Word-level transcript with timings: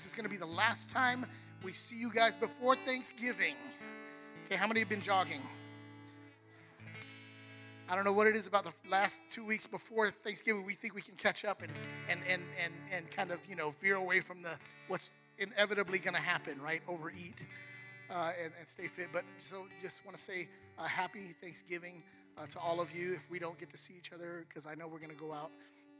this 0.00 0.06
is 0.06 0.14
going 0.14 0.24
to 0.24 0.30
be 0.30 0.38
the 0.38 0.46
last 0.46 0.88
time 0.88 1.26
we 1.62 1.74
see 1.74 1.94
you 1.94 2.10
guys 2.10 2.34
before 2.34 2.74
Thanksgiving. 2.74 3.54
Okay, 4.46 4.56
how 4.56 4.66
many 4.66 4.80
have 4.80 4.88
been 4.88 5.02
jogging? 5.02 5.42
I 7.86 7.94
don't 7.94 8.06
know 8.06 8.12
what 8.12 8.26
it 8.26 8.34
is 8.34 8.46
about 8.46 8.64
the 8.64 8.72
last 8.88 9.20
two 9.28 9.44
weeks 9.44 9.66
before 9.66 10.10
Thanksgiving. 10.10 10.64
We 10.64 10.72
think 10.72 10.94
we 10.94 11.02
can 11.02 11.16
catch 11.16 11.44
up 11.44 11.60
and 11.60 11.70
and 12.08 12.20
and 12.26 12.40
and, 12.64 12.72
and 12.90 13.10
kind 13.10 13.30
of 13.30 13.40
you 13.46 13.56
know 13.56 13.74
veer 13.82 13.96
away 13.96 14.20
from 14.20 14.40
the 14.40 14.52
what's 14.88 15.12
inevitably 15.36 15.98
going 15.98 16.14
to 16.14 16.22
happen, 16.22 16.58
right? 16.62 16.80
Overeat 16.88 17.44
uh, 18.10 18.30
and, 18.42 18.52
and 18.58 18.66
stay 18.66 18.86
fit. 18.86 19.08
But 19.12 19.24
so 19.38 19.66
just 19.82 20.02
want 20.06 20.16
to 20.16 20.22
say 20.22 20.48
a 20.78 20.88
happy 20.88 21.34
Thanksgiving 21.42 22.02
uh, 22.38 22.46
to 22.46 22.58
all 22.58 22.80
of 22.80 22.90
you. 22.96 23.12
If 23.12 23.30
we 23.30 23.38
don't 23.38 23.58
get 23.58 23.68
to 23.68 23.76
see 23.76 23.92
each 23.98 24.14
other, 24.14 24.46
because 24.48 24.66
I 24.66 24.74
know 24.74 24.88
we're 24.88 24.96
going 24.96 25.10
to 25.10 25.22
go 25.22 25.34
out 25.34 25.50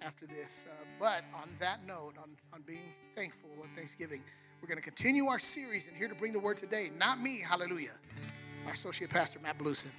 after 0.02 0.26
this. 0.26 0.66
Uh, 0.68 0.74
but 0.98 1.24
on 1.34 1.50
that 1.58 1.86
note, 1.86 2.14
on 2.18 2.30
on 2.52 2.62
being 2.66 2.94
thankful 3.14 3.50
and 3.62 3.74
Thanksgiving, 3.76 4.22
we're 4.60 4.68
going 4.68 4.78
to 4.78 4.82
continue 4.82 5.26
our 5.26 5.38
series. 5.38 5.86
And 5.86 5.96
here 5.96 6.08
to 6.08 6.14
bring 6.14 6.32
the 6.32 6.40
word 6.40 6.56
today, 6.56 6.90
not 6.98 7.20
me, 7.20 7.40
Hallelujah, 7.40 7.94
our 8.66 8.72
associate 8.72 9.10
pastor 9.10 9.38
Matt 9.40 9.58
Blusen. 9.58 9.90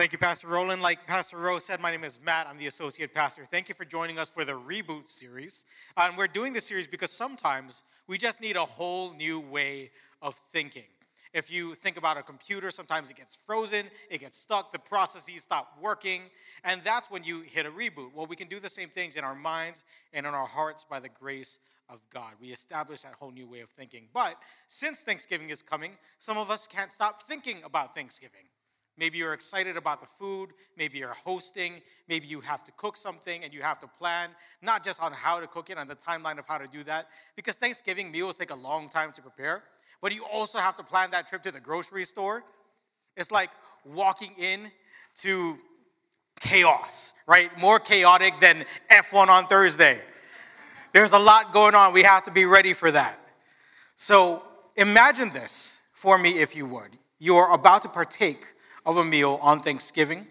Thank 0.00 0.12
you, 0.12 0.18
Pastor 0.18 0.46
Roland. 0.46 0.80
Like 0.80 1.06
Pastor 1.06 1.36
Rose 1.36 1.62
said, 1.66 1.78
my 1.78 1.90
name 1.90 2.04
is 2.04 2.18
Matt. 2.24 2.46
I'm 2.46 2.56
the 2.56 2.68
associate 2.68 3.12
pastor. 3.12 3.44
Thank 3.44 3.68
you 3.68 3.74
for 3.74 3.84
joining 3.84 4.18
us 4.18 4.30
for 4.30 4.46
the 4.46 4.58
Reboot 4.58 5.06
series. 5.08 5.66
And 5.94 6.16
we're 6.16 6.26
doing 6.26 6.54
this 6.54 6.64
series 6.64 6.86
because 6.86 7.10
sometimes 7.10 7.84
we 8.06 8.16
just 8.16 8.40
need 8.40 8.56
a 8.56 8.64
whole 8.64 9.12
new 9.12 9.38
way 9.38 9.90
of 10.22 10.36
thinking. 10.36 10.84
If 11.32 11.50
you 11.50 11.74
think 11.74 11.96
about 11.96 12.16
a 12.16 12.22
computer, 12.22 12.70
sometimes 12.70 13.08
it 13.08 13.16
gets 13.16 13.36
frozen, 13.36 13.86
it 14.10 14.18
gets 14.18 14.38
stuck, 14.38 14.72
the 14.72 14.78
processes 14.78 15.42
stop 15.42 15.78
working, 15.80 16.22
and 16.64 16.82
that's 16.84 17.10
when 17.10 17.22
you 17.22 17.42
hit 17.42 17.66
a 17.66 17.70
reboot. 17.70 18.12
Well, 18.14 18.26
we 18.26 18.36
can 18.36 18.48
do 18.48 18.58
the 18.58 18.68
same 18.68 18.88
things 18.88 19.14
in 19.14 19.22
our 19.22 19.34
minds 19.34 19.84
and 20.12 20.26
in 20.26 20.34
our 20.34 20.46
hearts 20.46 20.84
by 20.88 20.98
the 20.98 21.08
grace 21.08 21.58
of 21.88 22.00
God. 22.12 22.32
We 22.40 22.48
establish 22.48 23.02
that 23.02 23.14
whole 23.14 23.30
new 23.30 23.46
way 23.46 23.60
of 23.60 23.70
thinking. 23.70 24.08
But 24.12 24.36
since 24.68 25.02
Thanksgiving 25.02 25.50
is 25.50 25.62
coming, 25.62 25.92
some 26.18 26.36
of 26.38 26.50
us 26.50 26.66
can't 26.66 26.92
stop 26.92 27.26
thinking 27.28 27.58
about 27.64 27.94
Thanksgiving. 27.94 28.48
Maybe 28.96 29.18
you're 29.18 29.32
excited 29.32 29.76
about 29.76 30.00
the 30.00 30.06
food. 30.06 30.50
Maybe 30.76 30.98
you're 30.98 31.16
hosting. 31.24 31.80
Maybe 32.06 32.26
you 32.26 32.40
have 32.40 32.64
to 32.64 32.72
cook 32.72 32.96
something 32.96 33.44
and 33.44 33.54
you 33.54 33.62
have 33.62 33.80
to 33.80 33.86
plan, 33.86 34.30
not 34.62 34.84
just 34.84 35.00
on 35.00 35.12
how 35.12 35.40
to 35.40 35.46
cook 35.46 35.70
it, 35.70 35.78
on 35.78 35.88
the 35.88 35.94
timeline 35.94 36.38
of 36.38 36.46
how 36.46 36.58
to 36.58 36.66
do 36.66 36.84
that. 36.84 37.08
Because 37.34 37.56
Thanksgiving 37.56 38.10
meals 38.10 38.36
take 38.36 38.50
a 38.50 38.56
long 38.56 38.88
time 38.88 39.12
to 39.12 39.22
prepare. 39.22 39.62
But 40.00 40.14
you 40.14 40.24
also 40.24 40.58
have 40.58 40.76
to 40.76 40.82
plan 40.82 41.10
that 41.10 41.26
trip 41.26 41.42
to 41.42 41.50
the 41.50 41.60
grocery 41.60 42.04
store. 42.04 42.42
It's 43.16 43.30
like 43.30 43.50
walking 43.84 44.32
in 44.38 44.70
to 45.16 45.58
chaos, 46.40 47.12
right? 47.26 47.56
More 47.58 47.78
chaotic 47.78 48.40
than 48.40 48.64
F1 48.90 49.28
on 49.28 49.46
Thursday. 49.46 50.00
There's 50.92 51.12
a 51.12 51.18
lot 51.18 51.52
going 51.52 51.74
on. 51.74 51.92
We 51.92 52.02
have 52.02 52.24
to 52.24 52.30
be 52.30 52.44
ready 52.44 52.72
for 52.72 52.90
that. 52.90 53.18
So 53.96 54.42
imagine 54.76 55.30
this 55.30 55.78
for 55.92 56.16
me, 56.16 56.38
if 56.38 56.56
you 56.56 56.66
would. 56.66 56.96
You 57.18 57.36
are 57.36 57.52
about 57.52 57.82
to 57.82 57.88
partake 57.88 58.46
of 58.86 58.96
a 58.96 59.04
meal 59.04 59.38
on 59.42 59.60
Thanksgiving. 59.60 60.26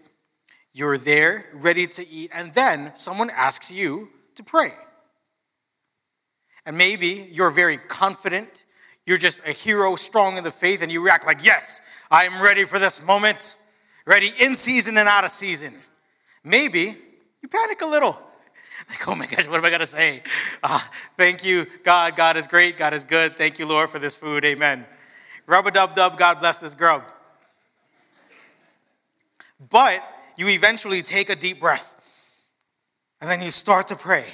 You're 0.73 0.97
there, 0.97 1.49
ready 1.53 1.87
to 1.87 2.07
eat, 2.09 2.31
and 2.33 2.53
then 2.53 2.91
someone 2.95 3.29
asks 3.29 3.71
you 3.71 4.09
to 4.35 4.43
pray. 4.43 4.73
And 6.65 6.77
maybe 6.77 7.29
you're 7.31 7.49
very 7.49 7.77
confident, 7.77 8.63
you're 9.09 9.17
just 9.17 9.41
a 9.43 9.51
hero, 9.51 9.95
strong 9.95 10.37
in 10.37 10.43
the 10.43 10.51
faith, 10.51 10.83
and 10.83 10.91
you 10.91 11.01
react 11.01 11.25
like, 11.25 11.43
Yes, 11.43 11.81
I 12.11 12.25
am 12.25 12.39
ready 12.39 12.63
for 12.63 12.77
this 12.77 13.01
moment, 13.01 13.57
ready 14.05 14.31
in 14.39 14.55
season 14.55 14.99
and 14.99 15.09
out 15.09 15.25
of 15.25 15.31
season. 15.31 15.73
Maybe 16.43 16.95
you 17.41 17.49
panic 17.49 17.81
a 17.81 17.87
little. 17.87 18.17
Like, 18.89 19.07
oh 19.07 19.13
my 19.13 19.27
gosh, 19.27 19.45
what 19.47 19.57
am 19.57 19.65
I 19.65 19.69
going 19.69 19.81
to 19.81 19.85
say? 19.85 20.23
Uh, 20.63 20.79
thank 21.15 21.43
you, 21.43 21.67
God. 21.83 22.15
God 22.15 22.37
is 22.37 22.47
great. 22.47 22.77
God 22.77 22.93
is 22.93 23.03
good. 23.03 23.37
Thank 23.37 23.59
you, 23.59 23.67
Lord, 23.67 23.89
for 23.89 23.99
this 23.99 24.15
food. 24.15 24.43
Amen. 24.45 24.85
Rub 25.45 25.67
a 25.67 25.71
dub 25.71 25.95
dub. 25.95 26.17
God 26.17 26.39
bless 26.39 26.57
this 26.57 26.73
grub. 26.73 27.03
But 29.69 30.01
you 30.37 30.47
eventually 30.47 31.03
take 31.03 31.29
a 31.29 31.35
deep 31.35 31.59
breath 31.59 31.97
and 33.19 33.29
then 33.29 33.41
you 33.41 33.51
start 33.51 33.89
to 33.89 33.95
pray. 33.95 34.27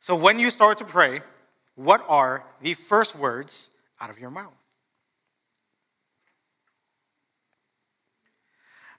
So 0.00 0.16
when 0.16 0.38
you 0.38 0.50
start 0.50 0.76
to 0.78 0.84
pray, 0.84 1.20
what 1.76 2.04
are 2.08 2.44
the 2.60 2.74
first 2.74 3.16
words 3.16 3.70
out 4.02 4.10
of 4.10 4.18
your 4.18 4.30
mouth? 4.30 4.52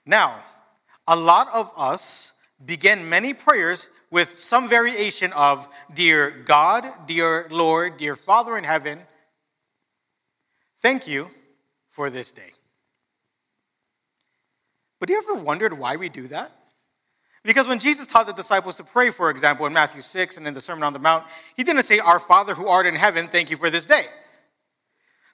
Now, 0.06 0.42
a 1.06 1.14
lot 1.14 1.48
of 1.52 1.70
us 1.76 2.32
begin 2.64 3.08
many 3.08 3.34
prayers 3.34 3.88
with 4.10 4.38
some 4.38 4.68
variation 4.68 5.32
of 5.34 5.68
Dear 5.92 6.30
God, 6.30 6.84
Dear 7.06 7.46
Lord, 7.50 7.98
Dear 7.98 8.16
Father 8.16 8.56
in 8.56 8.64
heaven, 8.64 9.00
thank 10.80 11.06
you 11.06 11.30
for 11.90 12.08
this 12.08 12.32
day. 12.32 12.52
But 15.00 15.10
you 15.10 15.18
ever 15.18 15.34
wondered 15.34 15.78
why 15.78 15.96
we 15.96 16.08
do 16.08 16.28
that? 16.28 16.52
Because 17.42 17.68
when 17.68 17.78
Jesus 17.78 18.06
taught 18.06 18.26
the 18.26 18.32
disciples 18.32 18.76
to 18.76 18.84
pray, 18.84 19.10
for 19.10 19.28
example, 19.28 19.66
in 19.66 19.72
Matthew 19.74 20.00
6 20.00 20.38
and 20.38 20.46
in 20.46 20.54
the 20.54 20.62
Sermon 20.62 20.82
on 20.82 20.94
the 20.94 20.98
Mount, 20.98 21.26
he 21.54 21.62
didn't 21.62 21.82
say, 21.82 21.98
Our 21.98 22.18
Father 22.18 22.54
who 22.54 22.68
art 22.68 22.86
in 22.86 22.94
heaven, 22.94 23.28
thank 23.28 23.50
you 23.50 23.58
for 23.58 23.68
this 23.68 23.84
day. 23.84 24.06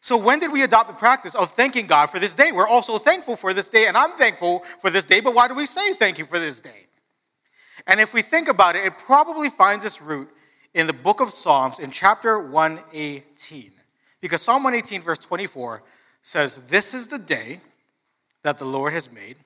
So 0.01 0.17
when 0.17 0.39
did 0.39 0.53
we 0.53 0.63
adopt 0.63 0.89
the 0.89 0.95
practice 0.95 1.35
of 1.35 1.51
thanking 1.51 1.87
God 1.87 2.07
for 2.07 2.19
this 2.19 2.35
day? 2.35 2.53
We're 2.53 2.67
also 2.67 2.99
thankful 2.99 3.37
for 3.37 3.53
this 3.53 3.69
day, 3.69 3.87
and 3.87 3.97
I'm 3.97 4.13
thankful 4.13 4.65
for 4.81 4.91
this 4.91 5.05
day, 5.05 5.21
but 5.21 5.35
why 5.35 5.47
do 5.47 5.55
we 5.55 5.67
say 5.67 5.93
thank 5.93 6.19
you 6.19 6.25
for 6.25 6.39
this 6.39 6.61
day? 6.61 6.87
And 7.87 8.01
if 8.01 8.15
we 8.15 8.23
think 8.23 8.49
about 8.49 8.77
it, 8.77 8.85
it 8.85 8.99
probably 8.99 9.51
finds 9.51 9.85
its 9.85 10.01
root 10.01 10.29
in 10.75 10.87
the 10.87 10.93
book 10.93 11.21
of 11.21 11.31
Psalms 11.31 11.79
in 11.79 11.91
chapter 11.91 12.39
118. 12.39 13.73
Because 14.21 14.43
Psalm 14.43 14.63
118, 14.63 15.03
verse 15.03 15.19
24 15.19 15.83
says, 16.23 16.63
This 16.69 16.95
is 16.95 17.09
the 17.09 17.19
day 17.19 17.61
that 18.43 18.59
the 18.59 18.65
Lord 18.65 18.93
has 18.93 19.11
made 19.11 19.37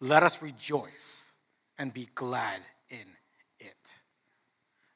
let 0.00 0.22
us 0.22 0.42
rejoice 0.42 1.34
and 1.76 1.92
be 1.92 2.08
glad 2.14 2.60
in 2.88 3.06
it. 3.58 4.00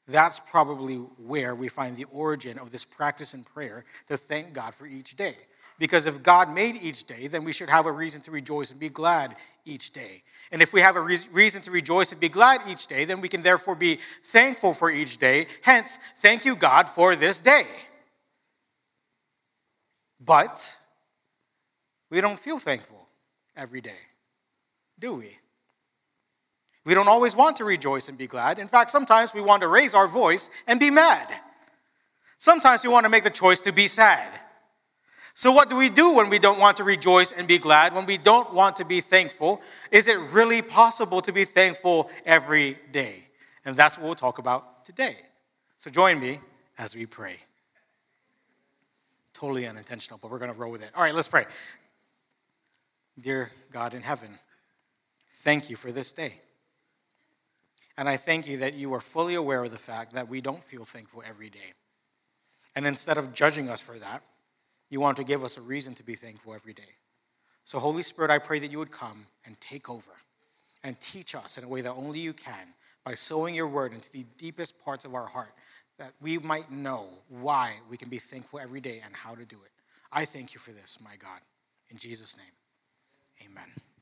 That's 0.07 0.39
probably 0.39 0.95
where 0.95 1.55
we 1.55 1.67
find 1.69 1.95
the 1.95 2.05
origin 2.05 2.59
of 2.59 2.71
this 2.71 2.85
practice 2.85 3.33
in 3.33 3.43
prayer 3.43 3.85
to 4.07 4.17
thank 4.17 4.53
God 4.53 4.75
for 4.75 4.85
each 4.85 5.15
day. 5.15 5.35
Because 5.79 6.05
if 6.05 6.21
God 6.21 6.53
made 6.53 6.75
each 6.81 7.05
day, 7.05 7.27
then 7.27 7.43
we 7.43 7.51
should 7.51 7.69
have 7.69 7.85
a 7.85 7.91
reason 7.91 8.21
to 8.21 8.31
rejoice 8.31 8.69
and 8.69 8.79
be 8.79 8.89
glad 8.89 9.35
each 9.65 9.91
day. 9.91 10.23
And 10.51 10.61
if 10.61 10.71
we 10.71 10.81
have 10.81 10.95
a 10.95 11.01
re- 11.01 11.17
reason 11.31 11.61
to 11.63 11.71
rejoice 11.71 12.11
and 12.11 12.21
be 12.21 12.29
glad 12.29 12.61
each 12.67 12.87
day, 12.87 13.05
then 13.05 13.21
we 13.21 13.29
can 13.29 13.41
therefore 13.41 13.75
be 13.75 13.99
thankful 14.23 14.73
for 14.73 14.91
each 14.91 15.17
day. 15.17 15.47
Hence, 15.61 15.97
thank 16.17 16.45
you, 16.45 16.55
God, 16.55 16.89
for 16.89 17.15
this 17.15 17.39
day. 17.39 17.65
But 20.19 20.77
we 22.11 22.21
don't 22.21 22.39
feel 22.39 22.59
thankful 22.59 23.07
every 23.55 23.81
day 23.81 23.99
do 25.03 25.15
we? 25.15 25.37
We 26.85 26.93
don't 26.93 27.07
always 27.07 27.35
want 27.35 27.57
to 27.57 27.65
rejoice 27.65 28.09
and 28.09 28.17
be 28.17 28.27
glad. 28.27 28.59
In 28.59 28.67
fact, 28.67 28.89
sometimes 28.89 29.33
we 29.33 29.41
want 29.41 29.61
to 29.61 29.67
raise 29.67 29.93
our 29.93 30.07
voice 30.07 30.49
and 30.67 30.79
be 30.79 30.89
mad. 30.89 31.27
Sometimes 32.37 32.83
we 32.83 32.89
want 32.89 33.05
to 33.05 33.09
make 33.09 33.23
the 33.23 33.29
choice 33.29 33.61
to 33.61 33.71
be 33.71 33.87
sad. 33.87 34.27
So, 35.33 35.51
what 35.51 35.69
do 35.69 35.75
we 35.75 35.89
do 35.89 36.13
when 36.13 36.29
we 36.29 36.37
don't 36.39 36.59
want 36.59 36.77
to 36.77 36.83
rejoice 36.83 37.31
and 37.31 37.47
be 37.47 37.57
glad, 37.57 37.95
when 37.95 38.05
we 38.05 38.17
don't 38.17 38.53
want 38.53 38.75
to 38.75 38.85
be 38.85 39.01
thankful? 39.01 39.61
Is 39.91 40.07
it 40.07 40.19
really 40.19 40.61
possible 40.61 41.21
to 41.21 41.31
be 41.31 41.45
thankful 41.45 42.11
every 42.25 42.77
day? 42.91 43.27
And 43.65 43.75
that's 43.75 43.97
what 43.97 44.05
we'll 44.05 44.15
talk 44.15 44.37
about 44.37 44.85
today. 44.85 45.17
So, 45.77 45.89
join 45.89 46.19
me 46.19 46.39
as 46.77 46.95
we 46.95 47.07
pray. 47.07 47.37
Totally 49.33 49.65
unintentional, 49.65 50.19
but 50.21 50.29
we're 50.29 50.37
going 50.37 50.53
to 50.53 50.59
roll 50.59 50.71
with 50.71 50.83
it. 50.83 50.91
All 50.95 51.01
right, 51.01 51.15
let's 51.15 51.27
pray. 51.27 51.45
Dear 53.19 53.51
God 53.71 53.95
in 53.95 54.03
heaven, 54.03 54.37
Thank 55.43 55.69
you 55.69 55.75
for 55.75 55.91
this 55.91 56.13
day. 56.13 56.39
And 57.97 58.09
I 58.09 58.17
thank 58.17 58.47
you 58.47 58.57
that 58.57 58.73
you 58.73 58.93
are 58.93 59.01
fully 59.01 59.35
aware 59.35 59.63
of 59.63 59.71
the 59.71 59.77
fact 59.77 60.13
that 60.13 60.27
we 60.27 60.41
don't 60.41 60.63
feel 60.63 60.85
thankful 60.85 61.23
every 61.25 61.49
day. 61.49 61.73
And 62.75 62.87
instead 62.87 63.17
of 63.17 63.33
judging 63.33 63.69
us 63.69 63.81
for 63.81 63.99
that, 63.99 64.23
you 64.89 64.99
want 64.99 65.17
to 65.17 65.23
give 65.23 65.43
us 65.43 65.57
a 65.57 65.61
reason 65.61 65.93
to 65.95 66.03
be 66.03 66.15
thankful 66.15 66.53
every 66.53 66.73
day. 66.73 66.97
So, 67.65 67.79
Holy 67.79 68.03
Spirit, 68.03 68.31
I 68.31 68.39
pray 68.39 68.59
that 68.59 68.71
you 68.71 68.79
would 68.79 68.91
come 68.91 69.27
and 69.45 69.59
take 69.61 69.89
over 69.89 70.11
and 70.83 70.99
teach 70.99 71.33
us 71.33 71.57
in 71.57 71.63
a 71.63 71.67
way 71.67 71.81
that 71.81 71.91
only 71.91 72.19
you 72.19 72.33
can 72.33 72.73
by 73.05 73.13
sowing 73.13 73.55
your 73.55 73.67
word 73.67 73.93
into 73.93 74.11
the 74.11 74.25
deepest 74.37 74.79
parts 74.83 75.05
of 75.05 75.15
our 75.15 75.27
heart, 75.27 75.53
that 75.97 76.13
we 76.21 76.37
might 76.37 76.71
know 76.71 77.07
why 77.29 77.73
we 77.89 77.97
can 77.97 78.09
be 78.09 78.17
thankful 78.17 78.59
every 78.59 78.81
day 78.81 79.01
and 79.03 79.15
how 79.15 79.35
to 79.35 79.45
do 79.45 79.57
it. 79.63 79.71
I 80.11 80.25
thank 80.25 80.53
you 80.53 80.59
for 80.59 80.71
this, 80.71 80.97
my 81.01 81.15
God. 81.15 81.39
In 81.89 81.97
Jesus' 81.97 82.35
name, 82.37 83.49
amen 83.49 83.92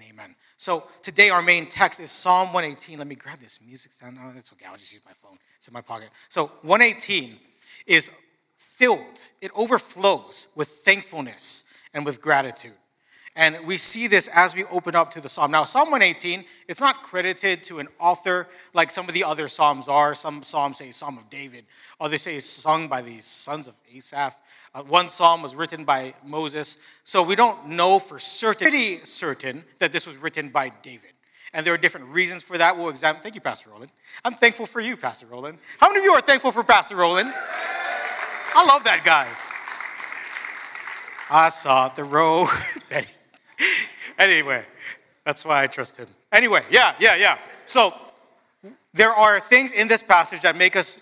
and 0.00 0.10
amen. 0.10 0.34
So 0.56 0.84
today 1.02 1.30
our 1.30 1.42
main 1.42 1.66
text 1.66 2.00
is 2.00 2.10
Psalm 2.10 2.52
118. 2.52 2.98
Let 2.98 3.06
me 3.06 3.14
grab 3.14 3.40
this 3.40 3.58
music. 3.66 3.92
No, 4.02 4.10
oh, 4.24 4.32
that's 4.34 4.52
okay. 4.52 4.66
I'll 4.66 4.76
just 4.76 4.92
use 4.92 5.02
my 5.04 5.12
phone. 5.22 5.38
It's 5.58 5.68
in 5.68 5.74
my 5.74 5.80
pocket. 5.80 6.10
So 6.28 6.52
118 6.62 7.38
is 7.86 8.10
filled, 8.56 9.24
it 9.40 9.50
overflows 9.54 10.48
with 10.54 10.68
thankfulness 10.68 11.64
and 11.92 12.04
with 12.04 12.20
gratitude. 12.20 12.74
And 13.36 13.64
we 13.64 13.78
see 13.78 14.06
this 14.06 14.28
as 14.28 14.56
we 14.56 14.64
open 14.64 14.96
up 14.96 15.10
to 15.12 15.20
the 15.20 15.28
psalm. 15.28 15.52
Now, 15.52 15.64
Psalm 15.64 15.90
118, 15.90 16.44
it's 16.66 16.80
not 16.80 17.04
credited 17.04 17.62
to 17.64 17.78
an 17.78 17.88
author 17.98 18.48
like 18.74 18.90
some 18.90 19.08
of 19.08 19.14
the 19.14 19.22
other 19.22 19.46
psalms 19.46 19.86
are. 19.86 20.14
Some 20.14 20.42
psalms 20.42 20.78
say 20.78 20.90
Psalm 20.90 21.16
of 21.16 21.30
David, 21.30 21.64
others 22.00 22.22
say 22.22 22.40
sung 22.40 22.88
by 22.88 23.02
the 23.02 23.20
sons 23.20 23.68
of 23.68 23.74
Asaph. 23.94 24.34
Uh, 24.72 24.82
one 24.84 25.08
psalm 25.08 25.42
was 25.42 25.54
written 25.54 25.84
by 25.84 26.14
Moses. 26.24 26.76
So 27.04 27.22
we 27.22 27.34
don't 27.34 27.68
know 27.68 27.98
for 27.98 28.18
certain, 28.18 28.70
pretty 28.70 29.04
certain 29.04 29.64
that 29.78 29.90
this 29.92 30.06
was 30.06 30.16
written 30.16 30.50
by 30.50 30.70
David. 30.82 31.10
And 31.52 31.66
there 31.66 31.74
are 31.74 31.78
different 31.78 32.06
reasons 32.06 32.44
for 32.44 32.56
that. 32.58 32.76
We'll 32.76 32.88
examine. 32.88 33.22
Thank 33.22 33.34
you, 33.34 33.40
Pastor 33.40 33.70
Roland. 33.70 33.90
I'm 34.24 34.34
thankful 34.34 34.66
for 34.66 34.80
you, 34.80 34.96
Pastor 34.96 35.26
Roland. 35.26 35.58
How 35.78 35.88
many 35.88 35.98
of 35.98 36.04
you 36.04 36.12
are 36.12 36.20
thankful 36.20 36.52
for 36.52 36.62
Pastor 36.62 36.94
Roland? 36.94 37.32
I 38.54 38.64
love 38.64 38.84
that 38.84 39.02
guy. 39.04 39.28
I 41.28 41.48
saw 41.48 41.88
the 41.88 42.04
road. 42.04 42.48
anyway, 44.18 44.64
that's 45.24 45.44
why 45.44 45.62
I 45.62 45.66
trust 45.66 45.96
him. 45.96 46.08
Anyway, 46.30 46.64
yeah, 46.70 46.94
yeah, 47.00 47.16
yeah. 47.16 47.38
So 47.66 47.94
there 48.94 49.12
are 49.12 49.40
things 49.40 49.72
in 49.72 49.88
this 49.88 50.02
passage 50.02 50.42
that 50.42 50.56
make 50.56 50.76
us 50.76 50.98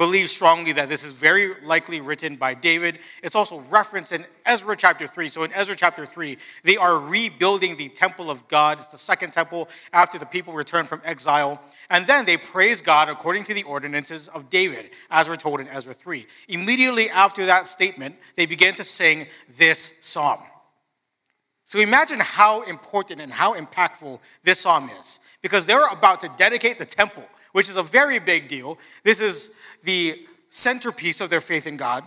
believe 0.00 0.30
strongly 0.30 0.72
that 0.72 0.88
this 0.88 1.04
is 1.04 1.12
very 1.12 1.60
likely 1.60 2.00
written 2.00 2.34
by 2.34 2.54
David. 2.54 3.00
It's 3.22 3.34
also 3.34 3.60
referenced 3.68 4.12
in 4.12 4.24
Ezra 4.46 4.74
chapter 4.74 5.06
3. 5.06 5.28
So 5.28 5.42
in 5.42 5.52
Ezra 5.52 5.76
chapter 5.76 6.06
3, 6.06 6.38
they 6.64 6.78
are 6.78 6.98
rebuilding 6.98 7.76
the 7.76 7.90
temple 7.90 8.30
of 8.30 8.48
God. 8.48 8.78
It's 8.78 8.88
the 8.88 8.96
second 8.96 9.34
temple 9.34 9.68
after 9.92 10.18
the 10.18 10.24
people 10.24 10.54
return 10.54 10.86
from 10.86 11.02
exile. 11.04 11.60
And 11.90 12.06
then 12.06 12.24
they 12.24 12.38
praise 12.38 12.80
God 12.80 13.10
according 13.10 13.44
to 13.44 13.52
the 13.52 13.62
ordinances 13.64 14.28
of 14.28 14.48
David, 14.48 14.88
as 15.10 15.28
we're 15.28 15.36
told 15.36 15.60
in 15.60 15.68
Ezra 15.68 15.92
3. 15.92 16.26
Immediately 16.48 17.10
after 17.10 17.44
that 17.44 17.68
statement, 17.68 18.16
they 18.36 18.46
begin 18.46 18.74
to 18.76 18.84
sing 18.84 19.26
this 19.58 19.92
psalm. 20.00 20.40
So 21.66 21.78
imagine 21.78 22.20
how 22.20 22.62
important 22.62 23.20
and 23.20 23.30
how 23.30 23.54
impactful 23.54 24.18
this 24.44 24.60
psalm 24.60 24.90
is, 24.98 25.20
because 25.42 25.66
they're 25.66 25.86
about 25.88 26.22
to 26.22 26.30
dedicate 26.38 26.78
the 26.78 26.86
temple, 26.86 27.24
which 27.52 27.68
is 27.68 27.76
a 27.76 27.82
very 27.82 28.18
big 28.18 28.48
deal. 28.48 28.78
This 29.04 29.20
is 29.20 29.50
the 29.82 30.26
centerpiece 30.48 31.20
of 31.20 31.30
their 31.30 31.40
faith 31.40 31.66
in 31.66 31.76
God. 31.76 32.04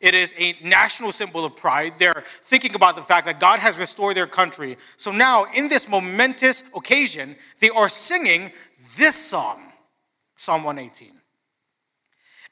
It 0.00 0.14
is 0.14 0.34
a 0.36 0.56
national 0.62 1.12
symbol 1.12 1.44
of 1.44 1.56
pride. 1.56 1.94
They're 1.98 2.24
thinking 2.42 2.74
about 2.74 2.96
the 2.96 3.02
fact 3.02 3.26
that 3.26 3.40
God 3.40 3.60
has 3.60 3.78
restored 3.78 4.16
their 4.16 4.26
country. 4.26 4.76
So 4.96 5.12
now, 5.12 5.46
in 5.54 5.68
this 5.68 5.88
momentous 5.88 6.64
occasion, 6.74 7.36
they 7.60 7.70
are 7.70 7.88
singing 7.88 8.52
this 8.96 9.14
psalm, 9.14 9.60
Psalm 10.36 10.64
118. 10.64 11.12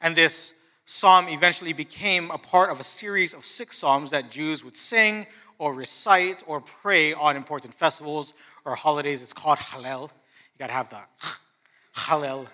And 0.00 0.16
this 0.16 0.54
psalm 0.84 1.28
eventually 1.28 1.72
became 1.72 2.30
a 2.30 2.38
part 2.38 2.70
of 2.70 2.78
a 2.78 2.84
series 2.84 3.34
of 3.34 3.44
six 3.44 3.78
psalms 3.78 4.10
that 4.10 4.30
Jews 4.30 4.64
would 4.64 4.76
sing 4.76 5.26
or 5.58 5.72
recite 5.74 6.42
or 6.46 6.60
pray 6.60 7.14
on 7.14 7.36
important 7.36 7.74
festivals 7.74 8.34
or 8.64 8.74
holidays. 8.74 9.22
It's 9.22 9.32
called 9.32 9.58
Hallel. 9.58 10.02
You 10.02 10.58
got 10.58 10.68
to 10.68 10.72
have 10.72 10.90
the 10.90 11.00
Hallel. 12.00 12.46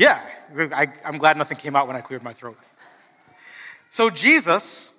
Yeah, 0.00 0.18
I, 0.56 0.88
I'm 1.04 1.18
glad 1.18 1.36
nothing 1.36 1.58
came 1.58 1.76
out 1.76 1.86
when 1.86 1.94
I 1.94 2.00
cleared 2.00 2.22
my 2.22 2.32
throat. 2.32 2.56
So 3.90 4.08
Jesus 4.08 4.92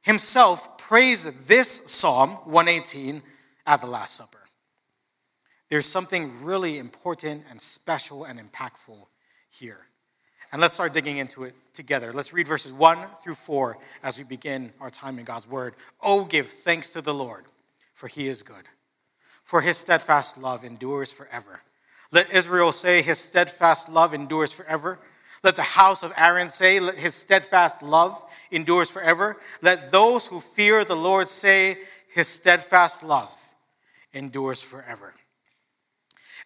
himself 0.00 0.78
praised 0.78 1.46
this 1.46 1.82
Psalm 1.86 2.30
118 2.46 3.22
at 3.68 3.80
the 3.80 3.86
Last 3.86 4.16
Supper. 4.16 4.40
There's 5.68 5.86
something 5.86 6.42
really 6.42 6.78
important 6.78 7.44
and 7.48 7.62
special 7.62 8.24
and 8.24 8.40
impactful 8.40 9.06
here. 9.48 9.86
And 10.50 10.60
let's 10.60 10.74
start 10.74 10.92
digging 10.92 11.18
into 11.18 11.44
it 11.44 11.54
together. 11.72 12.12
Let's 12.12 12.32
read 12.32 12.48
verses 12.48 12.72
1 12.72 12.98
through 13.22 13.36
4 13.36 13.78
as 14.02 14.18
we 14.18 14.24
begin 14.24 14.72
our 14.80 14.90
time 14.90 15.20
in 15.20 15.24
God's 15.24 15.46
Word. 15.46 15.76
Oh, 16.00 16.24
give 16.24 16.48
thanks 16.48 16.88
to 16.88 17.00
the 17.00 17.14
Lord, 17.14 17.44
for 17.94 18.08
he 18.08 18.26
is 18.26 18.42
good, 18.42 18.64
for 19.44 19.60
his 19.60 19.78
steadfast 19.78 20.36
love 20.36 20.64
endures 20.64 21.12
forever. 21.12 21.60
Let 22.12 22.30
Israel 22.30 22.72
say, 22.72 23.02
his 23.02 23.18
steadfast 23.18 23.88
love 23.88 24.14
endures 24.14 24.52
forever. 24.52 24.98
Let 25.42 25.56
the 25.56 25.62
house 25.62 26.02
of 26.02 26.12
Aaron 26.16 26.48
say, 26.48 26.78
Let 26.78 26.96
his 26.96 27.14
steadfast 27.14 27.82
love 27.82 28.22
endures 28.50 28.90
forever. 28.90 29.38
Let 29.60 29.90
those 29.90 30.26
who 30.26 30.40
fear 30.40 30.84
the 30.84 30.94
Lord 30.94 31.28
say, 31.28 31.78
his 32.14 32.28
steadfast 32.28 33.02
love 33.02 33.32
endures 34.12 34.62
forever. 34.62 35.14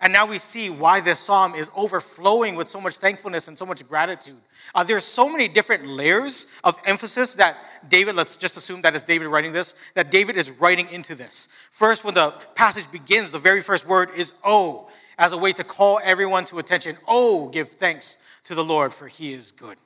And 0.01 0.13
now 0.13 0.27
we 0.27 0.39
see 0.39 0.69
why 0.69 1.01
this 1.01 1.19
psalm 1.19 1.55
is 1.55 1.71
overflowing 1.75 2.55
with 2.55 2.69
so 2.69 2.81
much 2.81 2.99
thankfulness 2.99 3.49
and 3.49 3.57
so 3.57 3.65
much 3.65 3.87
gratitude. 3.89 4.37
Uh, 4.75 4.85
there's 4.85 5.05
so 5.05 5.29
many 5.29 5.49
different 5.49 5.87
layers 5.87 6.47
of 6.65 6.79
emphasis 6.85 7.35
that 7.37 7.57
David, 7.89 8.15
let's 8.15 8.37
just 8.37 8.59
assume 8.59 8.83
that 8.83 8.95
it's 8.95 9.05
David 9.05 9.29
writing 9.29 9.53
this, 9.53 9.75
that 9.95 10.11
David 10.11 10.37
is 10.37 10.51
writing 10.51 10.89
into 10.91 11.15
this. 11.15 11.49
First, 11.71 12.05
when 12.05 12.13
the 12.13 12.33
passage 12.55 12.91
begins, 12.93 13.33
the 13.33 13.39
very 13.39 13.63
first 13.63 13.87
word 13.87 14.11
is 14.15 14.35
oh, 14.45 14.89
as 15.19 15.33
a 15.33 15.37
way 15.37 15.53
to 15.53 15.65
call 15.65 16.01
everyone 16.03 16.45
to 16.47 16.59
attention. 16.59 16.97
Oh, 17.07 17.49
give 17.49 17.69
thanks 17.69 18.17
to 18.45 18.55
the 18.55 18.65
Lord, 18.65 18.93
for 18.93 19.09
he 19.09 19.33
is 19.33 19.53
good. 19.53 19.79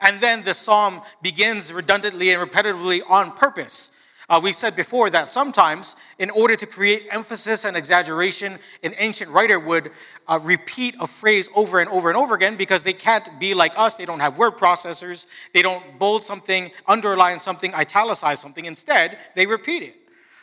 And 0.00 0.20
then 0.20 0.42
the 0.42 0.54
psalm 0.54 1.02
begins 1.22 1.72
redundantly 1.72 2.30
and 2.32 2.50
repetitively 2.50 3.02
on 3.08 3.32
purpose 3.32 3.90
uh, 4.28 4.40
we've 4.42 4.56
said 4.56 4.74
before 4.74 5.10
that 5.10 5.28
sometimes, 5.28 5.96
in 6.18 6.30
order 6.30 6.56
to 6.56 6.66
create 6.66 7.06
emphasis 7.10 7.66
and 7.66 7.76
exaggeration, 7.76 8.58
an 8.82 8.94
ancient 8.96 9.30
writer 9.30 9.60
would 9.60 9.90
uh, 10.26 10.38
repeat 10.42 10.94
a 10.98 11.06
phrase 11.06 11.50
over 11.54 11.78
and 11.78 11.90
over 11.90 12.08
and 12.08 12.16
over 12.16 12.34
again 12.34 12.56
because 12.56 12.82
they 12.82 12.94
can't 12.94 13.38
be 13.38 13.52
like 13.52 13.72
us. 13.76 13.96
They 13.96 14.06
don't 14.06 14.20
have 14.20 14.38
word 14.38 14.56
processors. 14.56 15.26
They 15.52 15.60
don't 15.60 15.98
bold 15.98 16.24
something, 16.24 16.70
underline 16.86 17.38
something, 17.38 17.74
italicize 17.74 18.40
something. 18.40 18.64
Instead, 18.64 19.18
they 19.34 19.44
repeat 19.44 19.82
it. 19.82 19.96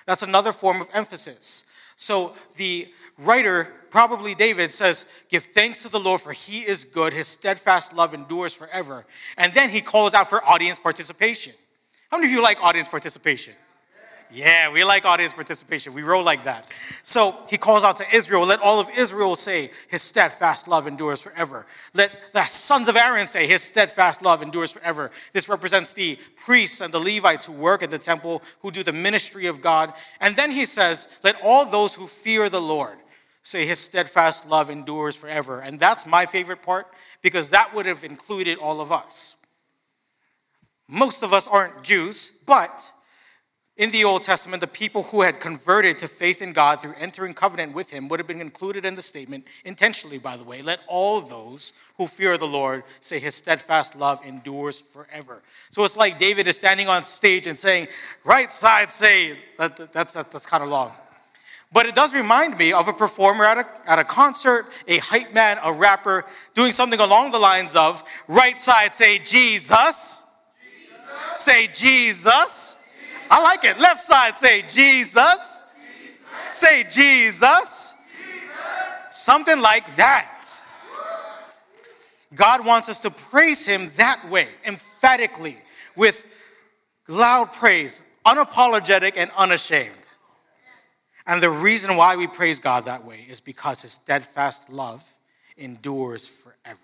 That's 0.06 0.22
another 0.22 0.51
form 0.54 0.80
of 0.80 0.88
emphasis. 0.94 1.63
So 2.01 2.33
the 2.56 2.92
writer, 3.19 3.71
probably 3.92 4.33
David, 4.33 4.74
says, 4.74 5.06
Give 5.30 5.44
thanks 5.44 5.83
to 5.83 5.89
the 5.89 6.00
Lord, 6.00 6.19
for 6.19 6.31
he 6.33 6.62
is 6.62 6.83
good. 6.83 7.13
His 7.13 7.27
steadfast 7.27 7.94
love 7.94 8.15
endures 8.15 8.56
forever. 8.56 9.06
And 9.38 9.53
then 9.53 9.69
he 9.69 9.81
calls 9.81 10.15
out 10.15 10.27
for 10.27 10.44
audience 10.44 10.80
participation. 10.80 11.53
How 12.09 12.18
many 12.18 12.31
of 12.31 12.33
you 12.33 12.42
like 12.42 12.57
audience 12.59 12.88
participation? 12.88 13.53
Yeah, 14.33 14.72
we 14.72 14.83
like 14.86 15.04
audience 15.04 15.33
participation. 15.33 15.94
We 15.94 16.04
roll 16.04 16.24
like 16.24 16.45
that. 16.45 16.66
So 17.04 17.36
he 17.50 17.57
calls 17.57 17.83
out 17.83 17.98
to 17.98 18.16
Israel, 18.16 18.45
let 18.45 18.62
all 18.62 18.80
of 18.80 18.89
Israel 18.95 19.36
say, 19.36 19.72
his 19.89 20.01
steadfast 20.01 20.68
love 20.68 20.88
endures 20.88 21.22
forever. 21.22 21.66
Let 21.94 22.12
the 22.31 22.45
sons 22.45 22.88
of 22.88 22.95
Aaron 22.95 23.28
say, 23.28 23.45
his 23.45 23.62
steadfast 23.62 24.22
love 24.22 24.42
endures 24.42 24.72
forever. 24.72 25.12
This 25.33 25.50
represents 25.50 25.92
the 25.92 26.18
priests 26.38 26.80
and 26.80 26.94
the 26.94 27.00
Levites 27.00 27.45
who 27.45 27.54
work 27.54 27.83
at 27.83 27.92
the 27.92 28.00
temple, 28.00 28.42
who 28.62 28.72
do 28.72 28.83
the 28.83 28.94
ministry 28.94 29.48
of 29.48 29.62
God. 29.62 29.94
And 30.22 30.36
then 30.38 30.51
he 30.51 30.66
says, 30.66 31.10
let 31.24 31.36
all 31.44 31.66
those 31.66 31.95
who 31.95 32.07
fear 32.07 32.48
the 32.48 32.62
Lord 32.62 32.98
say, 33.44 33.66
his 33.66 33.80
steadfast 33.80 34.48
love 34.48 34.69
endures 34.69 35.16
forever. 35.16 35.60
And 35.60 35.80
that's 35.80 36.06
my 36.06 36.25
favorite 36.25 36.62
part 36.62 36.88
because 37.22 37.50
that 37.50 37.74
would 37.74 37.86
have 37.86 38.03
included 38.03 38.58
all 38.60 38.79
of 38.79 38.91
us. 38.91 39.36
Most 40.88 41.24
of 41.24 41.34
us 41.34 41.48
aren't 41.48 41.84
Jews, 41.84 42.32
but 42.46 42.91
in 43.82 43.90
the 43.90 44.04
Old 44.04 44.22
Testament, 44.22 44.62
the 44.62 44.68
people 44.68 45.02
who 45.02 45.24
had 45.24 45.40
converted 45.40 45.98
to 45.98 46.08
faith 46.08 46.40
in 46.40 46.54
God 46.54 46.80
through 46.80 46.94
entering 47.00 47.34
covenant 47.34 47.74
with 47.74 47.90
Him 47.90 48.10
would 48.10 48.20
have 48.20 48.28
been 48.28 48.40
included 48.40 48.86
in 48.86 48.94
the 48.94 49.02
statement, 49.02 49.44
intentionally, 49.66 50.20
by 50.20 50.38
the 50.38 50.44
way. 50.44 50.62
Let 50.62 50.82
all 50.86 51.20
those 51.20 51.74
who 51.98 52.06
fear 52.06 52.38
the 52.38 52.46
Lord 52.46 52.84
say 53.00 53.18
His 53.18 53.34
steadfast 53.34 53.96
love 53.96 54.24
endures 54.24 54.80
forever. 54.80 55.42
So 55.72 55.84
it's 55.84 55.98
like 55.98 56.20
David 56.20 56.48
is 56.48 56.58
standing 56.58 56.90
on 56.90 57.02
stage 57.02 57.48
and 57.48 57.58
saying, 57.58 57.88
Right 58.24 58.54
side 58.54 58.92
say, 58.92 59.40
that, 59.58 59.92
that's, 59.92 60.14
that, 60.14 60.30
that's 60.30 60.46
kind 60.46 60.64
of 60.64 60.70
long. 60.70 60.92
But 61.74 61.88
it 61.88 61.96
does 61.96 62.14
remind 62.14 62.60
me 62.60 62.74
of 62.74 62.88
a 62.88 62.94
performer 62.94 63.46
at 63.46 63.58
a, 63.58 63.68
at 63.90 63.98
a 63.98 64.04
concert, 64.04 64.68
a 64.88 65.00
hype 65.00 65.34
man, 65.34 65.58
a 65.64 65.74
rapper, 65.74 66.26
doing 66.54 66.72
something 66.72 67.00
along 67.00 67.32
the 67.32 67.40
lines 67.40 67.76
of, 67.76 68.04
Right 68.28 68.60
side 68.60 68.94
say, 68.94 69.18
Jesus. 69.18 69.72
Jesus. 69.74 70.24
Say, 71.34 71.66
Jesus. 71.66 72.71
I 73.32 73.42
like 73.42 73.64
it. 73.64 73.80
Left 73.80 74.02
side 74.02 74.38
say 74.38 74.62
Jesus. 74.64 75.16
Jesus. 75.16 75.64
Say 76.52 76.84
Jesus. 76.84 76.92
Jesus. 76.92 77.96
Something 79.12 79.62
like 79.62 79.96
that. 79.96 80.28
God 82.36 82.66
wants 82.66 82.90
us 82.90 83.00
to 83.00 83.10
praise 83.10 83.66
Him 83.66 83.88
that 83.96 84.30
way, 84.30 84.50
emphatically, 84.66 85.58
with 85.96 86.26
loud 87.08 87.54
praise, 87.54 88.02
unapologetic 88.26 89.14
and 89.16 89.32
unashamed. 89.38 90.08
And 91.26 91.42
the 91.42 91.50
reason 91.50 91.96
why 91.96 92.18
we 92.18 92.28
praise 92.28 92.60
God 92.60 92.86
that 92.86 93.06
way 93.06 93.26
is 93.30 93.40
because 93.40 93.82
His 93.82 93.94
steadfast 93.94 94.70
love 94.70 95.04
endures 95.58 96.28
forever. 96.28 96.80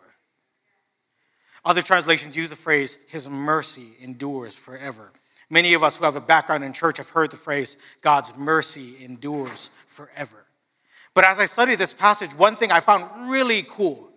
Other 1.66 1.82
translations 1.82 2.38
use 2.38 2.50
the 2.50 2.56
phrase, 2.56 2.98
His 3.10 3.27
mercy 3.27 3.96
endures 4.00 4.56
forever. 4.56 5.12
Many 5.50 5.74
of 5.74 5.84
us 5.84 5.98
who 5.98 6.06
have 6.06 6.16
a 6.16 6.22
background 6.22 6.63
in 6.63 6.74
church 6.74 6.98
have 6.98 7.10
heard 7.12 7.32
the 7.32 7.38
phrase, 7.38 7.77
God's 8.01 8.36
mercy 8.36 9.04
endures 9.04 9.70
forever. 9.88 10.46
But 11.13 11.25
as 11.25 11.39
I 11.39 11.46
studied 11.46 11.80
this 11.80 11.94
passage, 11.94 12.36
one 12.36 12.56
thing 12.56 12.72
I 12.72 12.80
found 12.80 13.30
really 13.30 13.63
cool 13.63 14.10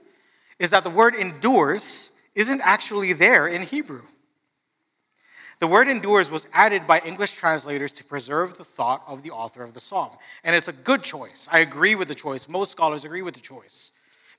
is 0.59 0.71
that 0.71 0.85
the 0.85 0.91
word 0.91 1.15
endures 1.15 2.11
isn't 2.35 2.61
actually 2.63 3.13
there 3.13 3.47
in 3.47 3.63
Hebrew. 3.63 4.03
The 5.61 5.67
word 5.67 5.89
endures 5.89 6.31
was 6.31 6.49
added 6.53 6.87
by 6.87 7.01
English 7.01 7.33
translators 7.33 7.93
to 7.93 8.05
preserve 8.05 8.57
the 8.57 8.65
thought 8.65 9.03
of 9.07 9.23
the 9.23 9.31
author 9.31 9.63
of 9.63 9.75
the 9.75 9.81
psalm. 9.81 10.11
And 10.43 10.57
it's 10.57 10.69
a 10.69 10.73
good 10.73 11.03
choice. 11.03 11.49
I 11.53 11.61
agree 11.61 11.95
with 11.95 12.09
the 12.09 12.15
choice. 12.15 12.49
Most 12.49 12.73
scholars 12.73 13.05
agree 13.05 13.23
with 13.23 13.35
the 13.35 13.41
choice 13.41 13.93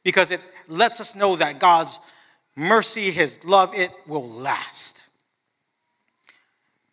because 0.03 0.31
it 0.31 0.41
lets 0.67 0.99
us 0.99 1.15
know 1.15 1.35
that 1.35 1.59
God's 1.59 1.99
mercy, 2.55 3.11
his 3.11 3.39
love, 3.43 3.73
it 3.75 3.91
will 4.07 4.27
last. 4.27 5.07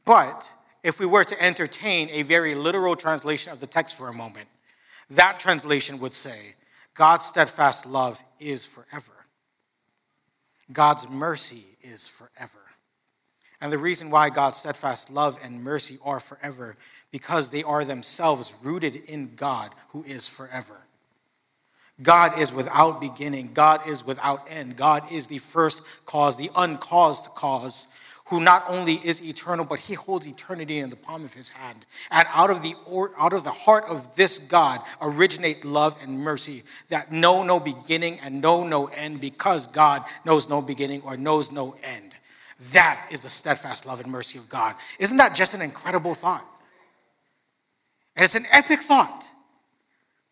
But 0.08 0.54
if 0.82 0.98
we 0.98 1.04
were 1.04 1.24
to 1.24 1.42
entertain 1.42 2.08
a 2.08 2.22
very 2.22 2.54
literal 2.54 2.96
translation 2.96 3.52
of 3.52 3.60
the 3.60 3.66
text 3.66 3.94
for 3.94 4.08
a 4.08 4.12
moment, 4.14 4.48
that 5.10 5.38
translation 5.38 5.98
would 5.98 6.14
say, 6.14 6.54
God's 6.94 7.26
steadfast 7.26 7.84
love 7.84 8.18
is 8.40 8.64
forever. 8.64 9.12
God's 10.72 11.06
mercy 11.10 11.76
is 11.82 12.08
forever. 12.08 12.58
And 13.60 13.70
the 13.70 13.76
reason 13.76 14.08
why 14.08 14.30
God's 14.30 14.56
steadfast 14.56 15.10
love 15.10 15.38
and 15.42 15.62
mercy 15.62 15.98
are 16.02 16.20
forever, 16.20 16.78
because 17.10 17.50
they 17.50 17.62
are 17.62 17.84
themselves 17.84 18.54
rooted 18.62 18.96
in 18.96 19.34
God 19.36 19.74
who 19.90 20.04
is 20.04 20.26
forever. 20.26 20.86
God 22.00 22.38
is 22.38 22.50
without 22.50 22.98
beginning. 22.98 23.50
God 23.52 23.86
is 23.86 24.06
without 24.06 24.46
end. 24.48 24.76
God 24.76 25.12
is 25.12 25.26
the 25.26 25.36
first 25.36 25.82
cause, 26.06 26.38
the 26.38 26.50
uncaused 26.56 27.26
cause, 27.34 27.88
who 28.28 28.40
not 28.40 28.64
only 28.68 28.94
is 28.94 29.22
eternal, 29.22 29.64
but 29.64 29.80
he 29.80 29.94
holds 29.94 30.26
eternity 30.26 30.78
in 30.78 30.90
the 30.90 30.96
palm 30.96 31.24
of 31.24 31.32
his 31.32 31.50
hand. 31.50 31.86
And 32.10 32.28
out 32.30 32.50
of 32.50 32.62
the, 32.62 32.74
or, 32.84 33.12
out 33.18 33.32
of 33.32 33.42
the 33.42 33.50
heart 33.50 33.84
of 33.88 34.16
this 34.16 34.38
God 34.38 34.80
originate 35.00 35.64
love 35.64 35.96
and 36.02 36.20
mercy 36.20 36.64
that 36.88 37.10
know 37.10 37.42
no 37.42 37.58
beginning 37.58 38.20
and 38.20 38.42
know 38.42 38.64
no 38.64 38.86
end 38.86 39.20
because 39.20 39.66
God 39.66 40.04
knows 40.26 40.48
no 40.48 40.60
beginning 40.60 41.02
or 41.02 41.16
knows 41.16 41.50
no 41.50 41.76
end. 41.82 42.14
That 42.72 43.08
is 43.10 43.20
the 43.20 43.30
steadfast 43.30 43.86
love 43.86 44.00
and 44.00 44.12
mercy 44.12 44.38
of 44.38 44.48
God. 44.48 44.74
Isn't 44.98 45.16
that 45.16 45.34
just 45.34 45.54
an 45.54 45.62
incredible 45.62 46.14
thought? 46.14 46.46
And 48.14 48.24
it's 48.24 48.34
an 48.34 48.46
epic 48.50 48.80
thought, 48.80 49.28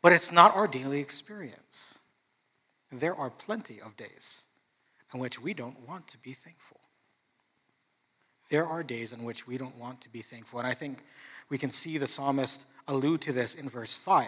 but 0.02 0.12
it's 0.12 0.32
not 0.32 0.54
our 0.54 0.66
daily 0.66 1.00
experience. 1.00 1.98
There 2.92 3.14
are 3.14 3.30
plenty 3.30 3.80
of 3.80 3.96
days 3.96 4.42
in 5.14 5.20
which 5.20 5.40
we 5.40 5.54
don't 5.54 5.88
want 5.88 6.08
to 6.08 6.18
be 6.18 6.32
thankful. 6.32 6.75
There 8.48 8.66
are 8.66 8.82
days 8.82 9.12
in 9.12 9.24
which 9.24 9.46
we 9.46 9.58
don't 9.58 9.76
want 9.76 10.00
to 10.02 10.08
be 10.08 10.22
thankful. 10.22 10.58
And 10.58 10.68
I 10.68 10.74
think 10.74 11.02
we 11.48 11.58
can 11.58 11.70
see 11.70 11.98
the 11.98 12.06
psalmist 12.06 12.66
allude 12.88 13.20
to 13.22 13.32
this 13.32 13.54
in 13.54 13.68
verse 13.68 13.94
5, 13.94 14.26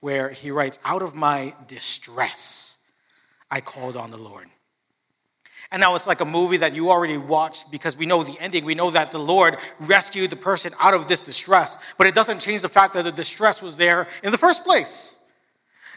where 0.00 0.30
he 0.30 0.50
writes, 0.50 0.78
Out 0.84 1.02
of 1.02 1.14
my 1.14 1.54
distress, 1.66 2.76
I 3.50 3.60
called 3.60 3.96
on 3.96 4.10
the 4.10 4.18
Lord. 4.18 4.48
And 5.72 5.80
now 5.80 5.94
it's 5.94 6.06
like 6.06 6.20
a 6.20 6.26
movie 6.26 6.58
that 6.58 6.74
you 6.74 6.90
already 6.90 7.16
watched 7.16 7.70
because 7.70 7.96
we 7.96 8.06
know 8.06 8.22
the 8.22 8.38
ending. 8.38 8.64
We 8.64 8.74
know 8.74 8.90
that 8.90 9.10
the 9.10 9.18
Lord 9.18 9.56
rescued 9.80 10.30
the 10.30 10.36
person 10.36 10.74
out 10.78 10.94
of 10.94 11.08
this 11.08 11.22
distress, 11.22 11.78
but 11.96 12.06
it 12.06 12.14
doesn't 12.14 12.40
change 12.40 12.62
the 12.62 12.68
fact 12.68 12.94
that 12.94 13.02
the 13.02 13.12
distress 13.12 13.62
was 13.62 13.76
there 13.76 14.06
in 14.22 14.30
the 14.30 14.38
first 14.38 14.64
place. 14.64 15.18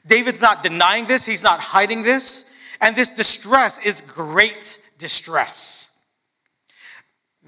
David's 0.05 0.41
not 0.41 0.63
denying 0.63 1.05
this, 1.05 1.25
he's 1.25 1.43
not 1.43 1.59
hiding 1.59 2.01
this, 2.01 2.45
and 2.79 2.95
this 2.95 3.11
distress 3.11 3.77
is 3.79 4.01
great 4.01 4.79
distress. 4.97 5.86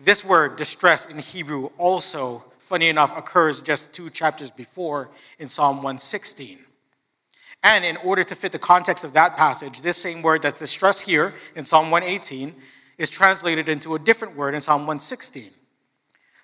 This 0.02 0.24
word, 0.24 0.56
distress, 0.56 1.06
in 1.06 1.20
Hebrew 1.20 1.72
also, 1.78 2.46
funny 2.60 2.88
enough, 2.88 3.18
occurs 3.18 3.62
just 3.62 3.94
two 3.94 4.10
chapters 4.10 4.50
before 4.50 5.10
in 5.40 5.50
Psalm 5.50 5.78
116. 5.78 6.60
And 7.64 7.84
in 7.84 7.98
order 7.98 8.24
to 8.24 8.36
fit 8.36 8.54
the 8.54 8.60
context 8.60 9.04
of 9.04 9.12
that 9.14 9.36
passage, 9.36 9.82
this 9.82 9.98
same 9.98 10.22
word 10.22 10.42
that's 10.42 10.60
distress 10.60 11.02
here 11.02 11.34
in 11.56 11.66
Psalm 11.66 11.92
118 11.92 12.56
is 12.98 13.10
translated 13.10 13.68
into 13.68 13.96
a 13.96 14.00
different 14.00 14.38
word 14.38 14.56
in 14.56 14.62
Psalm 14.62 14.82
116. 14.82 15.52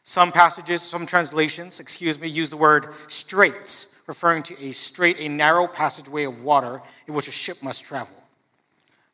Some 0.04 0.34
passages, 0.34 0.82
some 0.82 1.06
translations, 1.06 1.80
excuse 1.80 2.20
me, 2.20 2.28
use 2.28 2.50
the 2.50 2.58
word 2.58 2.94
straits, 3.08 3.88
referring 4.06 4.44
to 4.44 4.62
a 4.62 4.72
straight, 4.74 5.18
a 5.20 5.30
narrow 5.30 5.68
passageway 5.68 6.26
of 6.26 6.44
water 6.44 6.82
in 7.08 7.14
which 7.14 7.30
a 7.30 7.32
ship 7.32 7.64
must 7.64 7.86
travel. 7.86 8.16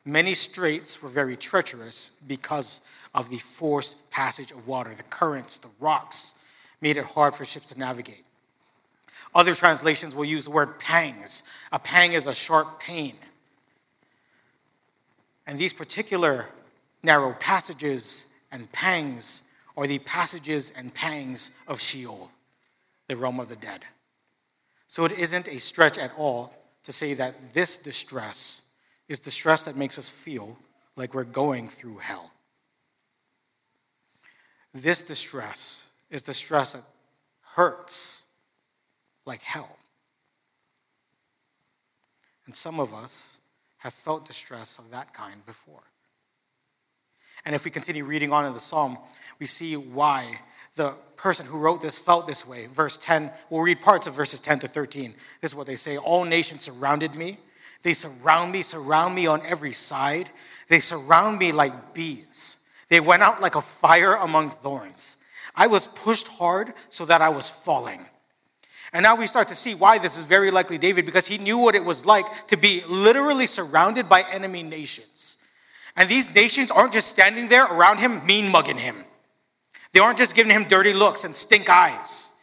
Many 0.04 0.34
straits 0.34 1.00
were 1.00 1.08
very 1.08 1.36
treacherous 1.36 2.10
because 2.26 2.80
of 3.14 3.30
the 3.30 3.38
forced 3.38 4.10
passage 4.10 4.50
of 4.50 4.66
water. 4.66 4.94
The 4.94 5.02
currents, 5.04 5.58
the 5.58 5.68
rocks 5.80 6.34
made 6.80 6.96
it 6.96 7.04
hard 7.04 7.34
for 7.34 7.44
ships 7.44 7.66
to 7.66 7.78
navigate. 7.78 8.24
Other 9.34 9.54
translations 9.54 10.14
will 10.14 10.24
use 10.24 10.44
the 10.44 10.50
word 10.50 10.78
pangs. 10.78 11.42
A 11.70 11.78
pang 11.78 12.12
is 12.12 12.26
a 12.26 12.34
sharp 12.34 12.80
pain. 12.80 13.14
And 15.46 15.58
these 15.58 15.72
particular 15.72 16.46
narrow 17.02 17.34
passages 17.34 18.26
and 18.50 18.70
pangs 18.72 19.42
are 19.76 19.86
the 19.86 19.98
passages 20.00 20.72
and 20.76 20.92
pangs 20.92 21.50
of 21.66 21.80
Sheol, 21.80 22.30
the 23.08 23.16
realm 23.16 23.40
of 23.40 23.48
the 23.48 23.56
dead. 23.56 23.84
So 24.88 25.04
it 25.06 25.12
isn't 25.12 25.48
a 25.48 25.58
stretch 25.58 25.96
at 25.96 26.12
all 26.16 26.54
to 26.84 26.92
say 26.92 27.14
that 27.14 27.54
this 27.54 27.78
distress 27.78 28.62
is 29.08 29.18
distress 29.18 29.64
that 29.64 29.76
makes 29.76 29.98
us 29.98 30.08
feel 30.08 30.58
like 30.96 31.14
we're 31.14 31.24
going 31.24 31.68
through 31.68 31.98
hell. 31.98 32.32
This 34.74 35.02
distress 35.02 35.86
is 36.10 36.22
distress 36.22 36.72
that 36.72 36.82
hurts 37.54 38.24
like 39.26 39.42
hell. 39.42 39.78
And 42.46 42.54
some 42.54 42.80
of 42.80 42.94
us 42.94 43.38
have 43.78 43.92
felt 43.92 44.26
distress 44.26 44.78
of 44.78 44.90
that 44.90 45.12
kind 45.12 45.44
before. 45.44 45.82
And 47.44 47.54
if 47.54 47.64
we 47.64 47.70
continue 47.70 48.04
reading 48.04 48.32
on 48.32 48.46
in 48.46 48.52
the 48.52 48.60
psalm, 48.60 48.98
we 49.38 49.46
see 49.46 49.76
why 49.76 50.40
the 50.76 50.94
person 51.16 51.46
who 51.46 51.58
wrote 51.58 51.82
this 51.82 51.98
felt 51.98 52.26
this 52.26 52.46
way. 52.46 52.66
Verse 52.66 52.96
10, 52.96 53.30
we'll 53.50 53.60
read 53.60 53.80
parts 53.80 54.06
of 54.06 54.14
verses 54.14 54.40
10 54.40 54.60
to 54.60 54.68
13. 54.68 55.14
This 55.40 55.50
is 55.50 55.54
what 55.54 55.66
they 55.66 55.76
say 55.76 55.96
All 55.96 56.24
nations 56.24 56.62
surrounded 56.62 57.14
me. 57.14 57.38
They 57.82 57.94
surround 57.94 58.52
me, 58.52 58.62
surround 58.62 59.14
me 59.14 59.26
on 59.26 59.44
every 59.44 59.72
side. 59.72 60.30
They 60.68 60.78
surround 60.78 61.38
me 61.38 61.50
like 61.50 61.94
bees. 61.94 62.58
They 62.92 63.00
went 63.00 63.22
out 63.22 63.40
like 63.40 63.54
a 63.54 63.62
fire 63.62 64.16
among 64.16 64.50
thorns. 64.50 65.16
I 65.56 65.66
was 65.66 65.86
pushed 65.86 66.28
hard 66.28 66.74
so 66.90 67.06
that 67.06 67.22
I 67.22 67.30
was 67.30 67.48
falling. 67.48 68.04
And 68.92 69.02
now 69.02 69.16
we 69.16 69.26
start 69.26 69.48
to 69.48 69.54
see 69.54 69.74
why 69.74 69.96
this 69.96 70.18
is 70.18 70.24
very 70.24 70.50
likely 70.50 70.76
David, 70.76 71.06
because 71.06 71.26
he 71.26 71.38
knew 71.38 71.56
what 71.56 71.74
it 71.74 71.86
was 71.86 72.04
like 72.04 72.26
to 72.48 72.58
be 72.58 72.84
literally 72.86 73.46
surrounded 73.46 74.10
by 74.10 74.26
enemy 74.30 74.62
nations. 74.62 75.38
And 75.96 76.06
these 76.06 76.34
nations 76.34 76.70
aren't 76.70 76.92
just 76.92 77.08
standing 77.08 77.48
there 77.48 77.64
around 77.64 77.96
him, 77.96 78.26
mean 78.26 78.50
mugging 78.50 78.76
him. 78.76 79.06
They 79.92 80.00
aren't 80.00 80.18
just 80.18 80.34
giving 80.34 80.54
him 80.54 80.64
dirty 80.64 80.92
looks 80.92 81.24
and 81.24 81.34
stink 81.34 81.70
eyes. 81.70 82.34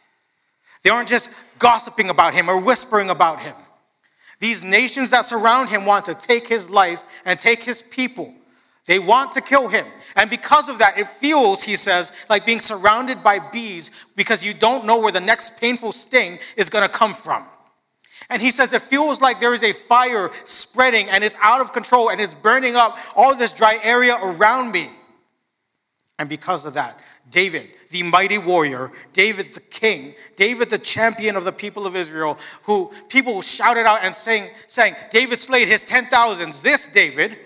They 0.82 0.90
aren't 0.90 1.08
just 1.08 1.30
gossiping 1.60 2.10
about 2.10 2.34
him 2.34 2.50
or 2.50 2.58
whispering 2.58 3.08
about 3.08 3.40
him. 3.40 3.54
These 4.40 4.64
nations 4.64 5.10
that 5.10 5.26
surround 5.26 5.68
him 5.68 5.86
want 5.86 6.06
to 6.06 6.14
take 6.14 6.48
his 6.48 6.68
life 6.68 7.04
and 7.24 7.38
take 7.38 7.62
his 7.62 7.82
people. 7.82 8.34
They 8.86 8.98
want 8.98 9.32
to 9.32 9.40
kill 9.40 9.68
him. 9.68 9.86
And 10.16 10.30
because 10.30 10.68
of 10.68 10.78
that, 10.78 10.98
it 10.98 11.08
feels, 11.08 11.62
he 11.62 11.76
says, 11.76 12.12
like 12.28 12.46
being 12.46 12.60
surrounded 12.60 13.22
by 13.22 13.38
bees 13.38 13.90
because 14.16 14.44
you 14.44 14.54
don't 14.54 14.84
know 14.84 14.98
where 14.98 15.12
the 15.12 15.20
next 15.20 15.58
painful 15.58 15.92
sting 15.92 16.38
is 16.56 16.70
going 16.70 16.82
to 16.82 16.92
come 16.92 17.14
from. 17.14 17.44
And 18.28 18.40
he 18.42 18.50
says 18.50 18.72
it 18.72 18.82
feels 18.82 19.20
like 19.20 19.40
there 19.40 19.54
is 19.54 19.62
a 19.62 19.72
fire 19.72 20.30
spreading 20.44 21.08
and 21.08 21.24
it's 21.24 21.36
out 21.40 21.60
of 21.60 21.72
control 21.72 22.10
and 22.10 22.20
it's 22.20 22.34
burning 22.34 22.76
up 22.76 22.98
all 23.16 23.34
this 23.34 23.52
dry 23.52 23.78
area 23.82 24.16
around 24.16 24.72
me. 24.72 24.90
And 26.18 26.28
because 26.28 26.66
of 26.66 26.74
that, 26.74 26.98
David, 27.30 27.70
the 27.90 28.02
mighty 28.02 28.38
warrior, 28.38 28.92
David 29.12 29.54
the 29.54 29.60
king, 29.60 30.14
David 30.36 30.68
the 30.70 30.78
champion 30.78 31.36
of 31.36 31.44
the 31.44 31.52
people 31.52 31.86
of 31.86 31.96
Israel, 31.96 32.38
who 32.64 32.92
people 33.08 33.40
shouted 33.40 33.86
out 33.86 34.00
and 34.02 34.14
sang, 34.14 34.50
saying, 34.66 34.96
David 35.10 35.40
slayed 35.40 35.68
his 35.68 35.84
ten 35.84 36.06
thousands. 36.06 36.60
This 36.60 36.88
David, 36.88 37.38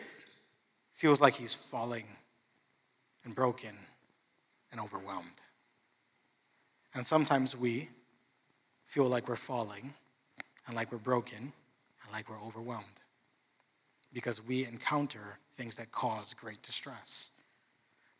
feels 0.94 1.20
like 1.20 1.34
he's 1.34 1.52
falling 1.52 2.04
and 3.24 3.34
broken 3.34 3.76
and 4.70 4.80
overwhelmed. 4.80 5.42
And 6.94 7.06
sometimes 7.06 7.56
we 7.56 7.90
feel 8.84 9.06
like 9.06 9.28
we're 9.28 9.36
falling 9.36 9.92
and 10.66 10.76
like 10.76 10.92
we're 10.92 10.98
broken 10.98 11.36
and 12.02 12.12
like 12.12 12.30
we're 12.30 12.40
overwhelmed 12.40 12.84
because 14.12 14.46
we 14.46 14.64
encounter 14.64 15.38
things 15.56 15.74
that 15.74 15.90
cause 15.90 16.32
great 16.32 16.62
distress. 16.62 17.30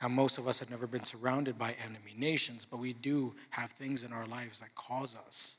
Now, 0.03 0.09
most 0.09 0.39
of 0.39 0.49
us 0.49 0.59
have 0.59 0.71
never 0.71 0.89
been 0.89 1.05
surrounded 1.05 1.57
by 1.57 1.77
enemy 1.83 2.15
nations, 2.19 2.67
but 2.69 2.79
we 2.79 2.93
do 2.93 3.35
have 3.51 3.71
things 3.71 4.03
in 4.03 4.13
our 4.13 4.27
lives 4.27 4.59
that 4.61 4.75
cause 4.75 5.17
us 5.27 5.59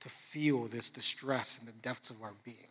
to 0.00 0.08
feel 0.08 0.66
this 0.66 0.90
distress 0.90 1.58
in 1.60 1.66
the 1.66 1.72
depths 1.72 2.08
of 2.08 2.22
our 2.22 2.32
being 2.42 2.70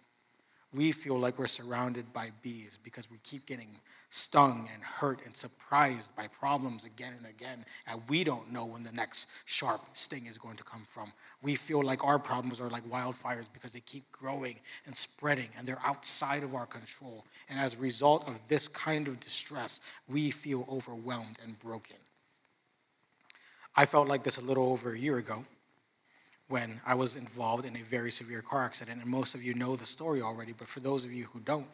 we 0.74 0.92
feel 0.92 1.18
like 1.18 1.40
we're 1.40 1.48
surrounded 1.48 2.14
by 2.14 2.32
bees 2.42 2.78
because 2.84 3.10
we 3.10 3.18
keep 3.24 3.46
getting 3.46 3.70
stung 4.12 4.70
and 4.74 4.84
hurt 4.84 5.20
and 5.26 5.36
surprised 5.36 6.16
by 6.16 6.28
problems 6.28 6.84
again 6.84 7.14
and 7.18 7.26
again, 7.26 7.66
and 7.88 8.02
we 8.08 8.24
don't 8.24 8.52
know 8.52 8.66
when 8.66 8.84
the 8.84 8.92
next 8.92 9.28
sharp 9.46 9.82
sting 9.94 10.26
is 10.26 10.38
going 10.38 10.58
to 10.58 10.64
come 10.64 10.84
from. 10.86 11.12
We 11.42 11.56
feel 11.56 11.82
like 11.82 12.04
our 12.04 12.20
problems 12.20 12.60
are 12.60 12.70
like 12.70 12.88
wildfires 12.90 13.46
because 13.52 13.72
they 13.72 13.82
keep 13.82 14.12
growing 14.12 14.56
and 14.86 14.96
spreading, 14.96 15.50
and 15.58 15.68
they're 15.68 15.82
outside 15.84 16.44
of 16.44 16.56
our 16.56 16.66
control. 16.66 17.26
And 17.50 17.60
as 17.60 17.76
a 17.76 17.80
result 17.80 18.28
of 18.28 18.40
this 18.48 18.68
kind 18.68 19.08
of 19.08 19.20
distress, 19.20 19.80
we 20.08 20.32
feel 20.32 20.68
overwhelmed 20.70 21.38
and 21.44 21.58
broken. 21.60 21.98
I 23.76 23.86
felt 23.86 24.08
like 24.08 24.24
this 24.24 24.38
a 24.38 24.42
little 24.42 24.72
over 24.72 24.94
a 24.94 25.00
year 25.00 25.18
ago 25.18 25.46
when 26.50 26.82
I 26.86 26.96
was 26.96 27.16
involved 27.16 27.64
in 27.64 27.76
a 27.78 27.84
very 27.84 28.12
severe 28.12 28.42
car 28.42 28.66
accident. 28.66 29.02
And 29.02 29.10
most 29.10 29.36
of 29.36 29.44
you 29.44 29.54
know 29.54 29.76
the 29.76 29.86
story 29.86 30.22
already, 30.22 30.52
but 30.52 30.68
for 30.68 30.82
those 30.82 31.06
of 31.06 31.14
you 31.14 31.26
who 31.26 31.40
don't, 31.40 31.68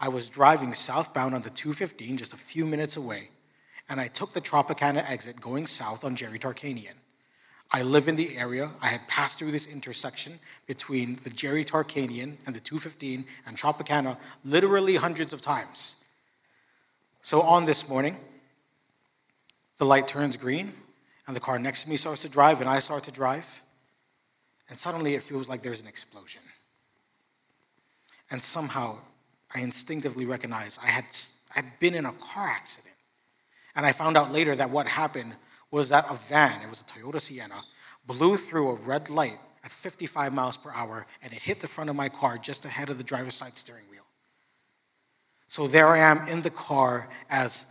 I 0.00 0.08
was 0.08 0.28
driving 0.28 0.74
southbound 0.74 1.34
on 1.34 1.42
the 1.42 1.50
215 1.50 2.16
just 2.16 2.32
a 2.32 2.36
few 2.36 2.66
minutes 2.66 2.96
away, 2.96 3.28
and 3.88 4.00
I 4.00 4.08
took 4.08 4.32
the 4.32 4.40
Tropicana 4.40 5.08
exit 5.08 5.40
going 5.40 5.68
south 5.68 6.04
on 6.04 6.16
Jerry 6.16 6.40
Tarkanian. 6.40 6.94
I 7.70 7.82
live 7.82 8.08
in 8.08 8.16
the 8.16 8.36
area. 8.36 8.70
I 8.82 8.88
had 8.88 9.06
passed 9.08 9.38
through 9.38 9.52
this 9.52 9.66
intersection 9.66 10.40
between 10.66 11.20
the 11.22 11.30
Jerry 11.30 11.64
Tarkanian 11.64 12.36
and 12.44 12.54
the 12.54 12.60
215 12.60 13.24
and 13.46 13.56
Tropicana 13.56 14.18
literally 14.44 14.96
hundreds 14.96 15.32
of 15.32 15.40
times. 15.40 16.02
So 17.20 17.42
on 17.42 17.64
this 17.66 17.88
morning, 17.88 18.16
the 19.78 19.84
light 19.84 20.08
turns 20.08 20.36
green, 20.36 20.74
and 21.26 21.36
the 21.36 21.40
car 21.40 21.58
next 21.58 21.84
to 21.84 21.90
me 21.90 21.96
starts 21.96 22.22
to 22.22 22.28
drive, 22.28 22.60
and 22.60 22.68
I 22.68 22.80
start 22.80 23.04
to 23.04 23.10
drive, 23.10 23.61
and 24.68 24.78
suddenly 24.78 25.14
it 25.14 25.22
feels 25.22 25.48
like 25.48 25.62
there's 25.62 25.80
an 25.80 25.86
explosion. 25.86 26.42
And 28.30 28.42
somehow 28.42 28.98
I 29.54 29.60
instinctively 29.60 30.24
recognized 30.24 30.80
I 30.82 30.86
had, 30.86 31.04
I'd 31.54 31.78
been 31.80 31.94
in 31.94 32.06
a 32.06 32.12
car 32.12 32.48
accident. 32.48 32.94
And 33.74 33.84
I 33.86 33.92
found 33.92 34.16
out 34.16 34.32
later 34.32 34.54
that 34.56 34.70
what 34.70 34.86
happened 34.86 35.34
was 35.70 35.88
that 35.90 36.06
a 36.10 36.14
van, 36.14 36.62
it 36.62 36.68
was 36.68 36.80
a 36.80 36.84
Toyota 36.84 37.20
Sienna, 37.20 37.62
blew 38.06 38.36
through 38.36 38.70
a 38.70 38.74
red 38.74 39.08
light 39.10 39.38
at 39.64 39.72
55 39.72 40.32
miles 40.32 40.56
per 40.56 40.70
hour 40.72 41.06
and 41.22 41.32
it 41.32 41.42
hit 41.42 41.60
the 41.60 41.68
front 41.68 41.88
of 41.88 41.96
my 41.96 42.08
car 42.08 42.38
just 42.38 42.64
ahead 42.64 42.90
of 42.90 42.98
the 42.98 43.04
driver's 43.04 43.34
side 43.34 43.56
steering 43.56 43.84
wheel. 43.90 44.02
So 45.48 45.66
there 45.66 45.88
I 45.88 45.98
am 45.98 46.26
in 46.28 46.42
the 46.42 46.50
car 46.50 47.08
as 47.28 47.66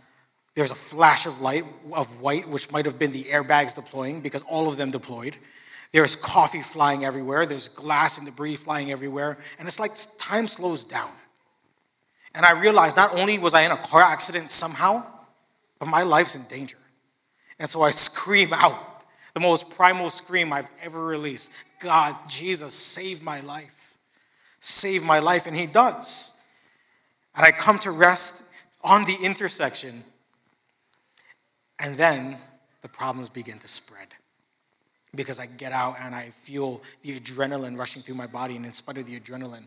there's 0.54 0.70
a 0.70 0.76
flash 0.76 1.26
of 1.26 1.40
light 1.40 1.64
of 1.92 2.20
white, 2.20 2.48
which 2.48 2.70
might 2.70 2.84
have 2.84 2.98
been 2.98 3.12
the 3.12 3.24
airbags 3.24 3.74
deploying 3.74 4.20
because 4.20 4.42
all 4.42 4.68
of 4.68 4.76
them 4.76 4.90
deployed. 4.90 5.36
There's 5.92 6.16
coffee 6.16 6.62
flying 6.62 7.04
everywhere, 7.04 7.44
there's 7.44 7.68
glass 7.68 8.16
and 8.16 8.26
debris 8.26 8.56
flying 8.56 8.90
everywhere, 8.90 9.38
and 9.58 9.68
it's 9.68 9.78
like 9.78 9.92
time 10.18 10.48
slows 10.48 10.84
down. 10.84 11.10
And 12.34 12.46
I 12.46 12.58
realized 12.58 12.96
not 12.96 13.14
only 13.14 13.38
was 13.38 13.52
I 13.52 13.62
in 13.62 13.72
a 13.72 13.76
car 13.76 14.00
accident 14.00 14.50
somehow, 14.50 15.04
but 15.78 15.88
my 15.88 16.02
life's 16.02 16.34
in 16.34 16.44
danger. 16.44 16.78
And 17.58 17.68
so 17.68 17.82
I 17.82 17.90
scream 17.90 18.52
out 18.52 19.04
the 19.34 19.40
most 19.40 19.70
primal 19.70 20.10
scream 20.10 20.52
I've 20.52 20.68
ever 20.82 21.04
released 21.04 21.50
God, 21.82 22.16
Jesus, 22.28 22.74
save 22.74 23.22
my 23.22 23.40
life. 23.40 23.98
Save 24.60 25.02
my 25.02 25.18
life. 25.18 25.46
And 25.46 25.56
He 25.56 25.66
does. 25.66 26.32
And 27.34 27.44
I 27.44 27.50
come 27.50 27.78
to 27.80 27.90
rest 27.90 28.44
on 28.82 29.04
the 29.04 29.16
intersection. 29.20 30.04
And 31.80 31.96
then 31.96 32.36
the 32.82 32.88
problems 32.88 33.28
begin 33.28 33.58
to 33.58 33.68
spread. 33.68 34.08
Because 35.14 35.38
I 35.38 35.46
get 35.46 35.72
out 35.72 35.96
and 36.00 36.14
I 36.14 36.30
feel 36.30 36.82
the 37.02 37.20
adrenaline 37.20 37.78
rushing 37.78 38.02
through 38.02 38.14
my 38.14 38.26
body. 38.26 38.56
And 38.56 38.64
in 38.64 38.72
spite 38.72 38.98
of 38.98 39.06
the 39.06 39.18
adrenaline, 39.18 39.66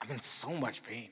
I'm 0.00 0.10
in 0.10 0.20
so 0.20 0.54
much 0.54 0.82
pain. 0.82 1.10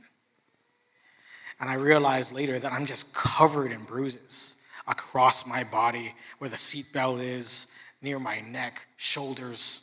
And 1.60 1.68
I 1.70 1.74
realized 1.74 2.32
later 2.32 2.58
that 2.58 2.72
I'm 2.72 2.86
just 2.86 3.14
covered 3.14 3.72
in 3.72 3.82
bruises 3.82 4.56
across 4.86 5.46
my 5.46 5.64
body 5.64 6.14
where 6.38 6.50
the 6.50 6.56
seatbelt 6.56 7.22
is, 7.22 7.68
near 8.02 8.18
my 8.18 8.40
neck, 8.40 8.86
shoulders. 8.96 9.82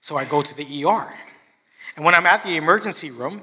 So 0.00 0.16
I 0.16 0.24
go 0.24 0.42
to 0.42 0.56
the 0.56 0.84
ER. 0.84 1.12
And 1.96 2.04
when 2.04 2.14
I'm 2.14 2.26
at 2.26 2.42
the 2.42 2.56
emergency 2.56 3.10
room, 3.10 3.42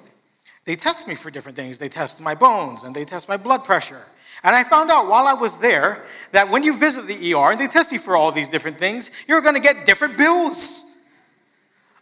they 0.66 0.76
test 0.76 1.08
me 1.08 1.16
for 1.16 1.32
different 1.32 1.56
things. 1.56 1.78
They 1.78 1.90
test 1.90 2.20
my 2.22 2.36
bones 2.36 2.84
and 2.84 2.96
they 2.96 3.06
test 3.06 3.28
my 3.28 3.38
blood 3.38 3.64
pressure. 3.64 4.06
And 4.44 4.56
I 4.56 4.64
found 4.64 4.92
out 4.92 5.08
while 5.08 5.28
I 5.28 5.34
was 5.34 5.58
there 5.58 6.06
that 6.32 6.50
when 6.50 6.64
you 6.64 6.78
visit 6.78 7.08
the 7.08 7.34
ER 7.34 7.52
and 7.52 7.60
they 7.60 7.68
test 7.68 7.92
you 7.92 8.00
for 8.00 8.16
all 8.16 8.32
these 8.32 8.50
different 8.50 8.78
things, 8.78 9.12
you're 9.28 9.42
going 9.42 9.56
to 9.56 9.60
get 9.62 9.86
different 9.86 10.18
bills. 10.18 10.84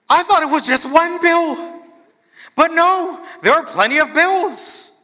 I 0.10 0.24
thought 0.24 0.44
it 0.44 0.50
was 0.50 0.65
just 0.65 0.89
one 0.89 1.22
bill. 1.22 1.82
But 2.56 2.72
no, 2.72 3.25
there 3.42 3.54
are 3.54 3.63
plenty 3.63 4.00
of 4.00 4.13
bills. 4.13 4.94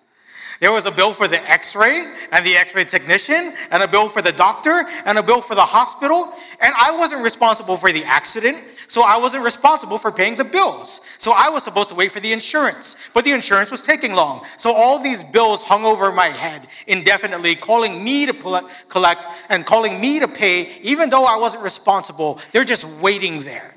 There 0.61 0.71
was 0.71 0.85
a 0.85 0.91
bill 0.91 1.11
for 1.11 1.27
the 1.27 1.41
x 1.49 1.75
ray 1.75 2.13
and 2.31 2.45
the 2.45 2.55
x 2.55 2.75
ray 2.75 2.85
technician, 2.85 3.55
and 3.71 3.81
a 3.81 3.87
bill 3.87 4.07
for 4.07 4.21
the 4.21 4.31
doctor, 4.31 4.85
and 5.05 5.17
a 5.17 5.23
bill 5.23 5.41
for 5.41 5.55
the 5.55 5.65
hospital. 5.65 6.31
And 6.59 6.71
I 6.77 6.95
wasn't 6.95 7.23
responsible 7.23 7.77
for 7.77 7.91
the 7.91 8.03
accident, 8.03 8.63
so 8.87 9.01
I 9.01 9.17
wasn't 9.17 9.43
responsible 9.43 9.97
for 9.97 10.11
paying 10.11 10.35
the 10.35 10.43
bills. 10.43 11.01
So 11.17 11.31
I 11.31 11.49
was 11.49 11.63
supposed 11.63 11.89
to 11.89 11.95
wait 11.95 12.11
for 12.11 12.19
the 12.19 12.31
insurance, 12.31 12.95
but 13.11 13.23
the 13.23 13.31
insurance 13.31 13.71
was 13.71 13.81
taking 13.81 14.13
long. 14.13 14.45
So 14.57 14.71
all 14.71 14.99
these 14.99 15.23
bills 15.23 15.63
hung 15.63 15.83
over 15.83 16.11
my 16.11 16.29
head 16.29 16.67
indefinitely, 16.85 17.55
calling 17.55 18.03
me 18.03 18.27
to 18.27 18.63
collect 18.87 19.21
and 19.49 19.65
calling 19.65 19.99
me 19.99 20.19
to 20.19 20.27
pay, 20.27 20.79
even 20.83 21.09
though 21.09 21.25
I 21.25 21.37
wasn't 21.37 21.63
responsible. 21.63 22.39
They're 22.51 22.63
just 22.63 22.85
waiting 23.01 23.41
there, 23.45 23.73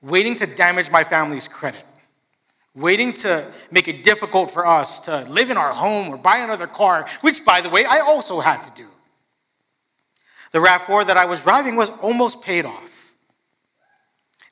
waiting 0.00 0.36
to 0.36 0.46
damage 0.46 0.92
my 0.92 1.02
family's 1.02 1.48
credit 1.48 1.84
waiting 2.74 3.12
to 3.12 3.46
make 3.70 3.86
it 3.86 4.02
difficult 4.02 4.50
for 4.50 4.66
us 4.66 5.00
to 5.00 5.24
live 5.28 5.50
in 5.50 5.56
our 5.56 5.72
home 5.72 6.08
or 6.08 6.16
buy 6.16 6.38
another 6.38 6.66
car, 6.66 7.06
which, 7.20 7.44
by 7.44 7.60
the 7.60 7.70
way, 7.70 7.84
I 7.84 8.00
also 8.00 8.40
had 8.40 8.62
to 8.62 8.70
do. 8.70 8.88
The 10.50 10.58
RAV4 10.58 11.06
that 11.06 11.16
I 11.16 11.24
was 11.24 11.42
driving 11.42 11.76
was 11.76 11.90
almost 12.02 12.42
paid 12.42 12.64
off. 12.64 13.12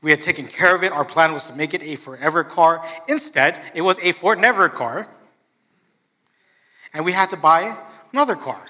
We 0.00 0.10
had 0.10 0.20
taken 0.20 0.48
care 0.48 0.74
of 0.74 0.82
it. 0.82 0.92
Our 0.92 1.04
plan 1.04 1.32
was 1.32 1.46
to 1.46 1.54
make 1.54 1.74
it 1.74 1.82
a 1.82 1.96
forever 1.96 2.42
car. 2.42 2.84
Instead, 3.06 3.60
it 3.74 3.82
was 3.82 3.98
a 4.00 4.12
for 4.12 4.34
never 4.34 4.68
car. 4.68 5.08
And 6.92 7.04
we 7.04 7.12
had 7.12 7.30
to 7.30 7.36
buy 7.36 7.76
another 8.12 8.34
car, 8.34 8.60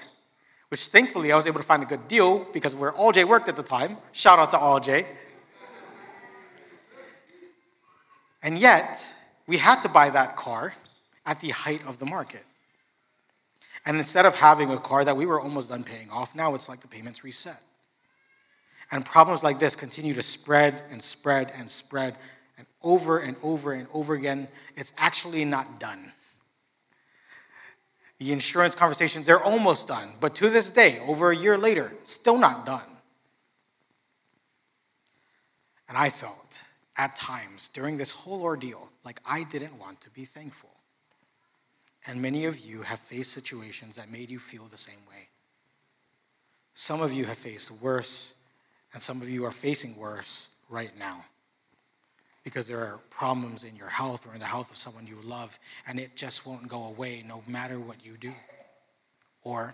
which 0.69 0.87
thankfully 0.87 1.31
I 1.31 1.35
was 1.35 1.47
able 1.47 1.59
to 1.59 1.65
find 1.65 1.83
a 1.83 1.87
good 1.87 2.07
deal 2.07 2.45
because 2.53 2.75
where 2.75 2.91
All 2.91 3.11
J 3.11 3.23
worked 3.23 3.49
at 3.49 3.55
the 3.55 3.63
time. 3.63 3.97
Shout 4.11 4.39
out 4.39 4.51
to 4.51 4.57
All 4.57 4.79
J. 4.79 5.05
And 8.43 8.57
yet, 8.57 9.12
we 9.47 9.57
had 9.57 9.81
to 9.81 9.89
buy 9.89 10.09
that 10.09 10.35
car 10.35 10.73
at 11.25 11.39
the 11.39 11.49
height 11.49 11.81
of 11.85 11.99
the 11.99 12.05
market. 12.05 12.43
And 13.85 13.97
instead 13.97 14.25
of 14.25 14.35
having 14.35 14.71
a 14.71 14.77
car 14.77 15.03
that 15.03 15.17
we 15.17 15.25
were 15.25 15.41
almost 15.41 15.69
done 15.69 15.83
paying 15.83 16.09
off, 16.09 16.35
now 16.35 16.55
it's 16.55 16.69
like 16.69 16.79
the 16.79 16.87
payments 16.87 17.23
reset. 17.23 17.61
And 18.91 19.05
problems 19.05 19.43
like 19.43 19.59
this 19.59 19.75
continue 19.75 20.13
to 20.13 20.21
spread 20.21 20.81
and 20.89 21.01
spread 21.01 21.51
and 21.57 21.69
spread 21.69 22.15
and 22.57 22.67
over 22.81 23.19
and 23.19 23.35
over 23.43 23.73
and 23.73 23.87
over 23.93 24.13
again. 24.13 24.47
It's 24.75 24.93
actually 24.97 25.43
not 25.45 25.79
done. 25.79 26.11
The 28.19 28.31
insurance 28.31 28.75
conversations, 28.75 29.25
they're 29.25 29.43
almost 29.43 29.87
done. 29.87 30.13
But 30.21 30.35
to 30.35 30.49
this 30.49 30.69
day, 30.69 30.99
over 30.99 31.31
a 31.31 31.35
year 31.35 31.57
later, 31.57 31.93
still 32.03 32.37
not 32.37 32.65
done. 32.65 32.83
And 35.89 35.97
I 35.97 36.09
felt 36.09 36.63
at 36.97 37.15
times 37.15 37.69
during 37.69 37.97
this 37.97 38.11
whole 38.11 38.43
ordeal 38.43 38.89
like 39.03 39.19
I 39.25 39.43
didn't 39.43 39.77
want 39.79 40.01
to 40.01 40.09
be 40.09 40.25
thankful. 40.25 40.69
And 42.05 42.21
many 42.21 42.45
of 42.45 42.59
you 42.59 42.81
have 42.81 42.99
faced 42.99 43.31
situations 43.31 43.95
that 43.95 44.11
made 44.11 44.29
you 44.29 44.39
feel 44.39 44.65
the 44.69 44.77
same 44.77 44.99
way. 45.09 45.29
Some 46.73 47.01
of 47.01 47.13
you 47.13 47.25
have 47.25 47.37
faced 47.37 47.71
worse, 47.71 48.33
and 48.93 49.01
some 49.01 49.21
of 49.21 49.29
you 49.29 49.45
are 49.45 49.51
facing 49.51 49.95
worse 49.95 50.49
right 50.69 50.91
now 50.97 51.25
because 52.43 52.67
there 52.67 52.79
are 52.79 52.99
problems 53.09 53.63
in 53.63 53.75
your 53.75 53.87
health 53.87 54.27
or 54.27 54.33
in 54.33 54.39
the 54.39 54.45
health 54.45 54.69
of 54.69 54.77
someone 54.77 55.07
you 55.07 55.17
love, 55.23 55.57
and 55.87 55.99
it 55.99 56.15
just 56.15 56.45
won't 56.45 56.67
go 56.67 56.83
away 56.85 57.23
no 57.25 57.41
matter 57.47 57.79
what 57.79 58.05
you 58.05 58.17
do. 58.17 58.33
Or 59.43 59.73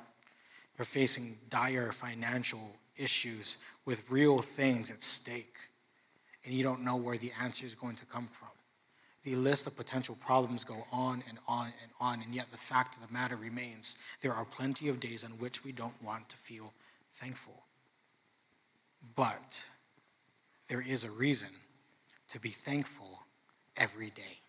you're 0.77 0.85
facing 0.85 1.37
dire 1.49 1.91
financial 1.91 2.75
issues 2.95 3.57
with 3.85 4.09
real 4.09 4.39
things 4.39 4.91
at 4.91 5.01
stake, 5.01 5.55
and 6.45 6.53
you 6.53 6.63
don't 6.63 6.83
know 6.83 6.95
where 6.95 7.17
the 7.17 7.31
answer 7.41 7.65
is 7.65 7.75
going 7.75 7.95
to 7.95 8.05
come 8.05 8.27
from 8.31 8.49
the 9.23 9.35
list 9.35 9.67
of 9.67 9.75
potential 9.75 10.15
problems 10.15 10.63
go 10.63 10.85
on 10.91 11.23
and 11.27 11.37
on 11.47 11.67
and 11.81 11.91
on, 11.99 12.21
and 12.21 12.33
yet 12.33 12.47
the 12.51 12.57
fact 12.57 12.95
of 12.95 13.05
the 13.05 13.13
matter 13.13 13.35
remains 13.35 13.97
there 14.21 14.33
are 14.33 14.45
plenty 14.45 14.87
of 14.87 14.99
days 14.99 15.23
on 15.23 15.31
which 15.31 15.63
we 15.63 15.71
don't 15.71 16.01
want 16.01 16.29
to 16.29 16.37
feel 16.37 16.73
thankful. 17.15 17.63
But 19.15 19.65
there 20.67 20.81
is 20.81 21.03
a 21.03 21.11
reason 21.11 21.49
to 22.29 22.39
be 22.39 22.49
thankful 22.49 23.23
every 23.75 24.09
day. 24.09 24.39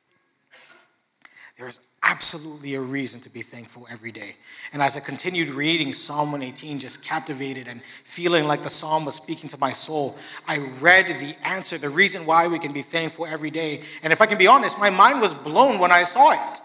There's 1.61 1.83
absolutely 2.03 2.75
a 2.75 2.81
reason 2.81 3.21
to 3.21 3.29
be 3.29 3.43
thankful 3.43 3.87
every 3.91 4.11
day. 4.11 4.37
And 4.73 4.81
as 4.81 4.97
I 4.97 5.01
continued 5.01 5.51
reading 5.51 5.93
Psalm 5.93 6.33
118, 6.33 6.79
just 6.79 7.05
captivated 7.05 7.69
and 7.69 7.83
feeling 8.05 8.45
like 8.45 8.63
the 8.63 8.71
psalm 8.71 9.05
was 9.05 9.15
speaking 9.15 9.51
to 9.51 9.59
my 9.59 9.73
soul, 9.73 10.17
I 10.49 10.57
read 10.57 11.07
the 11.21 11.37
answer, 11.47 11.77
the 11.77 11.91
reason 11.91 12.25
why 12.25 12.47
we 12.47 12.59
can 12.59 12.73
be 12.73 12.81
thankful 12.81 13.27
every 13.27 13.51
day. 13.51 13.83
And 14.03 14.11
if 14.11 14.23
I 14.23 14.27
can 14.27 14.39
be 14.39 14.47
honest, 14.47 14.79
my 14.79 14.89
mind 14.89 15.21
was 15.21 15.35
blown 15.35 15.79
when 15.79 15.93
I 15.93 16.05
saw 16.05 16.31
it 16.33 16.63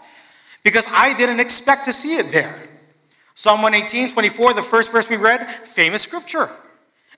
because 0.62 0.86
I 0.88 1.12
didn't 1.12 1.40
expect 1.40 1.84
to 1.84 1.92
see 1.92 2.16
it 2.16 2.32
there. 2.32 2.66
Psalm 3.34 3.60
118, 3.60 4.14
24, 4.14 4.54
the 4.54 4.62
first 4.62 4.92
verse 4.92 5.10
we 5.10 5.16
read, 5.16 5.46
famous 5.66 6.00
scripture. 6.00 6.50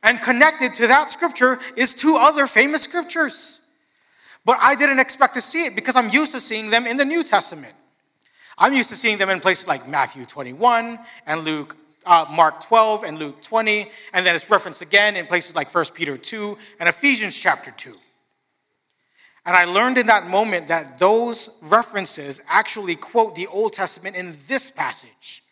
And 0.03 0.21
connected 0.21 0.75
to 0.75 0.89
that 0.89 1.11
scripture 1.11 1.61
is 1.77 1.95
two 1.95 2.17
other 2.17 2.49
famous 2.49 2.83
scriptures. 2.83 3.61
But 4.45 4.59
I 4.61 4.75
didn't 4.75 4.99
expect 4.99 5.35
to 5.35 5.41
see 5.41 5.67
it 5.67 5.75
because 5.75 5.97
I'm 5.97 6.11
used 6.11 6.33
to 6.33 6.41
seeing 6.41 6.71
them 6.71 6.87
in 6.87 6.97
the 6.97 7.05
New 7.05 7.23
Testament. 7.23 7.75
I'm 8.57 8.73
used 8.73 8.89
to 8.91 8.97
seeing 8.97 9.19
them 9.19 9.31
in 9.31 9.41
places 9.41 9.67
like 9.67 9.89
Matthew 9.89 10.25
21 10.25 10.99
and 11.27 11.45
Luke 11.45 11.77
uh, 12.09 12.27
Mark 12.31 12.61
12 12.63 13.05
and 13.05 13.19
Luke 13.19 13.43
20, 13.43 13.91
and 14.13 14.27
then 14.27 14.35
it's 14.35 14.49
referenced 14.49 14.81
again 14.83 15.15
in 15.15 15.27
places 15.27 15.55
like 15.55 15.73
1 15.73 15.85
Peter 15.95 16.17
2 16.17 16.57
and 16.81 16.89
Ephesians 16.89 17.37
chapter 17.37 17.71
2. 17.71 17.95
And 19.45 19.57
I 19.57 19.65
learned 19.65 19.99
in 19.99 20.07
that 20.07 20.27
moment 20.27 20.69
that 20.69 20.99
those 20.99 21.51
references 21.63 22.41
actually 22.49 22.97
quote 22.97 23.35
the 23.35 23.47
Old 23.47 23.73
Testament 23.73 24.17
in 24.17 24.37
this 24.47 24.71
passage. 24.71 25.43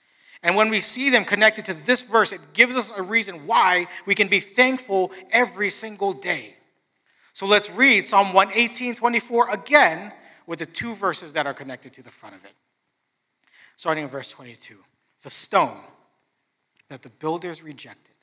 And 0.42 0.54
when 0.54 0.68
we 0.68 0.80
see 0.80 1.10
them 1.10 1.24
connected 1.24 1.64
to 1.66 1.74
this 1.74 2.02
verse, 2.02 2.32
it 2.32 2.40
gives 2.52 2.76
us 2.76 2.92
a 2.96 3.02
reason 3.02 3.46
why 3.46 3.88
we 4.04 4.14
can 4.14 4.28
be 4.28 4.40
thankful 4.40 5.12
every 5.30 5.70
single 5.70 6.12
day. 6.12 6.55
So 7.36 7.44
let's 7.44 7.70
read 7.70 8.06
Psalm 8.06 8.32
118, 8.32 8.94
24 8.94 9.50
again 9.50 10.10
with 10.46 10.58
the 10.58 10.64
two 10.64 10.94
verses 10.94 11.34
that 11.34 11.46
are 11.46 11.52
connected 11.52 11.92
to 11.92 12.02
the 12.02 12.08
front 12.08 12.34
of 12.34 12.42
it. 12.46 12.54
Starting 13.76 14.04
in 14.04 14.08
verse 14.08 14.28
22. 14.28 14.78
The 15.20 15.28
stone 15.28 15.82
that 16.88 17.02
the 17.02 17.10
builders 17.10 17.62
rejected 17.62 18.14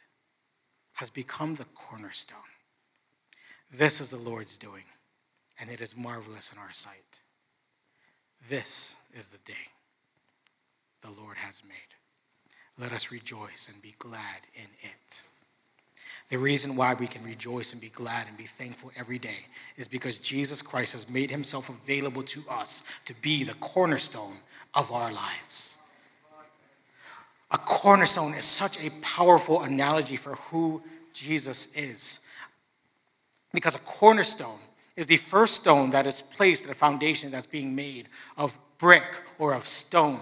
has 0.94 1.12
become 1.12 1.54
the 1.54 1.66
cornerstone. 1.76 2.40
This 3.72 4.02
is 4.02 4.10
the 4.10 4.18
Lord's 4.18 4.58
doing, 4.58 4.86
and 5.60 5.70
it 5.70 5.80
is 5.80 5.96
marvelous 5.96 6.52
in 6.52 6.58
our 6.58 6.72
sight. 6.72 7.22
This 8.50 8.96
is 9.16 9.28
the 9.28 9.38
day 9.46 9.70
the 11.04 11.12
Lord 11.12 11.38
has 11.38 11.62
made. 11.64 12.82
Let 12.84 12.92
us 12.92 13.12
rejoice 13.12 13.70
and 13.72 13.80
be 13.80 13.94
glad 14.00 14.48
in 14.56 14.70
it. 14.82 15.22
The 16.34 16.40
reason 16.40 16.76
why 16.76 16.96
we 16.96 17.06
can 17.06 17.24
rejoice 17.24 17.74
and 17.74 17.80
be 17.80 17.90
glad 17.90 18.28
and 18.28 18.36
be 18.36 18.46
thankful 18.46 18.92
every 18.96 19.20
day 19.20 19.46
is 19.78 19.88
because 19.88 20.18
Jesus 20.18 20.64
Christ 20.64 20.94
has 20.94 21.08
made 21.08 21.30
himself 21.30 21.70
available 21.70 22.24
to 22.24 22.44
us 22.50 22.84
to 23.06 23.14
be 23.22 23.44
the 23.44 23.54
cornerstone 23.54 24.38
of 24.74 24.92
our 24.92 25.14
lives. 25.14 25.78
A 27.52 27.60
cornerstone 27.60 28.34
is 28.34 28.46
such 28.46 28.84
a 28.84 28.90
powerful 29.02 29.62
analogy 29.62 30.16
for 30.16 30.34
who 30.34 30.82
Jesus 31.14 31.68
is. 31.76 32.22
Because 33.54 33.76
a 33.76 33.80
cornerstone 33.82 34.58
is 34.96 35.06
the 35.06 35.18
first 35.18 35.62
stone 35.62 35.90
that 35.90 36.08
is 36.08 36.24
placed 36.24 36.66
at 36.66 36.72
a 36.72 36.74
foundation 36.74 37.30
that's 37.30 37.46
being 37.46 37.76
made 37.76 38.10
of 38.40 38.58
brick 38.80 39.22
or 39.38 39.54
of 39.54 39.68
stone. 39.68 40.22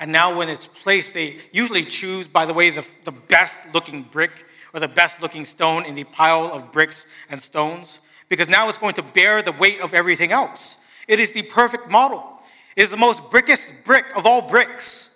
And 0.00 0.10
now, 0.10 0.36
when 0.36 0.48
it's 0.48 0.66
placed, 0.66 1.14
they 1.14 1.36
usually 1.52 1.84
choose, 1.84 2.26
by 2.26 2.44
the 2.44 2.52
way, 2.52 2.70
the, 2.70 2.84
the 3.04 3.12
best 3.12 3.60
looking 3.72 4.02
brick 4.02 4.44
or 4.74 4.80
the 4.80 4.88
best 4.88 5.22
looking 5.22 5.44
stone 5.44 5.86
in 5.86 5.94
the 5.94 6.04
pile 6.04 6.46
of 6.52 6.72
bricks 6.72 7.06
and 7.30 7.40
stones, 7.40 8.00
because 8.28 8.48
now 8.48 8.68
it's 8.68 8.78
going 8.78 8.94
to 8.94 9.02
bear 9.02 9.40
the 9.40 9.52
weight 9.52 9.80
of 9.80 9.94
everything 9.94 10.32
else. 10.32 10.78
It 11.06 11.20
is 11.20 11.32
the 11.32 11.42
perfect 11.42 11.88
model. 11.88 12.42
It 12.74 12.82
is 12.82 12.90
the 12.90 12.96
most 12.96 13.30
brickest 13.30 13.72
brick 13.84 14.04
of 14.16 14.26
all 14.26 14.42
bricks. 14.42 15.14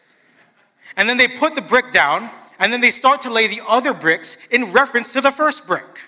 And 0.97 1.09
then 1.09 1.17
they 1.17 1.27
put 1.27 1.57
the 1.57 1.63
brick 1.63 1.93
down, 1.93 2.31
and 2.61 2.73
then 2.73 2.81
they 2.81 2.91
start 2.91 3.23
to 3.23 3.31
lay 3.31 3.49
the 3.49 3.63
other 3.67 3.93
bricks 3.93 4.39
in 4.51 4.73
reference 4.73 5.13
to 5.13 5.21
the 5.21 5.33
first 5.33 5.67
brick. 5.67 6.01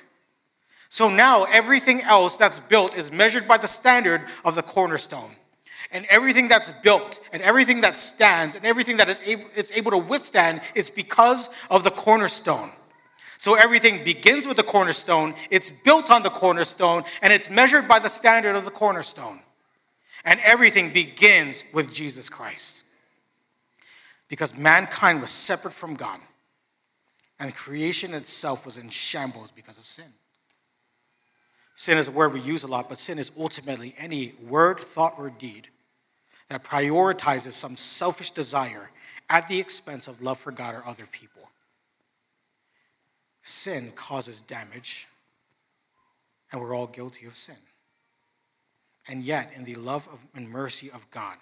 So 0.89 1.09
now 1.09 1.45
everything 1.45 2.03
else 2.03 2.37
that's 2.37 2.61
built 2.61 2.97
is 2.97 3.11
measured 3.13 3.49
by 3.49 3.57
the 3.57 3.69
standard 3.69 4.23
of 4.45 4.55
the 4.55 4.63
cornerstone. 4.63 5.37
And 5.93 6.05
everything 6.07 6.47
that's 6.47 6.71
built, 6.71 7.21
and 7.33 7.43
everything 7.43 7.81
that 7.81 7.97
stands, 7.97 8.55
and 8.55 8.65
everything 8.65 8.97
that 8.99 9.09
is 9.09 9.21
able, 9.25 9.47
it's 9.57 9.73
able 9.73 9.91
to 9.93 9.99
withstand 9.99 10.61
is 10.75 10.91
because 10.91 11.49
of 11.69 11.83
the 11.83 11.91
cornerstone. 11.91 12.71
So 13.41 13.55
everything 13.55 14.05
begins 14.05 14.47
with 14.47 14.59
the 14.59 14.63
cornerstone, 14.63 15.35
it's 15.51 15.71
built 15.71 16.11
on 16.11 16.23
the 16.23 16.29
cornerstone, 16.29 17.05
and 17.23 17.33
it's 17.33 17.49
measured 17.49 17.89
by 17.89 17.99
the 17.99 18.11
standard 18.11 18.55
of 18.55 18.67
the 18.67 18.71
cornerstone. 18.71 19.41
And 20.27 20.39
everything 20.41 20.93
begins 20.93 21.65
with 21.73 21.91
Jesus 21.91 22.29
Christ 22.29 22.85
because 24.29 24.55
mankind 24.55 25.23
was 25.23 25.31
separate 25.31 25.73
from 25.73 25.95
God 25.95 26.21
and 27.39 27.55
creation 27.55 28.13
itself 28.13 28.67
was 28.67 28.77
in 28.77 28.91
shambles 28.91 29.51
because 29.51 29.79
of 29.79 29.87
sin. 29.87 30.13
Sin 31.75 31.97
is 31.97 32.09
a 32.09 32.13
word 32.13 32.35
we 32.35 32.41
use 32.43 32.65
a 32.65 32.69
lot, 32.69 32.91
but 32.91 33.01
sin 33.01 33.19
is 33.19 33.33
ultimately 33.39 33.95
any 33.97 34.35
word, 34.47 34.79
thought, 34.79 35.15
or 35.17 35.31
deed 35.31 35.69
that 36.51 36.63
prioritizes 36.63 37.53
some 37.53 37.75
selfish 37.75 38.33
desire 38.33 38.91
at 39.31 39.49
the 39.49 39.59
expense 39.59 40.09
of 40.09 40.21
love 40.21 40.37
for 40.37 40.53
God 40.53 40.75
or 40.75 40.87
other 40.87 41.07
people. 41.11 41.41
Sin 43.43 43.93
causes 43.95 44.43
damage, 44.43 45.09
and 46.53 46.61
we're 46.61 46.75
all 46.75 46.87
guilty 46.87 47.27
of 47.27 47.35
sin. 47.35 47.57
And 49.09 49.23
yet, 49.23 49.53
in 49.55 49.65
the 49.65 49.77
love 49.77 50.09
of, 50.13 50.25
and 50.35 50.49
mercy 50.49 50.91
of 50.91 51.11
God, 51.11 51.37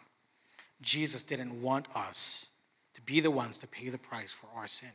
Jesus 0.80 1.22
didn't 1.22 1.61
want 1.61 1.87
us 1.94 2.46
to 2.94 3.02
be 3.02 3.20
the 3.20 3.30
ones 3.30 3.58
to 3.58 3.66
pay 3.66 3.88
the 3.88 3.98
price 3.98 4.32
for 4.32 4.46
our 4.56 4.66
sin. 4.66 4.90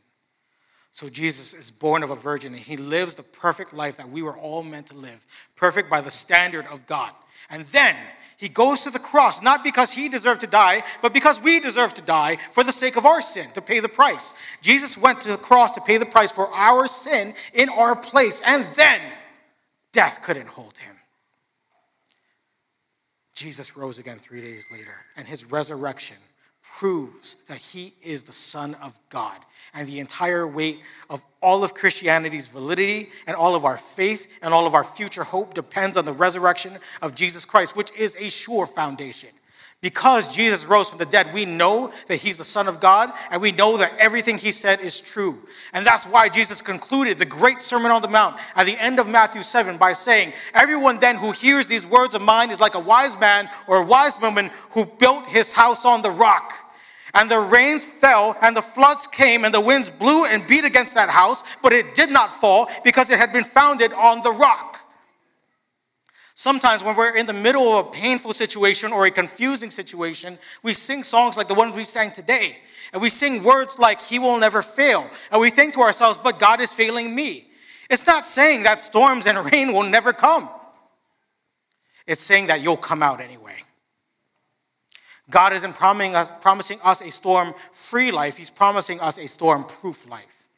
So 0.92 1.08
Jesus 1.08 1.54
is 1.54 1.70
born 1.70 2.02
of 2.04 2.10
a 2.10 2.14
virgin 2.14 2.54
and 2.54 2.62
he 2.62 2.76
lives 2.76 3.16
the 3.16 3.24
perfect 3.24 3.74
life 3.74 3.96
that 3.96 4.10
we 4.10 4.22
were 4.22 4.36
all 4.36 4.62
meant 4.62 4.86
to 4.88 4.94
live, 4.94 5.26
perfect 5.56 5.90
by 5.90 6.00
the 6.00 6.10
standard 6.10 6.66
of 6.68 6.86
God. 6.86 7.10
And 7.50 7.64
then 7.66 7.96
he 8.44 8.50
goes 8.50 8.82
to 8.82 8.90
the 8.90 8.98
cross, 8.98 9.40
not 9.40 9.64
because 9.64 9.94
he 9.94 10.06
deserved 10.06 10.42
to 10.42 10.46
die, 10.46 10.84
but 11.00 11.14
because 11.14 11.40
we 11.40 11.60
deserve 11.60 11.94
to 11.94 12.02
die 12.02 12.36
for 12.50 12.62
the 12.62 12.72
sake 12.72 12.96
of 12.96 13.06
our 13.06 13.22
sin, 13.22 13.48
to 13.54 13.62
pay 13.62 13.80
the 13.80 13.88
price. 13.88 14.34
Jesus 14.60 14.98
went 14.98 15.22
to 15.22 15.28
the 15.28 15.38
cross 15.38 15.70
to 15.76 15.80
pay 15.80 15.96
the 15.96 16.04
price 16.04 16.30
for 16.30 16.52
our 16.52 16.86
sin 16.86 17.32
in 17.54 17.70
our 17.70 17.96
place, 17.96 18.42
and 18.44 18.66
then 18.74 19.00
death 19.92 20.20
couldn't 20.20 20.48
hold 20.48 20.76
him. 20.76 20.94
Jesus 23.34 23.78
rose 23.78 23.98
again 23.98 24.18
three 24.18 24.42
days 24.42 24.66
later, 24.70 24.96
and 25.16 25.26
his 25.26 25.46
resurrection 25.46 26.18
proves 26.78 27.36
that 27.46 27.58
he 27.58 27.94
is 28.02 28.24
the 28.24 28.32
Son 28.32 28.74
of 28.74 28.98
God. 29.08 29.38
And 29.72 29.88
the 29.88 30.00
entire 30.00 30.46
weight 30.46 30.80
of 31.08 31.24
all 31.40 31.62
of 31.62 31.72
Christianity's 31.72 32.48
validity 32.48 33.10
and 33.28 33.36
all 33.36 33.54
of 33.54 33.64
our 33.64 33.78
faith 33.78 34.26
and 34.42 34.52
all 34.52 34.66
of 34.66 34.74
our 34.74 34.82
future 34.82 35.22
hope 35.22 35.54
depends 35.54 35.96
on 35.96 36.04
the 36.04 36.12
resurrection 36.12 36.78
of 37.00 37.14
Jesus 37.14 37.44
Christ, 37.44 37.76
which 37.76 37.92
is 37.92 38.16
a 38.18 38.28
sure 38.28 38.66
foundation. 38.66 39.30
Because 39.82 40.34
Jesus 40.34 40.64
rose 40.64 40.88
from 40.88 40.98
the 40.98 41.06
dead, 41.06 41.32
we 41.32 41.44
know 41.44 41.92
that 42.08 42.16
he's 42.16 42.38
the 42.38 42.42
Son 42.44 42.66
of 42.66 42.80
God, 42.80 43.12
and 43.30 43.40
we 43.40 43.52
know 43.52 43.76
that 43.76 43.92
everything 43.98 44.38
he 44.38 44.50
said 44.50 44.80
is 44.80 45.00
true. 45.00 45.38
And 45.74 45.86
that's 45.86 46.06
why 46.06 46.28
Jesus 46.28 46.60
concluded 46.60 47.18
the 47.18 47.26
great 47.26 47.60
Sermon 47.60 47.92
on 47.92 48.02
the 48.02 48.08
Mount 48.08 48.36
at 48.56 48.64
the 48.64 48.78
end 48.78 48.98
of 48.98 49.06
Matthew 49.06 49.42
7 49.42 49.76
by 49.76 49.92
saying, 49.92 50.32
Everyone 50.54 50.98
then 50.98 51.16
who 51.16 51.32
hears 51.32 51.66
these 51.66 51.86
words 51.86 52.14
of 52.14 52.22
mine 52.22 52.50
is 52.50 52.60
like 52.60 52.74
a 52.74 52.80
wise 52.80 53.16
man 53.20 53.48
or 53.68 53.76
a 53.76 53.84
wise 53.84 54.18
woman 54.18 54.50
who 54.70 54.86
built 54.86 55.26
his 55.26 55.52
house 55.52 55.84
on 55.84 56.02
the 56.02 56.10
rock. 56.10 56.63
And 57.14 57.30
the 57.30 57.38
rains 57.38 57.84
fell, 57.84 58.36
and 58.42 58.56
the 58.56 58.62
floods 58.62 59.06
came, 59.06 59.44
and 59.44 59.54
the 59.54 59.60
winds 59.60 59.88
blew 59.88 60.26
and 60.26 60.46
beat 60.46 60.64
against 60.64 60.94
that 60.94 61.08
house, 61.08 61.44
but 61.62 61.72
it 61.72 61.94
did 61.94 62.10
not 62.10 62.32
fall 62.32 62.68
because 62.82 63.08
it 63.10 63.18
had 63.18 63.32
been 63.32 63.44
founded 63.44 63.92
on 63.92 64.22
the 64.22 64.32
rock. 64.32 64.80
Sometimes, 66.34 66.82
when 66.82 66.96
we're 66.96 67.16
in 67.16 67.26
the 67.26 67.32
middle 67.32 67.68
of 67.68 67.86
a 67.86 67.90
painful 67.90 68.32
situation 68.32 68.92
or 68.92 69.06
a 69.06 69.10
confusing 69.12 69.70
situation, 69.70 70.36
we 70.64 70.74
sing 70.74 71.04
songs 71.04 71.36
like 71.36 71.46
the 71.46 71.54
ones 71.54 71.76
we 71.76 71.84
sang 71.84 72.10
today. 72.10 72.58
And 72.92 73.00
we 73.00 73.08
sing 73.08 73.44
words 73.44 73.78
like, 73.78 74.02
He 74.02 74.18
will 74.18 74.38
never 74.38 74.60
fail. 74.60 75.08
And 75.30 75.40
we 75.40 75.50
think 75.50 75.74
to 75.74 75.80
ourselves, 75.80 76.18
But 76.22 76.40
God 76.40 76.60
is 76.60 76.72
failing 76.72 77.14
me. 77.14 77.48
It's 77.88 78.06
not 78.06 78.26
saying 78.26 78.64
that 78.64 78.82
storms 78.82 79.26
and 79.26 79.52
rain 79.52 79.72
will 79.72 79.84
never 79.84 80.12
come, 80.12 80.48
it's 82.06 82.20
saying 82.20 82.48
that 82.48 82.60
you'll 82.60 82.76
come 82.76 83.02
out 83.02 83.20
anyway. 83.20 83.56
God 85.30 85.52
isn't 85.52 85.74
promising 85.74 86.14
us, 86.14 86.30
promising 86.40 86.80
us 86.82 87.00
a 87.00 87.10
storm 87.10 87.54
free 87.72 88.10
life, 88.10 88.36
He's 88.36 88.50
promising 88.50 89.00
us 89.00 89.18
a 89.18 89.26
storm 89.26 89.64
proof 89.64 90.08
life. 90.08 90.48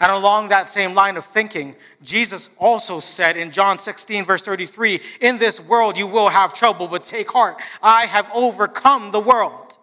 And 0.00 0.12
along 0.12 0.48
that 0.48 0.68
same 0.68 0.94
line 0.94 1.16
of 1.16 1.24
thinking, 1.24 1.74
Jesus 2.02 2.50
also 2.58 3.00
said 3.00 3.36
in 3.36 3.50
John 3.50 3.78
16, 3.78 4.24
verse 4.24 4.42
33, 4.42 5.00
In 5.20 5.38
this 5.38 5.60
world 5.60 5.96
you 5.96 6.06
will 6.06 6.28
have 6.28 6.52
trouble, 6.52 6.86
but 6.86 7.02
take 7.02 7.30
heart. 7.32 7.56
I 7.82 8.06
have 8.06 8.30
overcome 8.32 9.10
the 9.10 9.20
world. 9.20 9.76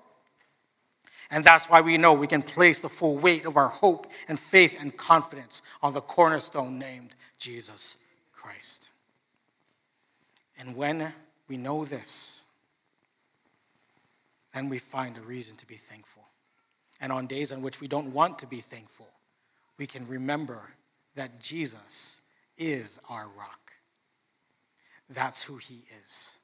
And 1.30 1.44
that's 1.44 1.66
why 1.66 1.82
we 1.82 1.98
know 1.98 2.14
we 2.14 2.28
can 2.28 2.42
place 2.42 2.80
the 2.80 2.88
full 2.88 3.18
weight 3.18 3.46
of 3.46 3.58
our 3.58 3.68
hope 3.68 4.08
and 4.30 4.40
faith 4.40 4.78
and 4.80 4.96
confidence 4.96 5.62
on 5.84 5.92
the 5.92 6.00
cornerstone 6.00 6.80
named 6.80 7.16
Jesus 7.38 7.98
Christ. 8.32 8.92
And 10.58 10.78
when 10.78 11.14
we 11.50 11.58
know 11.58 11.84
this, 11.84 12.44
then 14.56 14.70
we 14.70 14.80
find 14.80 15.18
a 15.18 15.22
reason 15.22 15.58
to 15.58 15.68
be 15.68 15.76
thankful. 15.76 16.24
And 17.02 17.12
on 17.12 17.28
days 17.28 17.52
on 17.52 17.62
which 17.62 17.82
we 17.82 17.90
don't 17.90 18.14
want 18.14 18.40
to 18.40 18.48
be 18.48 18.62
thankful, 18.62 19.10
we 19.78 19.86
can 19.86 20.08
remember 20.08 20.70
that 21.16 21.42
Jesus 21.42 22.22
is 22.58 22.98
our 23.10 23.28
rock. 23.38 23.74
That's 25.10 25.44
who 25.44 25.58
he 25.58 25.84
is. 26.02 26.38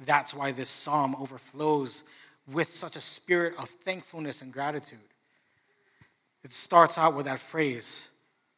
That's 0.00 0.34
why 0.34 0.50
this 0.50 0.70
psalm 0.70 1.14
overflows 1.20 2.04
with 2.50 2.70
such 2.70 2.96
a 2.96 3.02
spirit 3.02 3.52
of 3.58 3.68
thankfulness 3.68 4.40
and 4.40 4.50
gratitude. 4.50 4.98
It 6.42 6.54
starts 6.54 6.96
out 6.96 7.14
with 7.14 7.26
that 7.26 7.38
phrase 7.38 8.08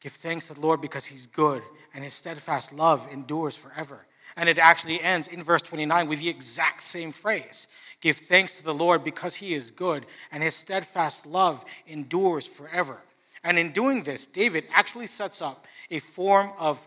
Give 0.00 0.12
thanks 0.12 0.46
to 0.46 0.54
the 0.54 0.60
Lord 0.60 0.80
because 0.80 1.04
he's 1.04 1.26
good, 1.26 1.62
and 1.92 2.02
his 2.02 2.14
steadfast 2.14 2.72
love 2.72 3.06
endures 3.12 3.54
forever. 3.54 4.06
And 4.36 4.48
it 4.48 4.58
actually 4.58 5.00
ends 5.00 5.26
in 5.26 5.42
verse 5.42 5.62
29 5.62 6.08
with 6.08 6.20
the 6.20 6.28
exact 6.28 6.82
same 6.82 7.12
phrase 7.12 7.66
Give 8.00 8.16
thanks 8.16 8.56
to 8.56 8.64
the 8.64 8.74
Lord 8.74 9.04
because 9.04 9.36
he 9.36 9.52
is 9.52 9.70
good, 9.70 10.06
and 10.32 10.42
his 10.42 10.54
steadfast 10.54 11.26
love 11.26 11.64
endures 11.86 12.46
forever. 12.46 13.02
And 13.44 13.58
in 13.58 13.72
doing 13.72 14.02
this, 14.02 14.26
David 14.26 14.64
actually 14.72 15.06
sets 15.06 15.42
up 15.42 15.66
a 15.90 15.98
form 15.98 16.52
of 16.58 16.86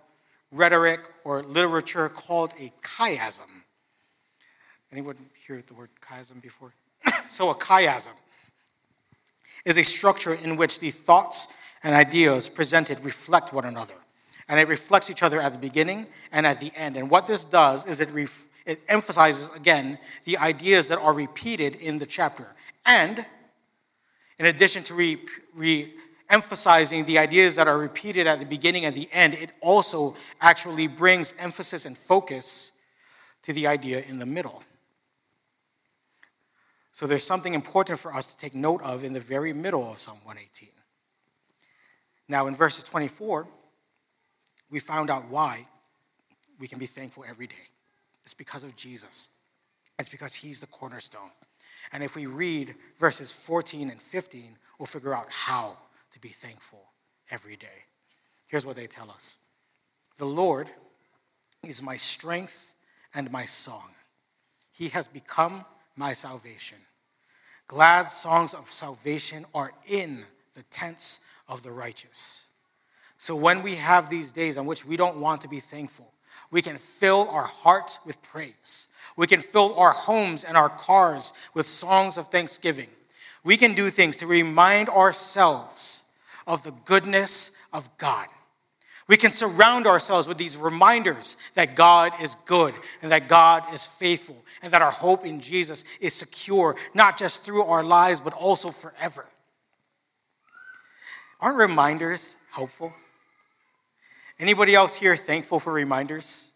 rhetoric 0.51 1.01
or 1.23 1.43
literature 1.43 2.09
called 2.09 2.53
a 2.59 2.71
chiasm. 2.83 3.63
Anyone 4.91 5.17
hear 5.47 5.63
the 5.65 5.73
word 5.73 5.89
chiasm 6.01 6.41
before? 6.41 6.73
so, 7.27 7.49
a 7.49 7.55
chiasm 7.55 8.13
is 9.65 9.77
a 9.77 9.83
structure 9.83 10.33
in 10.33 10.55
which 10.55 10.79
the 10.79 10.91
thoughts 10.91 11.47
and 11.83 11.95
ideas 11.95 12.49
presented 12.49 12.99
reflect 13.01 13.53
one 13.53 13.65
another. 13.65 13.95
And 14.47 14.59
it 14.59 14.67
reflects 14.67 15.09
each 15.09 15.23
other 15.23 15.39
at 15.39 15.53
the 15.53 15.59
beginning 15.59 16.07
and 16.31 16.45
at 16.45 16.59
the 16.59 16.71
end. 16.75 16.97
And 16.97 17.09
what 17.09 17.27
this 17.27 17.43
does 17.43 17.85
is 17.85 17.99
it, 17.99 18.11
ref- 18.11 18.47
it 18.65 18.81
emphasizes, 18.87 19.49
again, 19.55 19.97
the 20.25 20.37
ideas 20.37 20.87
that 20.89 20.99
are 20.99 21.13
repeated 21.13 21.75
in 21.75 21.99
the 21.99 22.05
chapter. 22.05 22.47
And 22.85 23.25
in 24.37 24.45
addition 24.45 24.83
to 24.83 24.93
re, 24.93 25.19
re 25.55 25.93
emphasizing 26.29 27.05
the 27.05 27.17
ideas 27.17 27.55
that 27.55 27.67
are 27.67 27.77
repeated 27.77 28.27
at 28.27 28.39
the 28.39 28.45
beginning 28.45 28.85
and 28.85 28.95
the 28.95 29.07
end, 29.11 29.33
it 29.35 29.51
also 29.61 30.15
actually 30.41 30.87
brings 30.87 31.33
emphasis 31.37 31.85
and 31.85 31.97
focus 31.97 32.71
to 33.43 33.53
the 33.53 33.67
idea 33.67 34.01
in 34.01 34.19
the 34.19 34.25
middle. 34.25 34.63
So 36.91 37.07
there's 37.07 37.23
something 37.23 37.53
important 37.53 37.99
for 37.99 38.13
us 38.13 38.31
to 38.31 38.37
take 38.37 38.55
note 38.55 38.81
of 38.83 39.03
in 39.03 39.13
the 39.13 39.19
very 39.19 39.53
middle 39.53 39.89
of 39.89 39.99
Psalm 39.99 40.19
118. 40.23 40.69
Now, 42.27 42.47
in 42.47 42.55
verses 42.55 42.83
24, 42.83 43.47
we 44.73 44.79
found 44.79 45.11
out 45.11 45.29
why 45.29 45.67
we 46.59 46.67
can 46.67 46.79
be 46.79 46.87
thankful 46.87 47.23
every 47.29 47.45
day. 47.45 47.69
It's 48.23 48.33
because 48.33 48.63
of 48.63 48.75
Jesus, 48.75 49.29
it's 49.99 50.09
because 50.09 50.33
He's 50.33 50.59
the 50.59 50.67
cornerstone. 50.67 51.29
And 51.91 52.01
if 52.01 52.15
we 52.15 52.25
read 52.25 52.73
verses 52.97 53.31
14 53.31 53.91
and 53.91 54.01
15, 54.01 54.57
we'll 54.79 54.87
figure 54.87 55.13
out 55.13 55.27
how 55.29 55.77
to 56.11 56.19
be 56.19 56.29
thankful 56.29 56.85
every 57.29 57.55
day. 57.55 57.85
Here's 58.47 58.65
what 58.65 58.75
they 58.75 58.87
tell 58.87 59.11
us 59.11 59.37
The 60.17 60.25
Lord 60.25 60.71
is 61.63 61.83
my 61.83 61.97
strength 61.97 62.73
and 63.13 63.31
my 63.31 63.45
song, 63.45 63.91
He 64.71 64.89
has 64.89 65.07
become 65.07 65.65
my 65.95 66.13
salvation. 66.13 66.79
Glad 67.67 68.09
songs 68.09 68.55
of 68.55 68.71
salvation 68.71 69.45
are 69.53 69.71
in 69.85 70.25
the 70.55 70.63
tents 70.63 71.19
of 71.47 71.61
the 71.61 71.71
righteous. 71.71 72.47
So 73.23 73.37
when 73.37 73.63
we 73.63 73.75
have 73.75 74.09
these 74.09 74.33
days 74.33 74.57
on 74.57 74.65
which 74.65 74.85
we 74.85 74.97
don't 74.97 75.15
want 75.15 75.43
to 75.43 75.47
be 75.47 75.61
thankful, 75.61 76.11
we 76.51 76.61
can 76.61 76.75
fill 76.75 77.29
our 77.29 77.45
hearts 77.45 77.99
with 78.05 78.21
praise. 78.21 78.89
We 79.15 79.27
can 79.27 79.39
fill 79.39 79.79
our 79.79 79.93
homes 79.93 80.43
and 80.43 80.57
our 80.57 80.67
cars 80.67 81.31
with 81.53 81.65
songs 81.65 82.17
of 82.17 82.27
thanksgiving. 82.27 82.89
We 83.41 83.55
can 83.55 83.75
do 83.75 83.89
things 83.89 84.17
to 84.17 84.27
remind 84.27 84.89
ourselves 84.89 86.03
of 86.45 86.63
the 86.63 86.73
goodness 86.83 87.51
of 87.71 87.97
God. 87.97 88.27
We 89.07 89.15
can 89.15 89.31
surround 89.31 89.87
ourselves 89.87 90.27
with 90.27 90.37
these 90.37 90.57
reminders 90.57 91.37
that 91.53 91.77
God 91.77 92.11
is 92.21 92.35
good 92.43 92.73
and 93.01 93.09
that 93.13 93.29
God 93.29 93.73
is 93.73 93.85
faithful 93.85 94.43
and 94.61 94.73
that 94.73 94.81
our 94.81 94.91
hope 94.91 95.25
in 95.25 95.39
Jesus 95.39 95.85
is 96.01 96.13
secure, 96.13 96.75
not 96.93 97.17
just 97.17 97.45
through 97.45 97.63
our 97.63 97.85
lives, 97.85 98.19
but 98.19 98.33
also 98.33 98.69
forever. 98.69 99.25
Aren't 101.39 101.57
reminders 101.57 102.35
helpful? 102.51 102.93
Anybody 104.43 104.75
else 104.75 104.95
here 104.95 105.15
thankful 105.15 105.61
for 105.61 105.71
reminders? 105.71 106.51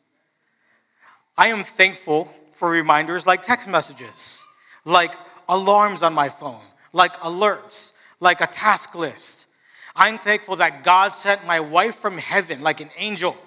I 1.38 1.48
am 1.48 1.64
thankful 1.64 2.36
for 2.52 2.70
reminders 2.70 3.26
like 3.26 3.44
text 3.44 3.66
messages, 3.66 4.44
like 4.84 5.14
alarms 5.48 6.04
on 6.04 6.14
my 6.14 6.28
phone, 6.28 6.66
like 6.92 7.14
alerts, 7.22 7.94
like 8.20 8.42
a 8.42 8.48
task 8.48 8.94
list. 8.94 9.48
I'm 9.96 10.18
thankful 10.18 10.58
that 10.58 10.84
God 10.84 11.16
sent 11.16 11.48
my 11.48 11.62
wife 11.62 11.96
from 11.96 12.18
heaven 12.18 12.62
like 12.62 12.82
an 12.82 12.90
angel 12.98 13.38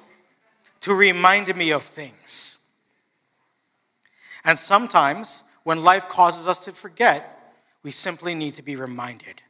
to 0.81 0.95
remind 0.95 1.55
me 1.55 1.71
of 1.71 1.83
things. 1.83 2.61
And 4.43 4.59
sometimes, 4.59 5.45
when 5.65 5.83
life 5.83 6.09
causes 6.09 6.49
us 6.49 6.61
to 6.61 6.73
forget, 6.73 7.55
we 7.83 7.91
simply 7.91 8.35
need 8.35 8.55
to 8.55 8.63
be 8.63 8.75
reminded 8.75 9.43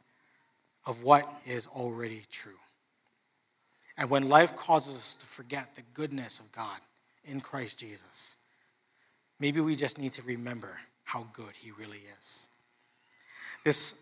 of 0.85 1.01
what 1.01 1.33
is 1.45 1.67
already 1.67 2.23
true. 2.29 2.60
And 4.01 4.09
when 4.09 4.29
life 4.29 4.55
causes 4.55 4.95
us 4.95 5.13
to 5.13 5.27
forget 5.27 5.75
the 5.75 5.83
goodness 5.93 6.39
of 6.39 6.51
God 6.51 6.79
in 7.23 7.39
Christ 7.39 7.77
Jesus, 7.77 8.35
maybe 9.39 9.61
we 9.61 9.75
just 9.75 9.99
need 9.99 10.11
to 10.13 10.23
remember 10.23 10.79
how 11.03 11.27
good 11.33 11.55
He 11.55 11.69
really 11.69 11.99
is. 12.19 12.47
This 13.63 13.99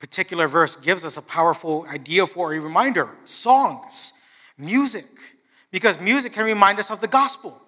particular 0.00 0.48
verse 0.48 0.74
gives 0.74 1.04
us 1.04 1.16
a 1.16 1.22
powerful 1.22 1.86
idea 1.88 2.26
for 2.26 2.52
a 2.52 2.58
reminder 2.58 3.08
songs, 3.22 4.14
music, 4.58 5.06
because 5.70 6.00
music 6.00 6.32
can 6.32 6.44
remind 6.44 6.80
us 6.80 6.90
of 6.90 7.00
the 7.00 7.06
gospel. 7.06 7.62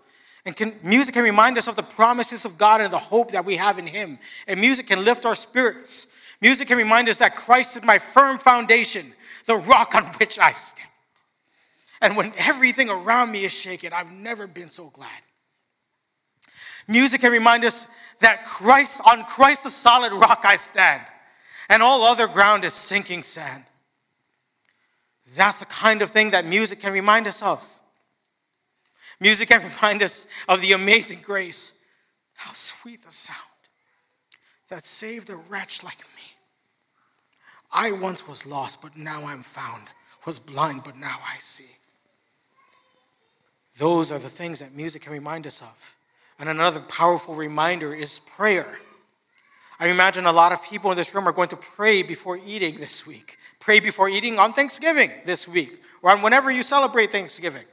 And 0.44 0.56
can, 0.56 0.74
music 0.82 1.14
can 1.14 1.22
remind 1.22 1.58
us 1.58 1.68
of 1.68 1.76
the 1.76 1.84
promises 1.84 2.44
of 2.44 2.58
God 2.58 2.80
and 2.80 2.92
the 2.92 2.98
hope 2.98 3.30
that 3.30 3.44
we 3.44 3.56
have 3.56 3.78
in 3.78 3.86
Him. 3.86 4.18
And 4.48 4.60
music 4.60 4.88
can 4.88 5.04
lift 5.04 5.24
our 5.24 5.36
spirits. 5.36 6.08
Music 6.40 6.66
can 6.66 6.76
remind 6.76 7.08
us 7.08 7.18
that 7.18 7.36
Christ 7.36 7.76
is 7.76 7.84
my 7.84 7.98
firm 7.98 8.36
foundation, 8.36 9.12
the 9.44 9.56
rock 9.56 9.94
on 9.94 10.06
which 10.18 10.40
I 10.40 10.50
stand. 10.50 10.88
And 12.00 12.16
when 12.16 12.32
everything 12.36 12.88
around 12.88 13.32
me 13.32 13.44
is 13.44 13.52
shaken, 13.52 13.92
I've 13.92 14.12
never 14.12 14.46
been 14.46 14.70
so 14.70 14.88
glad. 14.88 15.22
Music 16.86 17.20
can 17.20 17.32
remind 17.32 17.64
us 17.64 17.86
that 18.20 18.44
Christ, 18.44 19.00
on 19.04 19.24
Christ 19.24 19.64
the 19.64 19.70
solid 19.70 20.12
rock 20.12 20.42
I 20.44 20.56
stand, 20.56 21.02
and 21.68 21.82
all 21.82 22.02
other 22.02 22.26
ground 22.26 22.64
is 22.64 22.72
sinking 22.72 23.22
sand. 23.22 23.64
That's 25.34 25.60
the 25.60 25.66
kind 25.66 26.00
of 26.00 26.10
thing 26.10 26.30
that 26.30 26.46
music 26.46 26.80
can 26.80 26.92
remind 26.92 27.26
us 27.26 27.42
of. 27.42 27.66
Music 29.20 29.48
can 29.48 29.62
remind 29.62 30.02
us 30.02 30.26
of 30.48 30.62
the 30.62 30.72
amazing 30.72 31.20
grace. 31.22 31.72
How 32.34 32.52
sweet 32.52 33.04
the 33.04 33.12
sound 33.12 33.36
that 34.68 34.84
saved 34.84 35.28
a 35.30 35.36
wretch 35.36 35.82
like 35.82 35.98
me. 35.98 36.22
I 37.72 37.92
once 37.92 38.26
was 38.26 38.46
lost, 38.46 38.80
but 38.80 38.96
now 38.96 39.26
I'm 39.26 39.42
found, 39.42 39.88
was 40.24 40.38
blind, 40.38 40.84
but 40.84 40.96
now 40.96 41.18
I 41.22 41.38
see. 41.38 41.77
Those 43.78 44.12
are 44.12 44.18
the 44.18 44.28
things 44.28 44.58
that 44.58 44.74
music 44.74 45.02
can 45.02 45.12
remind 45.12 45.46
us 45.46 45.62
of. 45.62 45.94
And 46.38 46.48
another 46.48 46.80
powerful 46.80 47.34
reminder 47.34 47.94
is 47.94 48.20
prayer. 48.20 48.78
I 49.80 49.88
imagine 49.88 50.26
a 50.26 50.32
lot 50.32 50.52
of 50.52 50.62
people 50.62 50.90
in 50.90 50.96
this 50.96 51.14
room 51.14 51.28
are 51.28 51.32
going 51.32 51.48
to 51.50 51.56
pray 51.56 52.02
before 52.02 52.38
eating 52.44 52.78
this 52.78 53.06
week. 53.06 53.38
Pray 53.60 53.78
before 53.78 54.08
eating 54.08 54.38
on 54.38 54.52
Thanksgiving 54.52 55.12
this 55.24 55.46
week, 55.46 55.80
or 56.02 56.10
on 56.10 56.22
whenever 56.22 56.50
you 56.50 56.62
celebrate 56.62 57.12
Thanksgiving. 57.12 57.64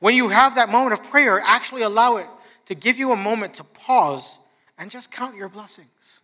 When 0.00 0.14
you 0.14 0.30
have 0.30 0.54
that 0.54 0.70
moment 0.70 0.98
of 0.98 1.10
prayer, 1.10 1.40
actually 1.44 1.82
allow 1.82 2.16
it 2.16 2.26
to 2.66 2.74
give 2.74 2.98
you 2.98 3.12
a 3.12 3.16
moment 3.16 3.54
to 3.54 3.64
pause 3.64 4.38
and 4.78 4.90
just 4.90 5.10
count 5.10 5.36
your 5.36 5.48
blessings. 5.48 6.22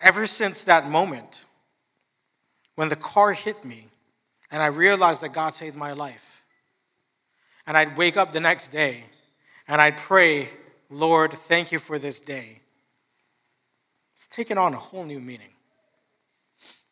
Ever 0.00 0.26
since 0.26 0.64
that 0.64 0.88
moment, 0.88 1.44
when 2.74 2.88
the 2.88 2.96
car 2.96 3.32
hit 3.32 3.64
me 3.64 3.88
and 4.50 4.62
I 4.62 4.66
realized 4.66 5.22
that 5.22 5.32
God 5.32 5.54
saved 5.54 5.76
my 5.76 5.92
life, 5.92 6.35
and 7.66 7.76
I'd 7.76 7.96
wake 7.96 8.16
up 8.16 8.32
the 8.32 8.40
next 8.40 8.68
day 8.68 9.04
and 9.68 9.80
I'd 9.80 9.96
pray, 9.96 10.50
Lord, 10.88 11.32
thank 11.32 11.72
you 11.72 11.78
for 11.78 11.98
this 11.98 12.20
day. 12.20 12.60
It's 14.14 14.28
taken 14.28 14.56
on 14.56 14.72
a 14.74 14.78
whole 14.78 15.04
new 15.04 15.20
meaning. 15.20 15.50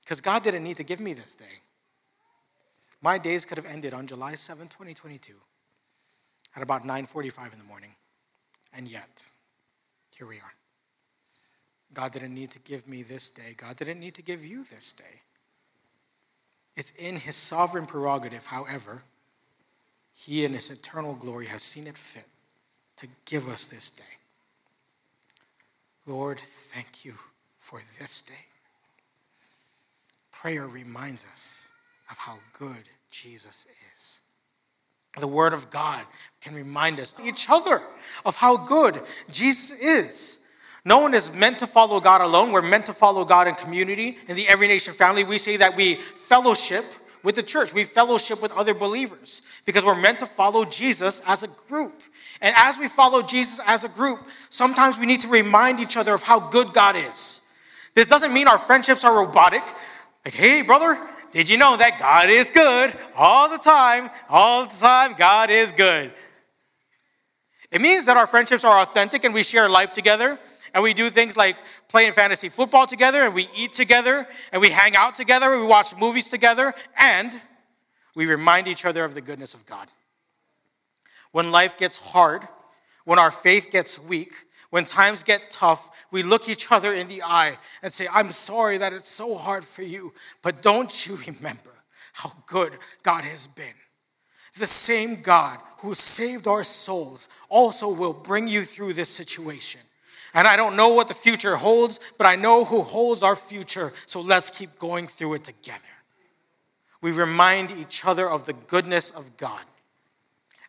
Because 0.01 0.21
God 0.21 0.43
didn't 0.43 0.65
need 0.65 0.77
to 0.77 0.85
give 0.85 1.01
me 1.01 1.15
this 1.15 1.35
day. 1.35 1.63
My 3.01 3.17
days 3.19 3.45
could 3.45 3.59
have 3.59 3.67
ended 3.67 3.95
on 3.95 4.07
July 4.07 4.35
7, 4.35 4.67
2022, 4.67 5.35
at 6.57 6.63
about 6.63 6.85
9:45 6.85 7.53
in 7.53 7.59
the 7.59 7.65
morning. 7.65 7.95
And 8.73 8.89
yet, 8.89 9.31
here 10.11 10.27
we 10.27 10.37
are. 10.37 10.55
God 11.93 12.13
didn't 12.13 12.35
need 12.35 12.51
to 12.51 12.59
give 12.59 12.87
me 12.89 13.03
this 13.03 13.31
day. 13.31 13.55
God 13.57 13.77
didn't 13.77 14.01
need 14.01 14.15
to 14.15 14.23
give 14.23 14.45
you 14.45 14.65
this 14.65 14.93
day. 14.93 15.23
It's 16.77 16.91
in 16.93 17.17
his 17.17 17.37
sovereign 17.37 17.87
prerogative, 17.87 18.47
however, 18.47 19.05
he 20.15 20.45
in 20.45 20.55
his 20.55 20.71
eternal 20.71 21.15
glory 21.15 21.47
has 21.47 21.63
seen 21.63 21.87
it 21.87 21.99
fit 21.99 22.27
to 22.97 23.09
give 23.25 23.49
us 23.49 23.67
this 23.67 23.91
day. 23.91 24.03
Lord, 26.07 26.41
thank 26.73 27.05
you 27.05 27.15
for 27.59 27.83
this 27.99 28.23
day. 28.23 28.47
Prayer 30.31 30.67
reminds 30.67 31.27
us 31.33 31.67
of 32.11 32.17
how 32.17 32.39
good 32.57 32.89
Jesus 33.11 33.67
is. 33.93 34.21
The 35.19 35.27
Word 35.27 35.53
of 35.53 35.71
God 35.71 36.05
can 36.41 36.55
remind 36.55 37.01
us, 37.01 37.15
each 37.23 37.49
other, 37.49 37.83
of 38.25 38.37
how 38.37 38.57
good 38.57 39.01
Jesus 39.31 39.71
is. 39.79 40.39
No 40.85 40.99
one 40.99 41.15
is 41.15 41.33
meant 41.33 41.59
to 41.61 41.67
follow 41.67 41.99
God 42.01 42.21
alone. 42.21 42.53
We're 42.53 42.63
meant 42.63 42.87
to 42.87 42.93
follow 42.93 43.25
God 43.25 43.49
in 43.49 43.55
community. 43.55 44.19
In 44.29 44.37
the 44.37 44.49
Every 44.49 44.69
Nation 44.69 44.93
family, 44.93 45.25
we 45.25 45.39
say 45.39 45.57
that 45.57 45.77
we 45.77 45.97
fellowship 46.17 46.85
with 47.25 47.35
the 47.35 47.43
church. 47.43 47.75
We 47.75 47.83
fellowship 47.83 48.41
with 48.41 48.53
other 48.53 48.75
believers 48.75 49.43
because 49.65 49.85
we're 49.85 49.97
meant 49.97 50.21
to 50.21 50.27
follow 50.27 50.65
Jesus 50.65 51.21
as 51.27 51.43
a 51.43 51.49
group. 51.49 52.03
And 52.41 52.55
as 52.57 52.79
we 52.79 52.87
follow 52.87 53.23
Jesus 53.23 53.61
as 53.67 53.83
a 53.83 53.89
group, 53.89 54.21
sometimes 54.51 54.99
we 54.99 55.07
need 55.07 55.23
to 55.23 55.29
remind 55.29 55.81
each 55.81 55.97
other 55.97 56.15
of 56.15 56.23
how 56.23 56.39
good 56.39 56.73
God 56.73 56.95
is. 56.95 57.41
This 57.95 58.07
doesn't 58.07 58.33
mean 58.33 58.47
our 58.47 58.59
friendships 58.59 59.05
are 59.05 59.17
robotic. 59.17 59.63
Like, 60.25 60.35
hey, 60.35 60.63
brother, 60.63 61.01
did 61.33 61.49
you 61.49 61.57
know 61.57 61.77
that 61.77 61.99
God 61.99 62.29
is 62.29 62.51
good 62.51 62.97
all 63.17 63.49
the 63.49 63.59
time? 63.59 64.11
All 64.29 64.67
the 64.67 64.75
time, 64.75 65.15
God 65.15 65.51
is 65.51 65.73
good. 65.73 66.13
It 67.71 67.81
means 67.81 68.05
that 68.05 68.17
our 68.17 68.27
friendships 68.27 68.65
are 68.65 68.81
authentic 68.81 69.25
and 69.25 69.35
we 69.35 69.43
share 69.43 69.69
life 69.69 69.93
together 69.93 70.39
and 70.75 70.83
we 70.83 70.93
do 70.93 71.09
things 71.09 71.37
like 71.37 71.57
playing 71.89 72.13
fantasy 72.13 72.49
football 72.49 72.87
together 72.87 73.23
and 73.23 73.33
we 73.33 73.49
eat 73.57 73.73
together 73.73 74.27
and 74.53 74.61
we 74.61 74.71
hang 74.71 74.97
out 74.97 75.15
together 75.15 75.53
and 75.53 75.63
we 75.63 75.69
watch 75.69 75.97
movies 75.97 76.29
together 76.29 76.75
and 76.99 77.41
we 78.17 78.27
remind 78.27 78.67
each 78.67 78.85
other 78.85 79.05
of 79.05 79.15
the 79.15 79.21
goodness 79.21 79.55
of 79.55 79.65
God. 79.65 79.89
When 81.31 81.53
life 81.53 81.79
gets 81.79 81.99
hard, 81.99 82.47
when 83.05 83.21
our 83.21 83.31
faith 83.31 83.69
gets 83.71 84.01
weak, 84.01 84.35
when 84.71 84.85
times 84.85 85.23
get 85.23 85.53
tough, 85.53 85.91
we 86.11 86.25
look 86.25 86.49
each 86.49 86.71
other 86.73 86.93
in 86.93 87.07
the 87.07 87.23
eye 87.23 87.59
and 87.81 87.93
say, 87.93 88.09
I'm 88.13 88.33
sorry 88.33 88.77
that 88.79 88.93
it's 88.93 89.09
so 89.09 89.37
hard 89.37 89.65
for 89.65 89.83
you, 89.83 90.13
but 90.43 90.61
don't 90.61 91.07
you 91.07 91.15
remember 91.15 91.71
how 92.15 92.33
good 92.47 92.73
God 93.05 93.23
has 93.23 93.47
been? 93.47 93.75
The 94.59 94.67
same 94.67 95.23
God 95.23 95.61
who 95.79 95.95
saved 95.95 96.49
our 96.49 96.65
souls 96.65 97.29
also 97.49 97.89
will 97.89 98.13
bring 98.13 98.49
you 98.49 98.65
through 98.65 98.95
this 98.95 99.09
situation. 99.09 99.81
And 100.35 100.49
I 100.49 100.57
don't 100.57 100.75
know 100.75 100.89
what 100.89 101.07
the 101.07 101.15
future 101.15 101.55
holds, 101.55 102.01
but 102.19 102.27
I 102.27 102.35
know 102.35 102.65
who 102.65 102.83
holds 102.83 103.23
our 103.23 103.37
future. 103.37 103.93
So 104.05 104.21
let's 104.21 104.51
keep 104.51 104.81
going 104.81 105.07
through 105.07 105.35
it 105.35 105.45
together. 105.45 105.79
We 107.01 107.13
remind 107.13 107.71
each 107.71 108.05
other 108.05 108.29
of 108.29 108.45
the 108.45 108.53
goodness 108.53 109.11
of 109.11 109.37
God. 109.37 109.61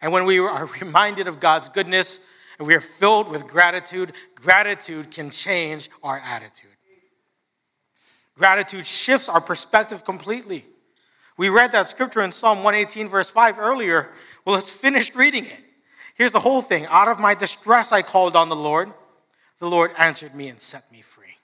And 0.01 0.11
when 0.11 0.25
we 0.25 0.37
are 0.37 0.65
reminded 0.81 1.27
of 1.27 1.39
God's 1.39 1.69
goodness 1.69 2.19
and 2.59 2.67
we 2.67 2.75
are 2.75 2.81
filled 2.81 3.27
with 3.27 3.47
gratitude, 3.47 4.13
gratitude 4.35 5.09
can 5.09 5.31
change 5.31 5.89
our 6.03 6.19
attitude. 6.19 6.69
Gratitude 8.37 8.85
shifts 8.85 9.29
our 9.29 9.41
perspective 9.41 10.05
completely. 10.05 10.65
We 11.37 11.49
read 11.49 11.71
that 11.71 11.89
scripture 11.89 12.21
in 12.21 12.31
Psalm 12.31 12.59
118, 12.59 13.09
verse 13.09 13.31
5 13.31 13.57
earlier. 13.57 14.11
Well, 14.45 14.55
let's 14.55 14.69
finish 14.69 15.13
reading 15.15 15.45
it. 15.45 15.59
Here's 16.13 16.31
the 16.31 16.39
whole 16.39 16.61
thing 16.61 16.85
Out 16.85 17.07
of 17.07 17.19
my 17.19 17.33
distress, 17.33 17.91
I 17.91 18.03
called 18.03 18.35
on 18.35 18.49
the 18.49 18.55
Lord 18.55 18.93
the 19.59 19.69
Lord 19.69 19.91
answered 19.97 20.35
me 20.35 20.47
and 20.47 20.59
set 20.59 20.91
me 20.91 21.01
free. 21.01 21.37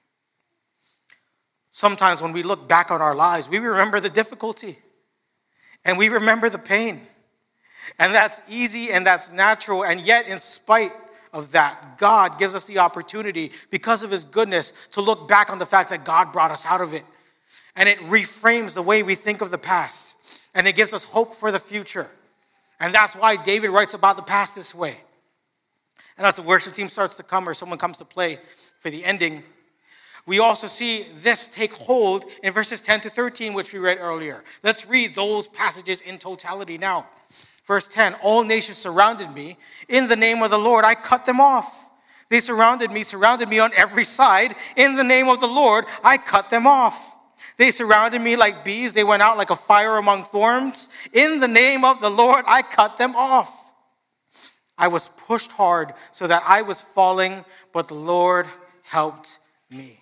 Sometimes 1.72 2.22
when 2.22 2.34
we 2.34 2.44
look 2.44 2.68
back 2.68 2.92
on 2.92 3.02
our 3.02 3.16
lives, 3.16 3.48
we 3.48 3.58
remember 3.58 4.00
the 4.00 4.10
difficulty 4.10 4.78
and 5.86 5.98
we 5.98 6.10
remember 6.10 6.50
the 6.50 6.60
pain. 6.60 7.08
And 7.98 8.14
that's 8.14 8.42
easy 8.50 8.92
and 8.92 9.06
that's 9.06 9.32
natural. 9.32 9.84
And 9.84 10.02
yet, 10.02 10.28
in 10.28 10.40
spite 10.40 10.94
of 11.34 11.52
that, 11.54 11.98
God 11.98 12.38
gives 12.38 12.56
us 12.56 12.66
the 12.66 12.80
opportunity, 12.80 13.52
because 13.70 14.04
of 14.04 14.12
His 14.12 14.24
goodness, 14.26 14.74
to 14.92 15.02
look 15.02 15.28
back 15.28 15.50
on 15.50 15.60
the 15.60 15.66
fact 15.66 15.90
that 15.90 16.06
God 16.06 16.32
brought 16.32 16.52
us 16.52 16.66
out 16.66 16.82
of 16.82 16.94
it. 16.94 17.04
And 17.76 17.88
it 17.88 18.00
reframes 18.00 18.74
the 18.74 18.82
way 18.82 19.02
we 19.02 19.16
think 19.16 19.42
of 19.42 19.50
the 19.50 19.58
past. 19.58 20.16
And 20.54 20.68
it 20.68 20.76
gives 20.76 20.94
us 20.94 21.06
hope 21.06 21.34
for 21.34 21.52
the 21.52 21.60
future. 21.60 22.10
And 22.80 22.94
that's 22.94 23.16
why 23.16 23.38
David 23.38 23.70
writes 23.70 23.94
about 23.94 24.18
the 24.18 24.24
past 24.24 24.56
this 24.56 24.76
way. 24.76 24.98
And 26.18 26.28
as 26.28 26.36
the 26.36 26.42
worship 26.42 26.74
team 26.74 26.90
starts 26.90 27.18
to 27.18 27.24
come 27.24 27.48
or 27.48 27.54
someone 27.54 27.80
comes 27.80 27.98
to 27.98 28.06
play 28.06 28.40
for 28.80 28.90
the 28.90 29.04
ending, 29.04 29.44
we 30.26 30.40
also 30.40 30.68
see 30.68 31.08
this 31.24 31.48
take 31.48 31.74
hold 31.74 32.26
in 32.44 32.54
verses 32.54 32.80
10 32.82 33.02
to 33.02 33.10
13, 33.10 33.54
which 33.54 33.74
we 33.74 33.80
read 33.80 33.98
earlier. 34.00 34.44
Let's 34.64 34.88
read 34.88 35.16
those 35.16 35.48
passages 35.48 36.02
in 36.02 36.20
totality 36.20 36.78
now. 36.78 37.08
Verse 37.66 37.88
10 37.88 38.16
All 38.16 38.44
nations 38.44 38.78
surrounded 38.78 39.32
me. 39.34 39.58
In 39.88 40.08
the 40.08 40.16
name 40.16 40.44
of 40.44 40.52
the 40.52 40.60
Lord, 40.60 40.86
I 40.86 40.96
cut 40.96 41.26
them 41.26 41.40
off. 41.40 41.90
They 42.30 42.40
surrounded 42.40 42.92
me, 42.92 43.04
surrounded 43.04 43.50
me 43.50 43.60
on 43.60 43.72
every 43.76 44.06
side. 44.06 44.56
In 44.76 44.96
the 44.96 45.04
name 45.04 45.28
of 45.28 45.42
the 45.42 45.48
Lord, 45.48 45.86
I 46.04 46.18
cut 46.18 46.50
them 46.50 46.66
off. 46.66 47.16
They 47.58 47.72
surrounded 47.72 48.22
me 48.22 48.36
like 48.36 48.64
bees. 48.64 48.94
They 48.94 49.04
went 49.04 49.22
out 49.22 49.38
like 49.38 49.50
a 49.50 49.56
fire 49.56 49.98
among 49.98 50.24
thorns. 50.24 50.88
In 51.12 51.40
the 51.40 51.48
name 51.48 51.84
of 51.84 52.00
the 52.00 52.10
Lord, 52.10 52.46
I 52.48 52.62
cut 52.62 52.98
them 52.98 53.16
off. 53.16 53.71
I 54.78 54.88
was 54.88 55.10
pushed 55.10 55.52
hard 55.52 55.94
so 56.12 56.28
that 56.28 56.44
I 56.46 56.62
was 56.62 56.82
falling, 56.82 57.46
but 57.72 57.88
the 57.88 57.94
Lord 57.94 58.48
helped 58.84 59.40
me. 59.70 60.00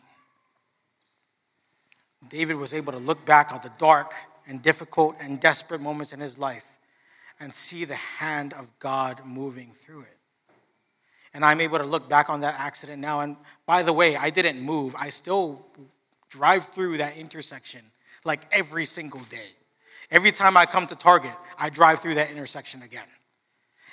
David 2.29 2.55
was 2.55 2.73
able 2.73 2.91
to 2.93 2.99
look 2.99 3.25
back 3.25 3.51
on 3.53 3.59
the 3.63 3.71
dark 3.77 4.13
and 4.47 4.61
difficult 4.61 5.15
and 5.19 5.39
desperate 5.39 5.81
moments 5.81 6.13
in 6.13 6.19
his 6.19 6.37
life 6.37 6.77
and 7.39 7.53
see 7.53 7.85
the 7.85 7.95
hand 7.95 8.53
of 8.53 8.71
God 8.79 9.21
moving 9.25 9.71
through 9.73 10.01
it. 10.01 10.17
And 11.33 11.45
I'm 11.45 11.61
able 11.61 11.77
to 11.77 11.85
look 11.85 12.09
back 12.09 12.29
on 12.29 12.41
that 12.41 12.55
accident 12.57 12.99
now. 12.99 13.19
And 13.21 13.37
by 13.65 13.83
the 13.83 13.93
way, 13.93 14.15
I 14.15 14.29
didn't 14.29 14.59
move. 14.59 14.95
I 14.97 15.09
still 15.09 15.65
drive 16.29 16.65
through 16.65 16.97
that 16.97 17.15
intersection 17.17 17.81
like 18.25 18.41
every 18.51 18.85
single 18.85 19.21
day. 19.29 19.51
Every 20.11 20.31
time 20.31 20.57
I 20.57 20.65
come 20.65 20.87
to 20.87 20.95
Target, 20.95 21.31
I 21.57 21.69
drive 21.69 21.99
through 21.99 22.15
that 22.15 22.31
intersection 22.31 22.81
again. 22.81 23.05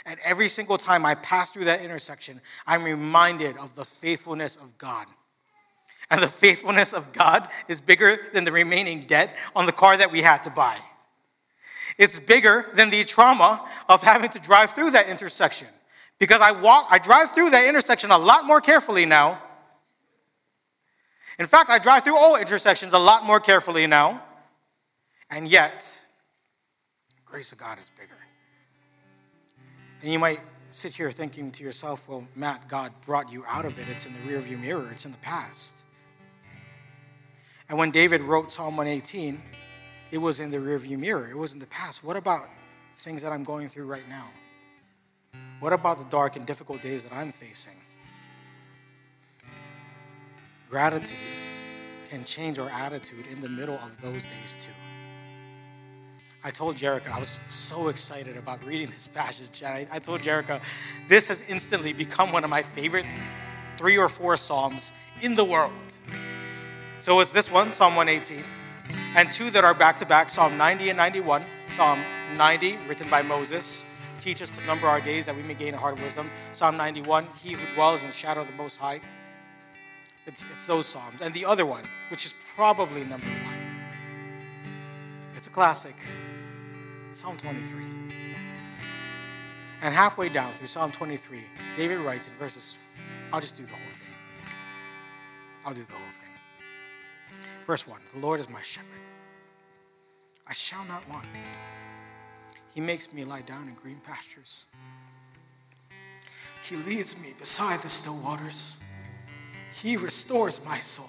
And 0.06 0.20
every 0.24 0.48
single 0.48 0.78
time 0.78 1.04
I 1.04 1.16
pass 1.16 1.50
through 1.50 1.64
that 1.64 1.82
intersection, 1.82 2.40
I'm 2.64 2.84
reminded 2.84 3.56
of 3.58 3.74
the 3.74 3.84
faithfulness 3.84 4.54
of 4.54 4.78
God. 4.78 5.06
And 6.08 6.22
the 6.22 6.28
faithfulness 6.28 6.92
of 6.92 7.12
God 7.12 7.48
is 7.66 7.80
bigger 7.80 8.28
than 8.32 8.44
the 8.44 8.52
remaining 8.52 9.08
debt 9.08 9.36
on 9.56 9.66
the 9.66 9.72
car 9.72 9.96
that 9.96 10.12
we 10.12 10.22
had 10.22 10.44
to 10.44 10.50
buy. 10.50 10.78
It's 11.98 12.20
bigger 12.20 12.70
than 12.74 12.90
the 12.90 13.02
trauma 13.02 13.68
of 13.88 14.04
having 14.04 14.30
to 14.30 14.38
drive 14.38 14.70
through 14.70 14.92
that 14.92 15.08
intersection. 15.08 15.66
Because 16.20 16.40
I 16.40 16.52
walk, 16.52 16.86
I 16.88 16.98
drive 16.98 17.32
through 17.32 17.50
that 17.50 17.66
intersection 17.66 18.12
a 18.12 18.18
lot 18.18 18.44
more 18.44 18.60
carefully 18.60 19.06
now. 19.06 19.42
In 21.38 21.46
fact, 21.46 21.68
I 21.68 21.80
drive 21.80 22.04
through 22.04 22.16
all 22.16 22.36
intersections 22.36 22.92
a 22.92 22.98
lot 22.98 23.24
more 23.24 23.40
carefully 23.40 23.88
now. 23.88 24.22
And 25.30 25.48
yet, 25.48 26.00
grace 27.24 27.50
of 27.50 27.58
God 27.58 27.80
is 27.80 27.90
bigger. 27.98 28.14
And 30.02 30.12
you 30.12 30.18
might 30.18 30.40
sit 30.70 30.94
here 30.94 31.10
thinking 31.10 31.50
to 31.52 31.64
yourself, 31.64 32.08
well, 32.08 32.26
Matt, 32.34 32.68
God 32.68 32.92
brought 33.04 33.32
you 33.32 33.44
out 33.48 33.64
of 33.64 33.78
it. 33.78 33.86
It's 33.90 34.06
in 34.06 34.12
the 34.12 34.32
rearview 34.32 34.60
mirror, 34.60 34.88
it's 34.92 35.06
in 35.06 35.12
the 35.12 35.18
past. 35.18 35.84
And 37.68 37.78
when 37.78 37.90
David 37.90 38.20
wrote 38.20 38.52
Psalm 38.52 38.76
118, 38.76 39.40
it 40.10 40.18
was 40.18 40.38
in 40.38 40.50
the 40.50 40.58
rearview 40.58 40.98
mirror, 40.98 41.28
it 41.28 41.36
was 41.36 41.52
in 41.52 41.58
the 41.58 41.66
past. 41.66 42.04
What 42.04 42.16
about 42.16 42.48
things 42.96 43.22
that 43.22 43.32
I'm 43.32 43.42
going 43.42 43.68
through 43.68 43.86
right 43.86 44.08
now? 44.08 44.28
What 45.60 45.72
about 45.72 45.98
the 45.98 46.04
dark 46.04 46.36
and 46.36 46.46
difficult 46.46 46.82
days 46.82 47.02
that 47.02 47.12
I'm 47.12 47.32
facing? 47.32 47.76
Gratitude 50.68 51.16
can 52.10 52.24
change 52.24 52.58
our 52.58 52.68
attitude 52.68 53.26
in 53.26 53.40
the 53.40 53.48
middle 53.48 53.76
of 53.76 54.00
those 54.02 54.22
days 54.22 54.56
too. 54.60 54.70
I 56.44 56.50
told 56.50 56.76
Jerica, 56.76 57.10
I 57.10 57.18
was 57.18 57.38
so 57.48 57.88
excited 57.88 58.36
about 58.36 58.64
reading 58.64 58.88
this 58.90 59.08
passage. 59.08 59.62
And 59.64 59.72
I, 59.72 59.86
I 59.90 59.98
told 59.98 60.20
Jerica, 60.20 60.60
this 61.08 61.28
has 61.28 61.42
instantly 61.48 61.92
become 61.92 62.32
one 62.32 62.44
of 62.44 62.50
my 62.50 62.62
favorite 62.62 63.06
three 63.76 63.98
or 63.98 64.08
four 64.08 64.36
Psalms 64.36 64.92
in 65.22 65.34
the 65.34 65.44
world. 65.44 65.72
So 67.00 67.20
it's 67.20 67.32
this 67.32 67.50
one, 67.50 67.72
Psalm 67.72 67.94
118, 67.96 68.44
and 69.16 69.30
two 69.30 69.50
that 69.50 69.64
are 69.64 69.74
back 69.74 69.96
to 69.98 70.06
back 70.06 70.30
Psalm 70.30 70.56
90 70.56 70.90
and 70.90 70.96
91. 70.96 71.42
Psalm 71.76 72.00
90, 72.36 72.78
written 72.88 73.08
by 73.10 73.22
Moses, 73.22 73.84
teach 74.20 74.40
us 74.40 74.48
to 74.50 74.64
number 74.66 74.86
our 74.86 75.00
days 75.00 75.26
that 75.26 75.36
we 75.36 75.42
may 75.42 75.54
gain 75.54 75.74
a 75.74 75.76
heart 75.76 75.94
of 75.94 76.02
wisdom. 76.02 76.30
Psalm 76.52 76.76
91, 76.76 77.26
he 77.42 77.52
who 77.52 77.74
dwells 77.74 78.00
in 78.00 78.06
the 78.06 78.12
shadow 78.12 78.40
of 78.40 78.46
the 78.46 78.54
Most 78.54 78.78
High. 78.78 79.00
It's, 80.26 80.44
it's 80.54 80.66
those 80.66 80.86
Psalms. 80.86 81.20
And 81.20 81.34
the 81.34 81.44
other 81.44 81.66
one, 81.66 81.84
which 82.10 82.24
is 82.24 82.34
probably 82.54 83.04
number 83.04 83.26
one, 83.26 83.56
it's 85.36 85.46
a 85.46 85.50
classic. 85.50 85.94
Psalm 87.16 87.38
23. 87.38 87.82
And 89.80 89.94
halfway 89.94 90.28
down 90.28 90.52
through 90.52 90.66
Psalm 90.66 90.92
23, 90.92 91.44
David 91.74 92.00
writes 92.00 92.28
in 92.28 92.34
verses, 92.34 92.76
I'll 93.32 93.40
just 93.40 93.56
do 93.56 93.64
the 93.64 93.70
whole 93.70 93.78
thing. 93.94 94.14
I'll 95.64 95.72
do 95.72 95.82
the 95.82 95.92
whole 95.92 96.00
thing. 96.20 96.68
Verse 97.66 97.86
1 97.86 97.98
The 98.12 98.20
Lord 98.20 98.38
is 98.38 98.50
my 98.50 98.60
shepherd. 98.60 99.00
I 100.46 100.52
shall 100.52 100.84
not 100.84 101.08
want. 101.08 101.24
He 102.74 102.82
makes 102.82 103.10
me 103.10 103.24
lie 103.24 103.40
down 103.40 103.66
in 103.66 103.72
green 103.72 104.02
pastures. 104.04 104.66
He 106.68 106.76
leads 106.76 107.18
me 107.18 107.32
beside 107.38 107.80
the 107.80 107.88
still 107.88 108.18
waters. 108.18 108.78
He 109.72 109.96
restores 109.96 110.62
my 110.66 110.80
soul. 110.80 111.08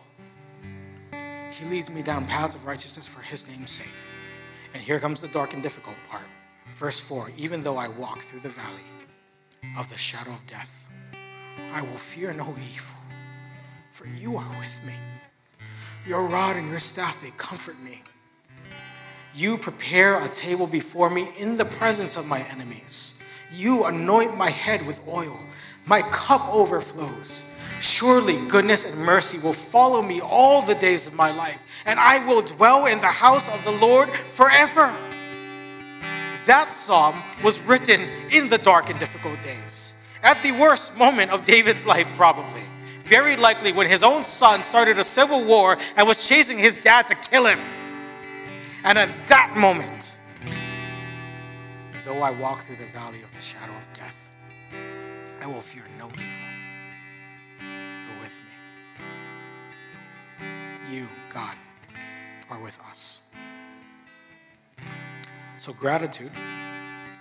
He 1.51 1.65
leads 1.65 1.91
me 1.91 2.01
down 2.01 2.27
paths 2.27 2.55
of 2.55 2.65
righteousness 2.65 3.07
for 3.07 3.19
his 3.19 3.45
name's 3.45 3.71
sake. 3.71 3.87
And 4.73 4.83
here 4.83 4.99
comes 4.99 5.21
the 5.21 5.27
dark 5.27 5.53
and 5.53 5.63
difficult 5.63 5.95
part. 6.09 6.25
Verse 6.73 6.99
4 6.99 7.31
Even 7.37 7.61
though 7.61 7.77
I 7.77 7.87
walk 7.87 8.19
through 8.19 8.41
the 8.41 8.49
valley 8.49 8.85
of 9.77 9.89
the 9.89 9.97
shadow 9.97 10.31
of 10.31 10.45
death, 10.47 10.87
I 11.73 11.81
will 11.81 11.97
fear 11.97 12.33
no 12.33 12.55
evil, 12.73 12.95
for 13.91 14.07
you 14.07 14.37
are 14.37 14.49
with 14.59 14.81
me. 14.85 14.93
Your 16.07 16.25
rod 16.25 16.55
and 16.55 16.69
your 16.69 16.79
staff, 16.79 17.21
they 17.21 17.31
comfort 17.31 17.79
me. 17.81 18.01
You 19.35 19.57
prepare 19.57 20.23
a 20.23 20.29
table 20.29 20.65
before 20.65 21.09
me 21.09 21.29
in 21.37 21.57
the 21.57 21.65
presence 21.65 22.17
of 22.17 22.25
my 22.25 22.41
enemies. 22.43 23.19
You 23.53 23.85
anoint 23.85 24.37
my 24.37 24.49
head 24.49 24.85
with 24.87 25.01
oil. 25.07 25.37
My 25.85 26.01
cup 26.01 26.47
overflows. 26.53 27.45
Surely 27.81 28.37
goodness 28.47 28.85
and 28.85 28.99
mercy 28.99 29.37
will 29.39 29.53
follow 29.53 30.01
me 30.01 30.19
all 30.19 30.61
the 30.61 30.75
days 30.75 31.07
of 31.07 31.13
my 31.13 31.31
life, 31.31 31.63
and 31.85 31.99
I 31.99 32.25
will 32.25 32.41
dwell 32.41 32.85
in 32.85 32.99
the 32.99 33.07
house 33.07 33.47
of 33.53 33.63
the 33.63 33.71
Lord 33.71 34.09
forever. 34.09 34.95
That 36.45 36.73
psalm 36.73 37.15
was 37.43 37.61
written 37.61 38.07
in 38.31 38.49
the 38.49 38.57
dark 38.57 38.89
and 38.89 38.99
difficult 38.99 39.41
days, 39.43 39.93
at 40.23 40.41
the 40.43 40.53
worst 40.53 40.97
moment 40.97 41.31
of 41.31 41.45
David's 41.45 41.85
life, 41.85 42.07
probably. 42.15 42.63
Very 43.01 43.35
likely 43.37 43.71
when 43.71 43.87
his 43.87 44.03
own 44.03 44.25
son 44.25 44.63
started 44.63 44.97
a 44.99 45.03
civil 45.03 45.45
war 45.45 45.77
and 45.95 46.07
was 46.07 46.27
chasing 46.27 46.57
his 46.57 46.75
dad 46.75 47.07
to 47.07 47.15
kill 47.15 47.45
him. 47.45 47.59
And 48.83 48.97
at 48.97 49.09
that 49.27 49.55
moment, 49.55 50.13
though 52.03 52.21
I 52.21 52.31
walk 52.31 52.61
through 52.61 52.77
the 52.77 52.85
valley 52.85 53.21
of 53.21 53.33
the 53.35 53.41
shadow 53.41 53.73
of 53.73 53.97
death, 53.97 54.31
I 55.41 55.45
will 55.45 55.61
fear 55.61 55.83
no 55.97 56.07
evil. 56.07 56.46
You, 60.89 61.07
God, 61.33 61.55
are 62.49 62.59
with 62.59 62.79
us. 62.89 63.19
So 65.57 65.73
gratitude 65.73 66.31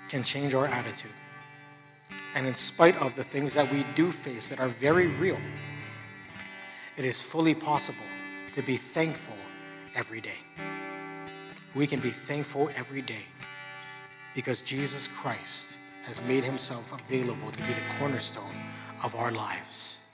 can 0.08 0.22
change 0.22 0.54
our 0.54 0.66
attitude. 0.66 1.10
And 2.34 2.46
in 2.46 2.54
spite 2.54 3.00
of 3.00 3.16
the 3.16 3.24
things 3.24 3.54
that 3.54 3.72
we 3.72 3.84
do 3.94 4.10
face 4.10 4.50
that 4.50 4.60
are 4.60 4.68
very 4.68 5.06
real, 5.06 5.38
it 6.96 7.04
is 7.04 7.20
fully 7.20 7.54
possible 7.54 8.04
to 8.54 8.62
be 8.62 8.76
thankful 8.76 9.36
every 9.94 10.20
day. 10.20 10.38
We 11.74 11.86
can 11.86 12.00
be 12.00 12.10
thankful 12.10 12.70
every 12.76 13.02
day 13.02 13.24
because 14.34 14.62
Jesus 14.62 15.08
Christ 15.08 15.78
has 16.04 16.20
made 16.22 16.44
himself 16.44 16.92
available 16.92 17.50
to 17.50 17.60
be 17.62 17.72
the 17.72 17.98
cornerstone 17.98 18.54
of 19.02 19.16
our 19.16 19.32
lives. 19.32 20.05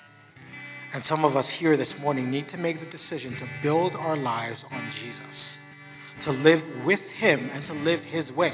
And 0.95 1.03
some 1.03 1.25
of 1.25 1.37
us 1.37 1.49
here 1.49 1.77
this 1.77 1.99
morning 1.99 2.31
need 2.31 2.49
to 2.49 2.59
make 2.59 2.79
the 2.79 2.87
decision 2.87 3.35
to 3.37 3.47
build 3.63 3.95
our 3.95 4.17
lives 4.17 4.65
on 4.71 4.81
Jesus, 4.91 5.59
to 6.21 6.33
live 6.33 6.67
with 6.85 7.11
him 7.11 7.49
and 7.55 7.65
to 7.65 7.73
live 7.73 8.05
his 8.05 8.31
way. 8.31 8.53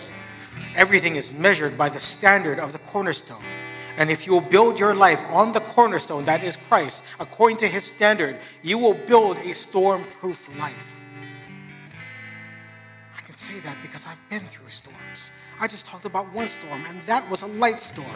Everything 0.76 1.16
is 1.16 1.32
measured 1.32 1.76
by 1.76 1.89
the 1.89 1.99
standard 1.99 2.61
of 2.61 2.72
the 2.72 2.78
cornerstone. 2.78 3.43
And 3.97 4.09
if 4.09 4.24
you 4.24 4.32
will 4.32 4.41
build 4.41 4.78
your 4.78 4.95
life 4.95 5.20
on 5.30 5.53
the 5.53 5.61
cornerstone, 5.61 6.24
that 6.26 6.45
is 6.45 6.57
Christ, 6.57 7.03
according 7.18 7.57
to 7.59 7.66
his 7.66 7.82
standard, 7.82 8.39
you 8.62 8.78
will 8.78 8.95
build 8.95 9.39
a 9.39 9.53
storm 9.53 10.05
proof 10.20 10.49
life. 10.61 11.05
I 13.16 13.20
can 13.22 13.34
say 13.34 13.59
that 13.59 13.76
because 13.82 14.07
I've 14.07 14.20
been 14.30 14.47
through 14.47 14.70
storms. 14.70 15.32
I 15.59 15.66
just 15.66 15.86
talked 15.86 16.05
about 16.05 16.32
one 16.32 16.49
storm, 16.49 16.84
and 16.89 17.01
that 17.03 17.28
was 17.28 17.43
a 17.43 17.49
light 17.49 17.82
storm. 17.82 18.07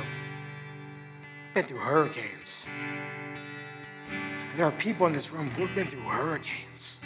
I've 1.48 1.54
Been 1.54 1.64
through 1.64 1.78
hurricanes. 1.78 2.68
There 4.56 4.66
are 4.66 4.72
people 4.72 5.06
in 5.06 5.14
this 5.14 5.32
room 5.32 5.48
who 5.50 5.64
have 5.64 5.74
been 5.74 5.86
through 5.86 6.00
hurricanes. 6.00 7.00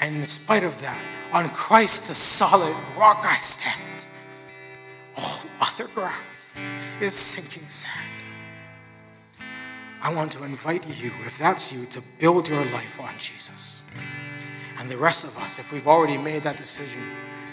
And 0.00 0.16
in 0.16 0.26
spite 0.26 0.64
of 0.64 0.80
that, 0.80 0.98
on 1.32 1.50
Christ 1.50 2.08
the 2.08 2.14
solid 2.14 2.74
rock 2.96 3.20
I 3.22 3.38
stand. 3.38 4.06
All 5.16 5.40
other 5.60 5.86
ground 5.88 6.24
is 7.00 7.14
sinking 7.14 7.68
sand. 7.68 7.92
I 10.02 10.14
want 10.14 10.32
to 10.32 10.44
invite 10.44 10.86
you, 10.98 11.12
if 11.26 11.38
that's 11.38 11.70
you, 11.70 11.84
to 11.86 12.02
build 12.18 12.48
your 12.48 12.64
life 12.66 12.98
on 12.98 13.12
Jesus. 13.18 13.82
And 14.78 14.90
the 14.90 14.96
rest 14.96 15.24
of 15.24 15.36
us, 15.36 15.58
if 15.58 15.72
we've 15.72 15.86
already 15.86 16.16
made 16.16 16.42
that 16.44 16.56
decision, 16.56 17.02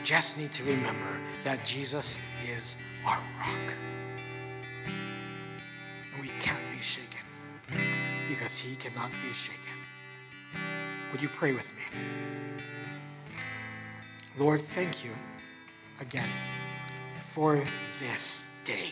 just 0.06 0.38
need 0.38 0.54
to 0.54 0.64
remember 0.64 1.20
that 1.44 1.66
Jesus 1.66 2.18
is 2.50 2.78
our 3.06 3.20
rock. 3.40 3.74
We 6.22 6.30
can't 6.40 6.58
be 6.72 6.82
shaken 6.82 7.07
because 8.28 8.58
he 8.58 8.76
cannot 8.76 9.12
be 9.12 9.34
shaken. 9.34 9.62
Would 11.12 11.22
you 11.22 11.30
pray 11.30 11.54
with 11.54 11.70
me? 11.70 11.84
Lord, 14.38 14.62
thank 14.62 15.04
you 15.04 15.12
again 16.00 16.30
for 17.24 17.64
this 18.00 18.48
day. 18.64 18.90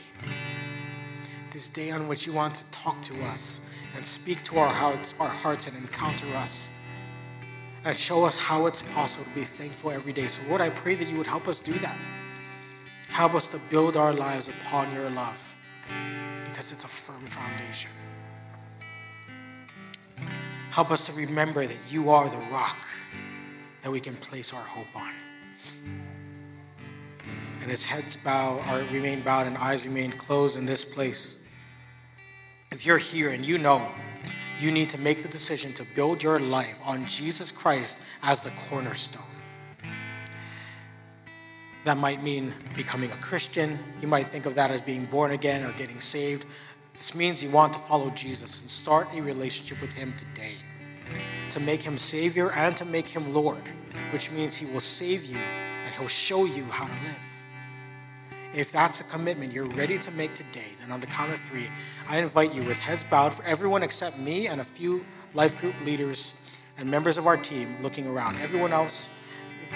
This 1.52 1.70
day 1.70 1.92
on 1.92 2.08
which 2.08 2.26
you 2.26 2.34
want 2.34 2.56
to 2.56 2.64
talk 2.72 3.02
to 3.04 3.24
us 3.26 3.62
and 3.96 4.06
speak 4.06 4.44
to 4.44 4.58
our 4.58 4.68
hearts, 4.68 5.14
our 5.20 5.28
hearts 5.28 5.68
and 5.68 5.78
encounter 5.78 6.28
us 6.38 6.70
and 7.86 7.96
show 7.96 8.26
us 8.26 8.36
how 8.36 8.66
it's 8.66 8.82
possible 8.82 9.26
to 9.26 9.30
be 9.32 9.44
thankful 9.44 9.92
every 9.92 10.12
day. 10.12 10.28
So, 10.28 10.42
Lord, 10.50 10.60
I 10.60 10.70
pray 10.70 10.96
that 10.96 11.08
you 11.08 11.18
would 11.18 11.28
help 11.28 11.48
us 11.48 11.60
do 11.60 11.74
that. 11.74 11.96
Help 13.10 13.36
us 13.36 13.48
to 13.50 13.60
build 13.70 13.96
our 13.96 14.12
lives 14.12 14.48
upon 14.50 14.92
your 14.94 15.10
love 15.12 15.56
because 16.46 16.72
it's 16.72 16.84
a 16.84 16.88
firm 16.88 17.22
foundation. 17.28 17.92
Help 20.76 20.92
us 20.92 21.06
to 21.06 21.14
remember 21.14 21.66
that 21.66 21.78
you 21.90 22.10
are 22.10 22.28
the 22.28 22.38
rock 22.52 22.76
that 23.82 23.90
we 23.90 24.02
can 24.02 24.14
place 24.14 24.54
our 24.54 24.62
hope 24.62 24.94
on. 24.94 25.14
And 27.62 27.72
as 27.72 27.86
heads 27.86 28.18
bow, 28.18 28.62
or 28.70 28.80
remain 28.92 29.22
bowed 29.22 29.48
and 29.48 29.58
eyes 29.58 29.86
remain 29.86 30.12
closed 30.12 30.58
in 30.58 30.66
this 30.66 30.84
place, 30.84 31.42
if 32.72 32.86
you're 32.86 32.98
here 32.98 33.30
and 33.30 33.46
you 33.46 33.58
know 33.58 33.88
you 34.60 34.70
need 34.70 34.90
to 34.90 34.98
make 34.98 35.24
the 35.24 35.30
decision 35.30 35.72
to 35.76 35.86
build 35.96 36.22
your 36.22 36.40
life 36.40 36.82
on 36.84 37.06
Jesus 37.06 37.52
Christ 37.52 38.02
as 38.22 38.42
the 38.42 38.52
cornerstone. 38.68 39.24
That 41.86 41.96
might 41.96 42.22
mean 42.22 42.54
becoming 42.76 43.12
a 43.12 43.18
Christian. 43.20 43.80
You 44.02 44.10
might 44.10 44.28
think 44.28 44.46
of 44.46 44.56
that 44.56 44.72
as 44.72 44.82
being 44.82 45.06
born 45.06 45.32
again 45.32 45.64
or 45.64 45.72
getting 45.78 46.02
saved. 46.02 46.46
This 46.96 47.16
means 47.16 47.42
you 47.42 47.50
want 47.50 47.72
to 47.72 47.80
follow 47.80 48.10
Jesus 48.10 48.60
and 48.60 48.70
start 48.70 49.08
a 49.14 49.22
relationship 49.22 49.82
with 49.82 49.94
Him 49.94 50.14
today. 50.18 50.56
To 51.56 51.62
make 51.62 51.82
Him 51.82 51.98
Savior 51.98 52.52
and 52.52 52.76
to 52.76 52.84
make 52.84 53.08
Him 53.08 53.34
Lord, 53.34 53.64
which 54.12 54.30
means 54.30 54.58
He 54.58 54.66
will 54.66 54.82
save 54.82 55.24
you 55.24 55.38
and 55.38 55.96
He'll 55.96 56.10
show 56.10 56.44
you 56.44 56.66
how 56.66 56.84
to 56.84 56.92
live. 56.92 57.26
If 58.54 58.74
that's 58.74 59.00
a 59.00 59.06
commitment 59.06 59.54
you're 59.54 59.66
ready 59.66 59.98
to 60.00 60.12
make 60.12 60.36
today, 60.36 60.76
then 60.82 60.92
on 60.92 61.00
the 61.00 61.08
count 61.08 61.32
of 61.32 61.40
three, 61.40 61.68
I 62.10 62.20
invite 62.20 62.54
you 62.54 62.62
with 62.64 62.78
heads 62.78 63.06
bowed 63.10 63.34
for 63.34 63.44
everyone 63.44 63.84
except 63.84 64.20
me 64.20 64.48
and 64.48 64.60
a 64.60 64.66
few 64.66 65.06
life 65.34 65.58
group 65.62 65.76
leaders 65.86 66.36
and 66.78 66.92
members 66.92 67.18
of 67.18 67.26
our 67.26 67.38
team 67.38 67.74
looking 67.82 68.06
around. 68.06 68.38
Everyone 68.42 68.74
else 68.74 69.10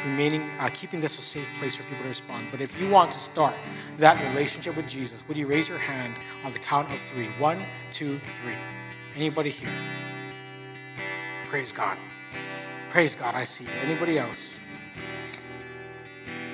remaining, 0.05 0.49
uh, 0.59 0.69
keeping 0.73 0.99
this 0.99 1.17
a 1.17 1.21
safe 1.21 1.47
place 1.59 1.77
for 1.77 1.83
people 1.83 2.03
to 2.03 2.09
respond. 2.09 2.47
But 2.51 2.59
if 2.59 2.79
you 2.79 2.89
want 2.89 3.11
to 3.11 3.19
start 3.19 3.53
that 3.99 4.21
relationship 4.33 4.75
with 4.75 4.87
Jesus, 4.87 5.25
would 5.29 5.37
you 5.37 5.47
raise 5.47 5.69
your 5.69 5.77
hand 5.77 6.13
on 6.43 6.51
the 6.51 6.59
count 6.59 6.89
of 6.89 6.97
three? 6.97 7.27
One, 7.39 7.57
two, 7.93 8.19
three. 8.19 8.55
Anybody 9.15 9.49
here? 9.49 9.69
Praise 11.49 11.71
God. 11.71 11.97
Praise 12.91 13.15
God. 13.15 13.33
I 13.33 13.43
see 13.43 13.63
you. 13.63 13.71
Anybody 13.83 14.19
else? 14.19 14.59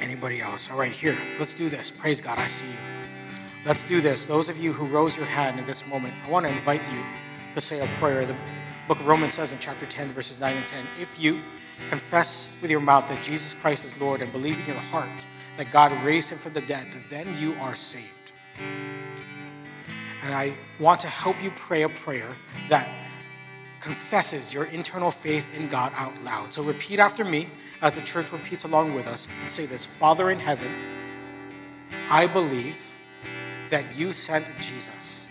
Anybody 0.01 0.39
else? 0.39 0.71
All 0.71 0.77
right, 0.77 0.91
here. 0.91 1.17
Let's 1.37 1.53
do 1.53 1.67
this. 1.67 1.91
Praise 1.91 2.21
God. 2.21 2.39
I 2.39 2.45
see 2.45 2.67
you. 2.67 2.77
Let's 3.65 3.83
do 3.83 3.99
this. 3.99 4.25
Those 4.25 4.47
of 4.47 4.57
you 4.57 4.71
who 4.71 4.85
rose 4.85 5.17
your 5.17 5.25
hand 5.25 5.59
in 5.59 5.65
this 5.65 5.85
moment, 5.85 6.13
I 6.25 6.29
want 6.29 6.45
to 6.45 6.51
invite 6.51 6.81
you 6.93 7.01
to 7.53 7.59
say 7.59 7.81
a 7.81 7.87
prayer. 7.99 8.25
The 8.25 8.37
book 8.87 8.97
of 9.01 9.05
Romans 9.05 9.33
says 9.33 9.51
in 9.51 9.59
chapter 9.59 9.85
10, 9.85 10.07
verses 10.09 10.39
9 10.39 10.55
and 10.55 10.65
10 10.65 10.85
if 11.01 11.19
you 11.19 11.39
confess 11.89 12.49
with 12.61 12.71
your 12.71 12.79
mouth 12.79 13.09
that 13.09 13.21
Jesus 13.21 13.53
Christ 13.53 13.83
is 13.83 13.99
Lord 13.99 14.21
and 14.21 14.31
believe 14.31 14.57
in 14.61 14.73
your 14.73 14.81
heart 14.83 15.25
that 15.57 15.73
God 15.73 15.91
raised 16.05 16.31
him 16.31 16.37
from 16.37 16.53
the 16.53 16.61
dead, 16.61 16.87
then 17.09 17.27
you 17.37 17.53
are 17.55 17.75
saved. 17.75 18.31
And 20.23 20.33
I 20.33 20.53
want 20.79 21.01
to 21.01 21.07
help 21.07 21.43
you 21.43 21.51
pray 21.51 21.81
a 21.81 21.89
prayer 21.89 22.29
that 22.69 22.87
confesses 23.85 24.51
your 24.51 24.65
internal 24.65 25.11
faith 25.11 25.47
in 25.55 25.67
God 25.67 25.91
out 25.95 26.11
loud. 26.23 26.51
So 26.51 26.63
repeat 26.63 26.97
after 26.97 27.23
me 27.23 27.47
as 27.83 27.93
the 27.93 28.01
church 28.01 28.31
repeats 28.31 28.63
along 28.63 28.95
with 28.95 29.05
us 29.05 29.27
and 29.43 29.51
say 29.51 29.67
this 29.67 29.85
Father 29.85 30.31
in 30.31 30.39
heaven, 30.39 30.71
I 32.09 32.25
believe 32.25 32.95
that 33.69 33.83
you 33.95 34.11
sent 34.11 34.43
Jesus 34.59 35.27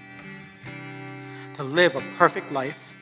to 1.54 1.64
live 1.64 1.96
a 1.96 2.00
perfect 2.16 2.52
life, 2.52 2.94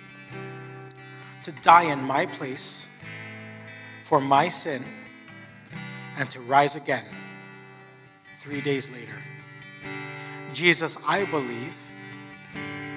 to 1.42 1.53
die 1.53 1.92
in 1.92 2.03
my 2.03 2.24
place 2.24 2.86
for 4.03 4.22
my 4.22 4.48
sin, 4.48 4.82
and 6.16 6.30
to 6.30 6.40
rise 6.40 6.76
again 6.76 7.05
three 8.36 8.62
days 8.62 8.90
later. 8.90 9.18
Jesus, 10.55 10.96
I 11.07 11.26
believe 11.26 11.74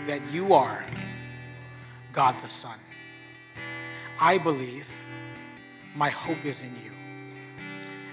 that 0.07 0.21
you 0.31 0.53
are 0.53 0.85
God 2.16 2.39
the 2.39 2.47
Son. 2.47 2.80
I 4.20 4.38
believe 4.38 4.89
my 5.95 6.09
hope 6.09 6.45
is 6.45 6.63
in 6.63 6.72
you. 6.84 6.91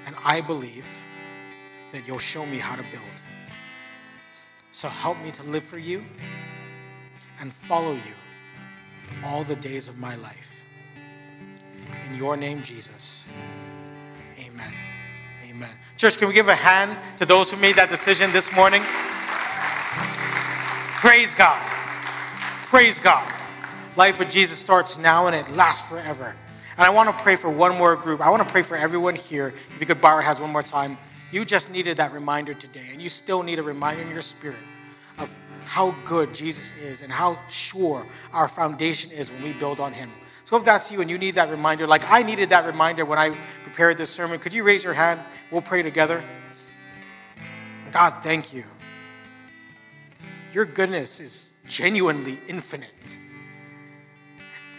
And 0.07 0.17
I 0.25 0.41
believe 0.41 0.87
that 1.93 2.07
you'll 2.07 2.19
show 2.19 2.45
me 2.45 2.59
how 2.59 2.75
to 2.75 2.83
build. 2.91 3.05
So 4.73 4.89
help 4.89 5.23
me 5.23 5.31
to 5.31 5.43
live 5.45 5.63
for 5.63 5.79
you 5.79 6.05
and 7.41 7.53
follow 7.53 7.93
you 7.93 8.15
all 9.25 9.45
the 9.45 9.57
days 9.57 9.89
of 9.89 9.99
my 9.99 10.17
life. 10.17 10.65
In 12.09 12.17
your 12.17 12.37
name, 12.37 12.63
Jesus. 12.65 13.27
Amen. 14.37 14.73
Amen. 15.49 15.71
Church, 15.97 16.19
can 16.19 16.27
we 16.27 16.35
give 16.35 16.49
a 16.49 16.55
hand 16.57 16.99
to 17.19 17.27
those 17.27 17.53
who 17.53 17.57
made 17.57 17.77
that 17.77 17.89
decision 17.89 18.33
this 18.33 18.53
morning? 18.53 18.83
Praise 20.99 21.35
God. 21.37 21.61
Praise 22.67 22.99
God. 22.99 23.42
Life 23.97 24.19
with 24.19 24.31
Jesus 24.31 24.59
starts 24.59 24.97
now 24.97 25.27
and 25.27 25.37
it 25.37 25.51
lasts 25.55 25.89
forever. 25.89 26.35
And 26.77 26.87
I 26.87 26.91
want 26.91 27.15
to 27.17 27.23
pray 27.23 27.37
for 27.37 27.51
one 27.51 27.77
more 27.77 27.97
group. 27.97 28.21
I 28.21 28.31
want 28.31 28.43
to 28.43 28.49
pray 28.49 28.63
for 28.63 28.77
everyone 28.77 29.15
here. 29.15 29.53
If 29.75 29.81
you 29.81 29.87
could 29.87 30.01
bow 30.01 30.15
your 30.15 30.23
heads 30.23 30.41
one 30.41 30.51
more 30.51 30.63
time. 30.63 30.97
You 31.31 31.45
just 31.45 31.71
needed 31.71 31.97
that 31.97 32.13
reminder 32.13 32.53
today, 32.53 32.89
and 32.93 33.01
you 33.01 33.09
still 33.09 33.43
need 33.43 33.59
a 33.59 33.63
reminder 33.63 34.03
in 34.03 34.11
your 34.11 34.21
spirit 34.21 34.59
of 35.19 35.35
how 35.65 35.95
good 36.05 36.35
Jesus 36.35 36.75
is 36.83 37.01
and 37.01 37.11
how 37.11 37.39
sure 37.49 38.07
our 38.35 38.49
foundation 38.49 39.11
is 39.11 39.31
when 39.31 39.43
we 39.43 39.53
build 39.55 39.81
on 39.81 39.95
Him. 39.95 40.11
So 40.45 40.57
if 40.57 40.65
that's 40.65 40.93
you 40.93 41.01
and 41.01 41.09
you 41.09 41.17
need 41.17 41.37
that 41.37 41.49
reminder, 41.49 41.87
like 41.87 42.03
I 42.11 42.23
needed 42.23 42.51
that 42.51 42.67
reminder 42.67 43.07
when 43.07 43.19
I 43.19 43.35
prepared 43.63 43.97
this 43.97 44.11
sermon, 44.11 44.41
could 44.41 44.53
you 44.53 44.63
raise 44.63 44.85
your 44.85 44.93
hand? 44.93 45.21
We'll 45.51 45.63
pray 45.63 45.81
together. 45.81 46.23
God, 47.93 48.23
thank 48.23 48.53
you. 48.53 48.65
Your 50.53 50.67
goodness 50.67 51.19
is 51.21 51.51
genuinely 51.67 52.41
infinite. 52.47 53.19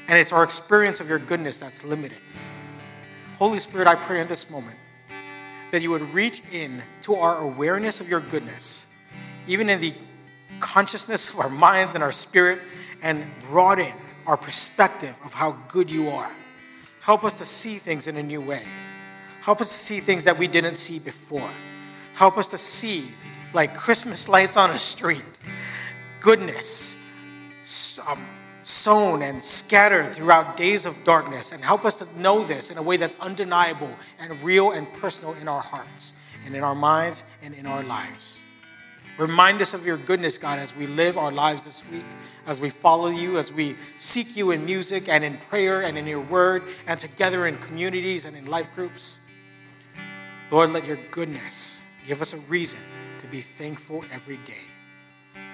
And 0.07 0.17
it's 0.17 0.33
our 0.33 0.43
experience 0.43 0.99
of 0.99 1.09
your 1.09 1.19
goodness 1.19 1.57
that's 1.59 1.83
limited. 1.83 2.17
Holy 3.37 3.59
Spirit, 3.59 3.87
I 3.87 3.95
pray 3.95 4.21
in 4.21 4.27
this 4.27 4.49
moment 4.49 4.77
that 5.71 5.81
you 5.81 5.89
would 5.89 6.13
reach 6.13 6.43
in 6.51 6.83
to 7.01 7.15
our 7.15 7.39
awareness 7.39 7.99
of 7.99 8.07
your 8.07 8.19
goodness, 8.19 8.85
even 9.47 9.69
in 9.69 9.79
the 9.79 9.95
consciousness 10.59 11.29
of 11.29 11.39
our 11.39 11.49
minds 11.49 11.95
and 11.95 12.03
our 12.03 12.11
spirit, 12.11 12.59
and 13.01 13.25
broaden 13.49 13.91
our 14.27 14.37
perspective 14.37 15.15
of 15.25 15.33
how 15.33 15.57
good 15.67 15.89
you 15.89 16.09
are. 16.09 16.31
Help 17.01 17.23
us 17.23 17.33
to 17.33 17.45
see 17.45 17.77
things 17.77 18.07
in 18.07 18.17
a 18.17 18.23
new 18.23 18.39
way. 18.39 18.63
Help 19.41 19.59
us 19.59 19.67
to 19.67 19.73
see 19.73 19.99
things 19.99 20.23
that 20.23 20.37
we 20.37 20.47
didn't 20.47 20.77
see 20.77 20.99
before. 20.99 21.49
Help 22.13 22.37
us 22.37 22.47
to 22.47 22.57
see, 22.57 23.11
like 23.53 23.75
Christmas 23.75 24.29
lights 24.29 24.55
on 24.55 24.69
a 24.71 24.77
street, 24.77 25.23
goodness 26.21 26.95
um, 28.07 28.19
sown 28.63 29.21
and 29.21 29.43
scattered 29.43 30.13
throughout 30.13 30.57
days 30.57 30.85
of 30.85 31.03
darkness. 31.03 31.51
And 31.51 31.63
help 31.63 31.85
us 31.85 31.95
to 31.95 32.19
know 32.19 32.43
this 32.43 32.71
in 32.71 32.77
a 32.77 32.81
way 32.81 32.97
that's 32.97 33.15
undeniable 33.19 33.93
and 34.19 34.41
real 34.41 34.71
and 34.71 34.91
personal 34.93 35.33
in 35.35 35.47
our 35.47 35.61
hearts 35.61 36.13
and 36.45 36.55
in 36.55 36.63
our 36.63 36.75
minds 36.75 37.23
and 37.41 37.53
in 37.53 37.65
our 37.65 37.83
lives. 37.83 38.41
Remind 39.17 39.61
us 39.61 39.75
of 39.75 39.85
your 39.85 39.97
goodness, 39.97 40.39
God, 40.39 40.57
as 40.57 40.75
we 40.75 40.87
live 40.87 41.19
our 41.19 41.31
lives 41.31 41.65
this 41.65 41.87
week, 41.91 42.05
as 42.47 42.59
we 42.59 42.69
follow 42.69 43.09
you, 43.09 43.37
as 43.37 43.53
we 43.53 43.75
seek 43.99 44.35
you 44.35 44.49
in 44.49 44.65
music 44.65 45.07
and 45.07 45.23
in 45.23 45.37
prayer 45.37 45.81
and 45.81 45.97
in 45.99 46.07
your 46.07 46.21
word 46.21 46.63
and 46.87 46.99
together 46.99 47.45
in 47.45 47.57
communities 47.57 48.25
and 48.25 48.35
in 48.35 48.47
life 48.47 48.73
groups. 48.73 49.19
Lord, 50.49 50.71
let 50.71 50.85
your 50.85 50.97
goodness 51.11 51.81
give 52.07 52.21
us 52.21 52.33
a 52.33 52.37
reason 52.37 52.79
to 53.19 53.27
be 53.27 53.41
thankful 53.41 54.03
every 54.11 54.37
day 54.37 54.72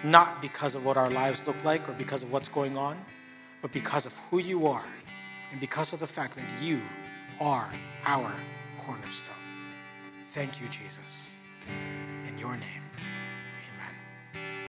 not 0.03 0.41
because 0.41 0.75
of 0.75 0.85
what 0.85 0.97
our 0.97 1.09
lives 1.09 1.45
look 1.45 1.61
like 1.63 1.87
or 1.89 1.93
because 1.93 2.23
of 2.23 2.31
what's 2.31 2.49
going 2.49 2.77
on, 2.77 2.97
but 3.61 3.71
because 3.71 4.05
of 4.05 4.17
who 4.29 4.39
you 4.39 4.67
are 4.67 4.85
and 5.51 5.59
because 5.59 5.93
of 5.93 5.99
the 5.99 6.07
fact 6.07 6.35
that 6.35 6.45
you 6.61 6.81
are 7.39 7.69
our 8.05 8.31
cornerstone. 8.85 9.35
Thank 10.29 10.61
you, 10.61 10.67
Jesus. 10.67 11.37
In 12.27 12.37
your 12.37 12.55
name, 12.55 12.83